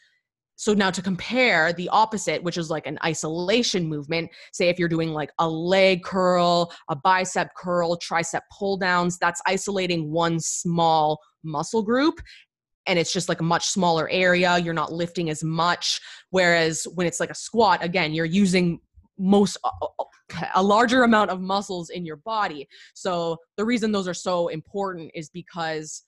so 0.56 0.74
now 0.74 0.90
to 0.90 1.02
compare 1.02 1.72
the 1.72 1.88
opposite 1.90 2.42
which 2.42 2.56
is 2.56 2.70
like 2.70 2.86
an 2.86 2.98
isolation 3.04 3.86
movement 3.86 4.30
say 4.52 4.68
if 4.68 4.78
you're 4.78 4.88
doing 4.88 5.12
like 5.12 5.30
a 5.38 5.48
leg 5.48 6.02
curl 6.02 6.72
a 6.88 6.96
bicep 6.96 7.48
curl 7.56 7.96
tricep 7.98 8.40
pull 8.50 8.76
downs 8.76 9.18
that's 9.18 9.40
isolating 9.46 10.10
one 10.10 10.40
small 10.40 11.20
muscle 11.44 11.82
group 11.82 12.20
and 12.86 12.98
it's 12.98 13.12
just 13.12 13.28
like 13.28 13.40
a 13.40 13.44
much 13.44 13.66
smaller 13.66 14.08
area 14.10 14.58
you're 14.58 14.74
not 14.74 14.92
lifting 14.92 15.28
as 15.30 15.42
much. 15.42 16.00
Whereas 16.30 16.86
when 16.94 17.06
it's 17.06 17.20
like 17.20 17.30
a 17.30 17.34
squat 17.34 17.82
again 17.82 18.12
you're 18.12 18.24
using 18.24 18.80
most 19.18 19.56
a 20.54 20.62
larger 20.62 21.04
amount 21.04 21.30
of 21.30 21.40
muscles 21.40 21.90
in 21.90 22.04
your 22.04 22.16
body. 22.16 22.68
So 22.94 23.38
the 23.56 23.64
reason 23.64 23.92
those 23.92 24.08
are 24.08 24.14
so 24.14 24.48
important 24.48 25.10
is 25.14 25.30
because 25.30 26.02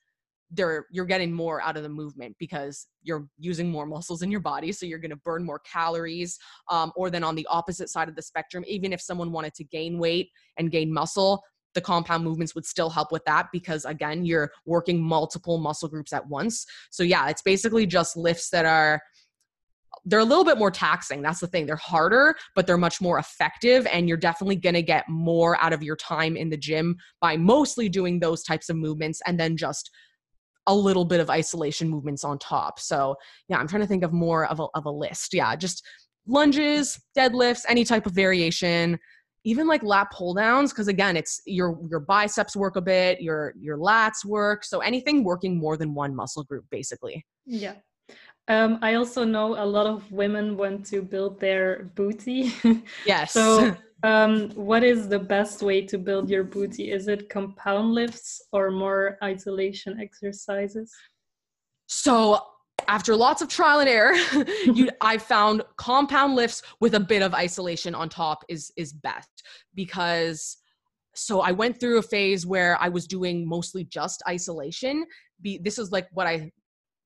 they're 0.50 0.86
you're 0.90 1.04
getting 1.04 1.32
more 1.32 1.60
out 1.62 1.76
of 1.76 1.82
the 1.82 1.88
movement 1.88 2.34
because 2.38 2.86
you're 3.02 3.26
using 3.38 3.70
more 3.70 3.86
muscles 3.86 4.22
in 4.22 4.30
your 4.30 4.40
body 4.40 4.72
so 4.72 4.86
you're 4.86 4.98
going 4.98 5.10
to 5.10 5.16
burn 5.16 5.44
more 5.44 5.60
calories 5.60 6.38
um, 6.70 6.92
or 6.96 7.10
then 7.10 7.24
on 7.24 7.34
the 7.34 7.46
opposite 7.50 7.88
side 7.88 8.08
of 8.08 8.16
the 8.16 8.22
spectrum 8.22 8.64
even 8.66 8.92
if 8.92 9.00
someone 9.00 9.32
wanted 9.32 9.54
to 9.54 9.64
gain 9.64 9.98
weight 9.98 10.30
and 10.56 10.70
gain 10.70 10.92
muscle 10.92 11.42
the 11.74 11.80
compound 11.80 12.24
movements 12.24 12.54
would 12.54 12.64
still 12.64 12.88
help 12.88 13.12
with 13.12 13.24
that 13.24 13.46
because 13.52 13.84
again 13.84 14.24
you're 14.24 14.50
working 14.64 15.02
multiple 15.02 15.58
muscle 15.58 15.88
groups 15.88 16.12
at 16.12 16.26
once 16.26 16.64
so 16.90 17.02
yeah 17.02 17.28
it's 17.28 17.42
basically 17.42 17.86
just 17.86 18.16
lifts 18.16 18.48
that 18.50 18.64
are 18.64 19.00
they're 20.04 20.20
a 20.20 20.24
little 20.24 20.44
bit 20.44 20.58
more 20.58 20.70
taxing. 20.70 21.20
That's 21.20 21.40
the 21.40 21.46
thing. 21.46 21.66
They're 21.66 21.76
harder, 21.76 22.34
but 22.54 22.66
they're 22.66 22.78
much 22.78 23.00
more 23.00 23.18
effective. 23.18 23.86
And 23.86 24.08
you're 24.08 24.16
definitely 24.16 24.56
going 24.56 24.74
to 24.74 24.82
get 24.82 25.04
more 25.08 25.60
out 25.62 25.72
of 25.72 25.82
your 25.82 25.96
time 25.96 26.36
in 26.36 26.48
the 26.48 26.56
gym 26.56 26.96
by 27.20 27.36
mostly 27.36 27.88
doing 27.88 28.18
those 28.18 28.42
types 28.42 28.68
of 28.70 28.76
movements 28.76 29.20
and 29.26 29.38
then 29.38 29.56
just 29.56 29.90
a 30.68 30.74
little 30.74 31.04
bit 31.04 31.18
of 31.18 31.30
isolation 31.30 31.88
movements 31.88 32.22
on 32.22 32.38
top. 32.38 32.78
So 32.78 33.16
yeah, 33.48 33.56
I'm 33.56 33.66
trying 33.66 33.82
to 33.82 33.88
think 33.88 34.04
of 34.04 34.12
more 34.12 34.46
of 34.46 34.60
a, 34.60 34.66
of 34.74 34.84
a 34.84 34.90
list. 34.90 35.34
Yeah, 35.34 35.56
just 35.56 35.84
lunges, 36.26 37.00
deadlifts, 37.16 37.62
any 37.68 37.84
type 37.84 38.06
of 38.06 38.12
variation, 38.12 38.98
even 39.44 39.66
like 39.66 39.82
lat 39.82 40.08
pull 40.12 40.34
downs. 40.34 40.72
Cause 40.72 40.86
again, 40.86 41.16
it's 41.16 41.40
your, 41.46 41.78
your 41.90 42.00
biceps 42.00 42.54
work 42.54 42.76
a 42.76 42.82
bit, 42.82 43.20
your, 43.20 43.54
your 43.58 43.78
lats 43.78 44.24
work. 44.24 44.62
So 44.62 44.80
anything 44.80 45.24
working 45.24 45.58
more 45.58 45.76
than 45.76 45.94
one 45.94 46.14
muscle 46.14 46.44
group 46.44 46.66
basically. 46.70 47.24
Yeah. 47.46 47.74
Um, 48.46 48.78
I 48.80 48.94
also 48.94 49.24
know 49.24 49.62
a 49.62 49.64
lot 49.64 49.86
of 49.86 50.10
women 50.12 50.56
want 50.56 50.86
to 50.86 51.02
build 51.02 51.40
their 51.40 51.90
booty. 51.94 52.52
Yes. 53.06 53.32
so 53.32 53.76
um, 54.02 54.50
what 54.50 54.84
is 54.84 55.08
the 55.08 55.18
best 55.18 55.62
way 55.62 55.84
to 55.86 55.98
build 55.98 56.30
your 56.30 56.44
booty? 56.44 56.92
Is 56.92 57.08
it 57.08 57.28
compound 57.28 57.92
lifts 57.92 58.42
or 58.52 58.70
more 58.70 59.18
isolation 59.22 60.00
exercises? 60.00 60.92
So 61.86 62.40
after 62.86 63.16
lots 63.16 63.42
of 63.42 63.48
trial 63.48 63.80
and 63.80 63.88
error, 63.88 64.14
you, 64.64 64.88
I 65.00 65.18
found 65.18 65.62
compound 65.76 66.36
lifts 66.36 66.62
with 66.80 66.94
a 66.94 67.00
bit 67.00 67.22
of 67.22 67.34
isolation 67.34 67.94
on 67.94 68.08
top 68.08 68.44
is 68.48 68.72
is 68.76 68.92
best 68.92 69.42
because 69.74 70.58
so 71.14 71.40
I 71.40 71.50
went 71.50 71.80
through 71.80 71.98
a 71.98 72.02
phase 72.02 72.46
where 72.46 72.80
I 72.80 72.88
was 72.88 73.08
doing 73.08 73.48
mostly 73.48 73.84
just 73.84 74.22
isolation. 74.28 75.04
Be, 75.40 75.58
this 75.58 75.78
is 75.78 75.90
like 75.90 76.06
what 76.12 76.28
I 76.28 76.52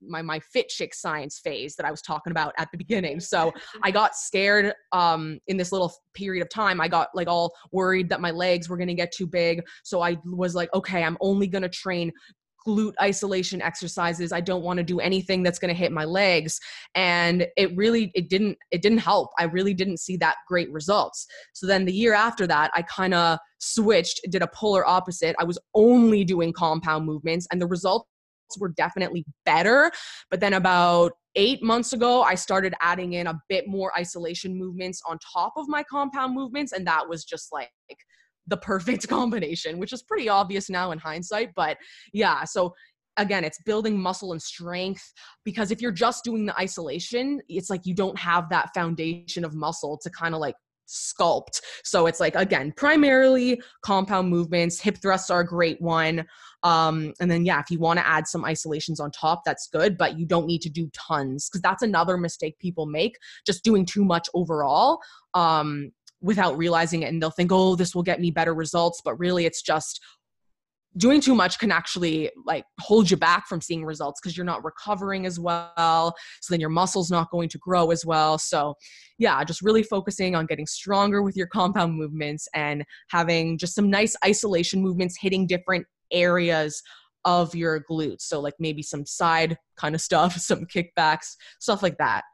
my 0.06 0.22
my 0.22 0.40
fit 0.40 0.68
chick 0.68 0.94
science 0.94 1.40
phase 1.42 1.76
that 1.76 1.86
I 1.86 1.90
was 1.90 2.02
talking 2.02 2.30
about 2.30 2.52
at 2.58 2.68
the 2.72 2.78
beginning. 2.78 3.20
So 3.20 3.52
I 3.82 3.90
got 3.90 4.14
scared 4.14 4.74
um 4.92 5.38
in 5.46 5.56
this 5.56 5.72
little 5.72 5.92
period 6.14 6.42
of 6.42 6.48
time. 6.48 6.80
I 6.80 6.88
got 6.88 7.08
like 7.14 7.28
all 7.28 7.52
worried 7.72 8.08
that 8.10 8.20
my 8.20 8.30
legs 8.30 8.68
were 8.68 8.76
going 8.76 8.88
to 8.88 8.94
get 8.94 9.12
too 9.12 9.26
big. 9.26 9.62
So 9.84 10.02
I 10.02 10.16
was 10.24 10.54
like, 10.54 10.72
okay, 10.74 11.02
I'm 11.02 11.16
only 11.20 11.46
going 11.46 11.62
to 11.62 11.68
train 11.68 12.12
glute 12.66 12.94
isolation 13.00 13.60
exercises. 13.60 14.32
I 14.32 14.40
don't 14.40 14.62
want 14.62 14.78
to 14.78 14.84
do 14.84 15.00
anything 15.00 15.42
that's 15.42 15.58
going 15.58 15.74
to 15.74 15.78
hit 15.78 15.92
my 15.92 16.04
legs. 16.04 16.60
And 16.94 17.46
it 17.56 17.76
really 17.76 18.10
it 18.14 18.28
didn't 18.28 18.58
it 18.70 18.82
didn't 18.82 18.98
help. 18.98 19.30
I 19.38 19.44
really 19.44 19.74
didn't 19.74 19.98
see 19.98 20.16
that 20.18 20.36
great 20.46 20.70
results. 20.72 21.26
So 21.52 21.66
then 21.66 21.84
the 21.84 21.92
year 21.92 22.14
after 22.14 22.46
that 22.46 22.70
i 22.74 22.82
kind 22.82 23.14
of 23.14 23.38
switched 23.58 24.20
did 24.30 24.42
a 24.42 24.48
polar 24.48 24.86
opposite. 24.86 25.36
I 25.38 25.44
was 25.44 25.58
only 25.74 26.24
doing 26.24 26.52
compound 26.52 27.06
movements 27.06 27.46
and 27.50 27.60
the 27.60 27.66
results 27.66 28.08
were 28.58 28.68
definitely 28.70 29.24
better 29.44 29.90
but 30.30 30.40
then 30.40 30.54
about 30.54 31.12
eight 31.34 31.62
months 31.62 31.92
ago 31.92 32.22
i 32.22 32.34
started 32.34 32.74
adding 32.80 33.14
in 33.14 33.26
a 33.26 33.40
bit 33.48 33.66
more 33.66 33.96
isolation 33.98 34.56
movements 34.56 35.00
on 35.06 35.18
top 35.32 35.52
of 35.56 35.66
my 35.68 35.82
compound 35.84 36.34
movements 36.34 36.72
and 36.72 36.86
that 36.86 37.08
was 37.08 37.24
just 37.24 37.52
like 37.52 37.70
the 38.46 38.56
perfect 38.56 39.08
combination, 39.08 39.78
which 39.78 39.92
is 39.92 40.02
pretty 40.02 40.28
obvious 40.28 40.70
now 40.70 40.90
in 40.90 40.98
hindsight. 40.98 41.50
But 41.54 41.76
yeah, 42.12 42.44
so 42.44 42.74
again, 43.16 43.44
it's 43.44 43.60
building 43.64 44.00
muscle 44.00 44.32
and 44.32 44.40
strength 44.40 45.12
because 45.44 45.70
if 45.70 45.80
you're 45.80 45.92
just 45.92 46.24
doing 46.24 46.46
the 46.46 46.58
isolation, 46.58 47.40
it's 47.48 47.70
like 47.70 47.82
you 47.84 47.94
don't 47.94 48.18
have 48.18 48.48
that 48.50 48.70
foundation 48.74 49.44
of 49.44 49.54
muscle 49.54 49.98
to 50.02 50.10
kind 50.10 50.34
of 50.34 50.40
like 50.40 50.54
sculpt. 50.92 51.60
So 51.84 52.06
it's 52.06 52.20
like 52.20 52.36
again, 52.36 52.72
primarily 52.76 53.60
compound 53.82 54.28
movements. 54.28 54.80
Hip 54.80 54.98
thrusts 54.98 55.30
are 55.30 55.40
a 55.40 55.46
great 55.46 55.80
one. 55.80 56.26
Um, 56.62 57.12
and 57.20 57.30
then 57.30 57.44
yeah, 57.44 57.60
if 57.60 57.70
you 57.70 57.78
want 57.78 57.98
to 57.98 58.06
add 58.06 58.28
some 58.28 58.44
isolations 58.44 59.00
on 59.00 59.10
top, 59.10 59.42
that's 59.44 59.68
good, 59.68 59.98
but 59.98 60.18
you 60.18 60.26
don't 60.26 60.46
need 60.46 60.62
to 60.62 60.70
do 60.70 60.90
tons 60.92 61.48
because 61.48 61.62
that's 61.62 61.82
another 61.82 62.16
mistake 62.16 62.58
people 62.58 62.86
make, 62.86 63.16
just 63.46 63.64
doing 63.64 63.84
too 63.84 64.04
much 64.04 64.28
overall. 64.34 65.00
Um, 65.34 65.92
without 66.20 66.56
realizing 66.56 67.02
it 67.02 67.06
and 67.06 67.20
they'll 67.20 67.30
think 67.30 67.50
oh 67.52 67.74
this 67.74 67.96
will 67.96 68.02
get 68.04 68.20
me 68.20 68.30
better 68.30 68.54
results 68.54 69.02
but 69.04 69.18
really 69.18 69.44
it's 69.44 69.60
just 69.60 70.00
doing 70.96 71.20
too 71.20 71.34
much 71.34 71.58
can 71.58 71.70
actually 71.70 72.30
like 72.46 72.64
hold 72.80 73.10
you 73.10 73.16
back 73.16 73.46
from 73.46 73.60
seeing 73.60 73.84
results 73.84 74.20
because 74.20 74.36
you're 74.36 74.46
not 74.46 74.64
recovering 74.64 75.26
as 75.26 75.40
well 75.40 76.14
so 76.40 76.52
then 76.52 76.60
your 76.60 76.70
muscles 76.70 77.10
not 77.10 77.30
going 77.30 77.48
to 77.48 77.58
grow 77.58 77.90
as 77.90 78.04
well. 78.04 78.38
So 78.38 78.74
yeah 79.18 79.42
just 79.44 79.62
really 79.62 79.82
focusing 79.82 80.34
on 80.34 80.46
getting 80.46 80.66
stronger 80.66 81.22
with 81.22 81.36
your 81.36 81.46
compound 81.46 81.94
movements 81.94 82.48
and 82.54 82.84
having 83.08 83.58
just 83.58 83.74
some 83.74 83.90
nice 83.90 84.16
isolation 84.24 84.82
movements 84.82 85.16
hitting 85.20 85.46
different 85.46 85.86
areas 86.12 86.82
of 87.24 87.54
your 87.54 87.84
glutes. 87.88 88.22
So 88.22 88.40
like 88.40 88.54
maybe 88.58 88.82
some 88.82 89.06
side 89.06 89.56
kind 89.76 89.94
of 89.94 90.00
stuff 90.00 90.36
some 90.38 90.66
kickbacks 90.66 91.36
stuff 91.60 91.82
like 91.82 91.98
that 91.98 92.24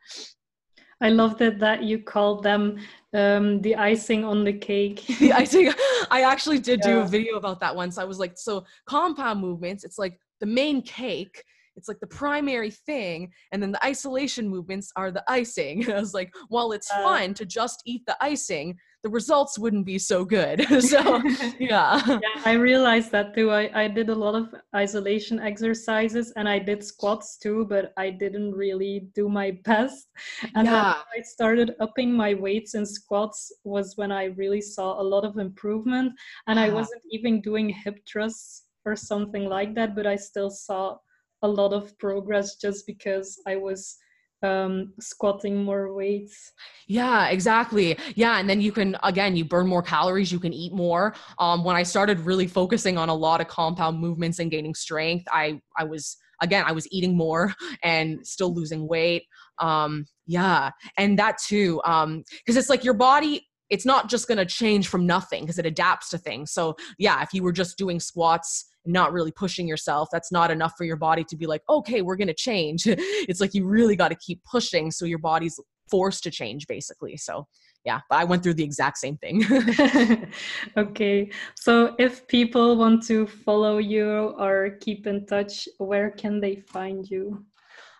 I 1.00 1.10
loved 1.10 1.40
it 1.40 1.58
that 1.60 1.82
you 1.84 2.00
called 2.00 2.42
them 2.42 2.78
um, 3.14 3.60
the 3.62 3.76
icing 3.76 4.24
on 4.24 4.44
the 4.44 4.52
cake. 4.52 5.06
the 5.20 5.32
icing. 5.32 5.72
I 6.10 6.22
actually 6.22 6.58
did 6.58 6.80
yeah. 6.82 6.92
do 6.92 6.98
a 7.00 7.06
video 7.06 7.36
about 7.36 7.60
that 7.60 7.74
once. 7.74 7.98
I 7.98 8.04
was 8.04 8.18
like, 8.18 8.36
so 8.36 8.64
compound 8.86 9.40
movements, 9.40 9.84
it's 9.84 9.98
like 9.98 10.18
the 10.40 10.46
main 10.46 10.82
cake. 10.82 11.42
It's 11.76 11.86
like 11.86 12.00
the 12.00 12.08
primary 12.08 12.72
thing, 12.72 13.30
and 13.52 13.62
then 13.62 13.70
the 13.70 13.84
isolation 13.86 14.48
movements 14.48 14.90
are 14.96 15.12
the 15.12 15.22
icing. 15.28 15.88
I 15.92 16.00
was 16.00 16.12
like, 16.12 16.34
while 16.48 16.72
it's 16.72 16.90
uh, 16.90 17.02
fun 17.04 17.34
to 17.34 17.46
just 17.46 17.82
eat 17.86 18.02
the 18.06 18.16
icing, 18.20 18.76
the 19.02 19.08
results 19.08 19.58
wouldn't 19.58 19.86
be 19.86 19.98
so 19.98 20.24
good. 20.24 20.66
so 20.82 21.22
yeah. 21.58 22.02
yeah. 22.06 22.18
I 22.44 22.52
realized 22.52 23.12
that 23.12 23.34
too. 23.34 23.50
I, 23.50 23.70
I 23.84 23.88
did 23.88 24.08
a 24.08 24.14
lot 24.14 24.34
of 24.34 24.54
isolation 24.74 25.38
exercises 25.38 26.32
and 26.36 26.48
I 26.48 26.58
did 26.58 26.82
squats 26.82 27.38
too, 27.38 27.66
but 27.68 27.92
I 27.96 28.10
didn't 28.10 28.52
really 28.52 29.08
do 29.14 29.28
my 29.28 29.52
best. 29.64 30.08
And 30.54 30.66
yeah. 30.66 30.94
I 31.16 31.22
started 31.22 31.76
upping 31.80 32.12
my 32.12 32.34
weights 32.34 32.74
in 32.74 32.84
squats 32.84 33.52
was 33.64 33.96
when 33.96 34.10
I 34.10 34.24
really 34.24 34.60
saw 34.60 35.00
a 35.00 35.02
lot 35.02 35.24
of 35.24 35.38
improvement. 35.38 36.12
And 36.48 36.58
I 36.58 36.66
uh-huh. 36.66 36.76
wasn't 36.76 37.02
even 37.10 37.40
doing 37.40 37.68
hip 37.68 38.00
thrusts 38.10 38.64
or 38.84 38.96
something 38.96 39.44
like 39.44 39.74
that, 39.76 39.94
but 39.94 40.06
I 40.06 40.16
still 40.16 40.50
saw 40.50 40.96
a 41.42 41.48
lot 41.48 41.72
of 41.72 41.96
progress 41.98 42.56
just 42.56 42.84
because 42.86 43.40
I 43.46 43.54
was 43.56 43.96
um 44.42 44.92
squatting 45.00 45.56
more 45.56 45.92
weights. 45.92 46.52
Yeah 46.86 47.28
exactly. 47.28 47.98
Yeah 48.14 48.38
and 48.38 48.48
then 48.48 48.60
you 48.60 48.72
can 48.72 48.96
again 49.02 49.36
you 49.36 49.44
burn 49.44 49.66
more 49.66 49.82
calories 49.82 50.30
you 50.30 50.38
can 50.38 50.52
eat 50.52 50.72
more. 50.72 51.14
Um 51.38 51.64
when 51.64 51.76
i 51.76 51.82
started 51.82 52.20
really 52.20 52.46
focusing 52.46 52.96
on 52.98 53.08
a 53.08 53.14
lot 53.14 53.40
of 53.40 53.48
compound 53.48 53.98
movements 53.98 54.38
and 54.38 54.50
gaining 54.50 54.74
strength 54.74 55.26
i 55.32 55.60
i 55.76 55.84
was 55.84 56.16
again 56.40 56.64
i 56.66 56.72
was 56.72 56.86
eating 56.92 57.16
more 57.16 57.52
and 57.82 58.26
still 58.26 58.54
losing 58.54 58.86
weight. 58.86 59.24
Um 59.58 60.06
yeah 60.26 60.70
and 60.96 61.18
that 61.18 61.38
too 61.38 61.80
um 61.84 62.22
because 62.38 62.56
it's 62.56 62.70
like 62.70 62.84
your 62.84 62.94
body 62.94 63.44
it's 63.70 63.84
not 63.84 64.08
just 64.08 64.28
going 64.28 64.38
to 64.38 64.46
change 64.46 64.88
from 64.88 65.04
nothing 65.04 65.42
because 65.42 65.58
it 65.58 65.66
adapts 65.66 66.08
to 66.10 66.16
things. 66.16 66.52
So 66.52 66.76
yeah 66.98 67.22
if 67.22 67.34
you 67.34 67.42
were 67.42 67.52
just 67.52 67.76
doing 67.76 67.98
squats 68.00 68.66
not 68.88 69.12
really 69.12 69.30
pushing 69.32 69.68
yourself 69.68 70.08
that's 70.10 70.32
not 70.32 70.50
enough 70.50 70.72
for 70.76 70.84
your 70.84 70.96
body 70.96 71.24
to 71.24 71.36
be 71.36 71.46
like 71.46 71.62
okay 71.68 72.02
we're 72.02 72.16
going 72.16 72.28
to 72.28 72.34
change. 72.34 72.86
It's 73.28 73.40
like 73.40 73.54
you 73.54 73.66
really 73.66 73.96
got 73.96 74.08
to 74.08 74.16
keep 74.16 74.42
pushing 74.44 74.90
so 74.90 75.04
your 75.04 75.18
body's 75.18 75.60
forced 75.90 76.22
to 76.24 76.30
change 76.30 76.66
basically. 76.66 77.16
So 77.16 77.46
yeah 77.84 78.00
but 78.10 78.16
i 78.16 78.24
went 78.24 78.42
through 78.42 78.54
the 78.54 78.64
exact 78.64 78.98
same 78.98 79.16
thing. 79.18 79.44
Okay 80.76 81.30
so 81.54 81.94
if 81.98 82.26
people 82.26 82.76
want 82.76 83.02
to 83.06 83.26
follow 83.26 83.78
you 83.78 84.34
or 84.38 84.76
keep 84.80 85.06
in 85.06 85.26
touch 85.26 85.68
where 85.78 86.10
can 86.10 86.40
they 86.40 86.56
find 86.56 87.08
you? 87.08 87.44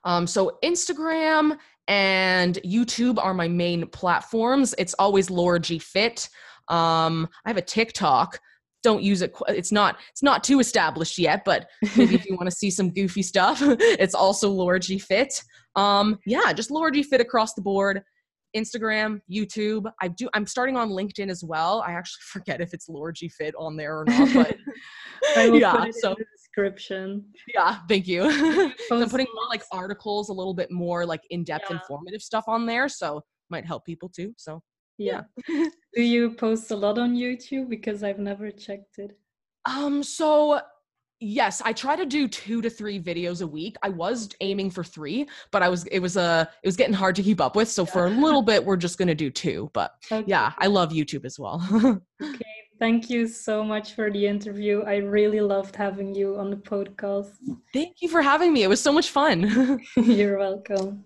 Um, 0.04 0.26
so 0.26 0.58
instagram 0.64 1.56
and 1.86 2.56
youtube 2.64 3.18
are 3.18 3.34
my 3.34 3.48
main 3.48 3.86
platforms. 3.88 4.74
It's 4.78 4.94
always 4.94 5.30
laura 5.30 5.60
g. 5.60 5.78
Fit. 5.78 6.28
Um, 6.68 7.28
i 7.44 7.48
have 7.48 7.56
a 7.56 7.62
tiktok 7.62 8.40
don't 8.82 9.02
use 9.02 9.22
it 9.22 9.34
it's 9.48 9.72
not 9.72 9.98
it's 10.10 10.22
not 10.22 10.44
too 10.44 10.60
established 10.60 11.18
yet 11.18 11.44
but 11.44 11.68
maybe 11.96 12.14
if 12.14 12.26
you 12.26 12.36
want 12.36 12.48
to 12.48 12.56
see 12.56 12.70
some 12.70 12.90
goofy 12.92 13.22
stuff 13.22 13.58
it's 13.62 14.14
also 14.14 14.48
laura 14.50 14.78
g 14.78 14.98
fit. 14.98 15.42
Um 15.76 16.18
yeah 16.26 16.52
just 16.52 16.70
laura 16.70 16.90
g 16.90 17.02
fit 17.02 17.20
across 17.20 17.54
the 17.54 17.62
board. 17.62 18.02
Instagram 18.56 19.20
youtube 19.30 19.92
i 20.00 20.08
do 20.08 20.26
i'm 20.32 20.46
starting 20.46 20.74
on 20.74 20.88
linkedin 20.88 21.28
as 21.28 21.44
well. 21.44 21.84
I 21.86 21.92
actually 21.92 22.22
forget 22.32 22.62
if 22.62 22.72
it's 22.72 22.88
laura 22.88 23.12
g 23.12 23.28
fit 23.28 23.54
on 23.58 23.76
there 23.76 23.98
or 23.98 24.04
not 24.06 24.32
but 24.32 24.56
yeah 25.54 25.84
so 25.90 26.16
description. 26.34 27.24
Yeah 27.54 27.80
thank 27.88 28.08
you. 28.08 28.22
I'm 28.90 29.10
putting 29.10 29.26
more 29.34 29.48
like 29.50 29.62
articles 29.70 30.30
a 30.30 30.32
little 30.32 30.54
bit 30.54 30.70
more 30.70 31.04
like 31.04 31.20
in-depth 31.28 31.66
yeah. 31.68 31.76
informative 31.76 32.22
stuff 32.22 32.44
on 32.48 32.64
there 32.64 32.88
so 32.88 33.22
might 33.50 33.66
help 33.66 33.84
people 33.84 34.08
too 34.08 34.32
so 34.38 34.62
yeah. 34.98 35.22
Do 35.94 36.02
you 36.02 36.32
post 36.32 36.70
a 36.70 36.76
lot 36.76 36.98
on 36.98 37.14
YouTube? 37.14 37.68
Because 37.68 38.02
I've 38.02 38.18
never 38.18 38.50
checked 38.50 38.98
it. 38.98 39.16
Um, 39.64 40.02
so 40.02 40.60
yes, 41.20 41.60
I 41.64 41.72
try 41.72 41.96
to 41.96 42.06
do 42.06 42.28
two 42.28 42.62
to 42.62 42.70
three 42.70 43.00
videos 43.00 43.42
a 43.42 43.46
week. 43.46 43.76
I 43.82 43.88
was 43.88 44.28
aiming 44.40 44.70
for 44.70 44.84
three, 44.84 45.26
but 45.50 45.62
I 45.62 45.68
was 45.68 45.84
it 45.86 45.98
was 45.98 46.16
a 46.16 46.20
uh, 46.20 46.44
it 46.62 46.66
was 46.66 46.76
getting 46.76 46.94
hard 46.94 47.16
to 47.16 47.22
keep 47.22 47.40
up 47.40 47.56
with. 47.56 47.68
So 47.68 47.82
yeah. 47.82 47.92
for 47.92 48.06
a 48.06 48.10
little 48.10 48.42
bit, 48.42 48.64
we're 48.64 48.76
just 48.76 48.98
gonna 48.98 49.14
do 49.14 49.30
two. 49.30 49.70
But 49.72 49.92
okay. 50.10 50.24
yeah, 50.26 50.52
I 50.58 50.66
love 50.66 50.90
YouTube 50.90 51.24
as 51.24 51.38
well. 51.38 51.66
okay. 52.22 52.44
Thank 52.78 53.10
you 53.10 53.26
so 53.26 53.64
much 53.64 53.94
for 53.94 54.08
the 54.08 54.24
interview. 54.24 54.82
I 54.82 54.98
really 54.98 55.40
loved 55.40 55.74
having 55.74 56.14
you 56.14 56.36
on 56.38 56.48
the 56.50 56.56
podcast. 56.56 57.32
Thank 57.74 57.96
you 58.00 58.08
for 58.08 58.22
having 58.22 58.52
me. 58.52 58.62
It 58.62 58.68
was 58.68 58.80
so 58.80 58.92
much 58.92 59.10
fun. 59.10 59.80
You're 59.96 60.38
welcome. 60.38 61.04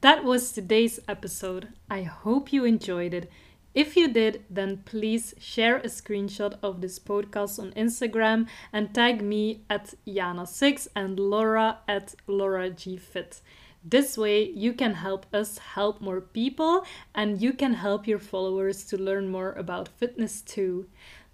That 0.00 0.24
was 0.24 0.50
today's 0.50 0.98
episode. 1.06 1.68
I 1.88 2.02
hope 2.02 2.52
you 2.52 2.64
enjoyed 2.64 3.14
it. 3.14 3.30
If 3.74 3.96
you 3.96 4.08
did, 4.08 4.44
then 4.50 4.78
please 4.86 5.34
share 5.38 5.76
a 5.76 5.86
screenshot 5.86 6.58
of 6.64 6.80
this 6.80 6.98
podcast 6.98 7.60
on 7.60 7.70
Instagram 7.72 8.48
and 8.72 8.92
tag 8.92 9.22
me 9.22 9.62
at 9.70 9.94
Yana6 10.04 10.88
and 10.96 11.20
Laura 11.20 11.78
at 11.86 12.16
Laura 12.26 12.70
G 12.70 12.96
Fit. 12.96 13.40
This 13.84 14.18
way, 14.18 14.50
you 14.50 14.72
can 14.72 14.94
help 14.94 15.26
us 15.32 15.58
help 15.58 16.00
more 16.00 16.20
people 16.20 16.84
and 17.14 17.40
you 17.40 17.52
can 17.52 17.74
help 17.74 18.08
your 18.08 18.18
followers 18.18 18.84
to 18.86 18.96
learn 18.96 19.30
more 19.30 19.52
about 19.52 19.88
fitness 19.88 20.42
too. 20.42 20.86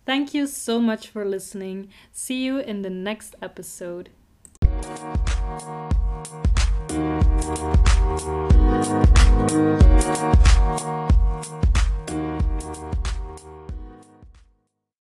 Thank 0.06 0.34
you 0.34 0.46
so 0.46 0.80
much 0.80 1.08
for 1.08 1.24
listening. 1.24 1.88
See 2.12 2.44
you 2.44 2.58
in 2.58 2.82
the 2.82 2.90
next 2.90 3.34
episode. 3.40 4.10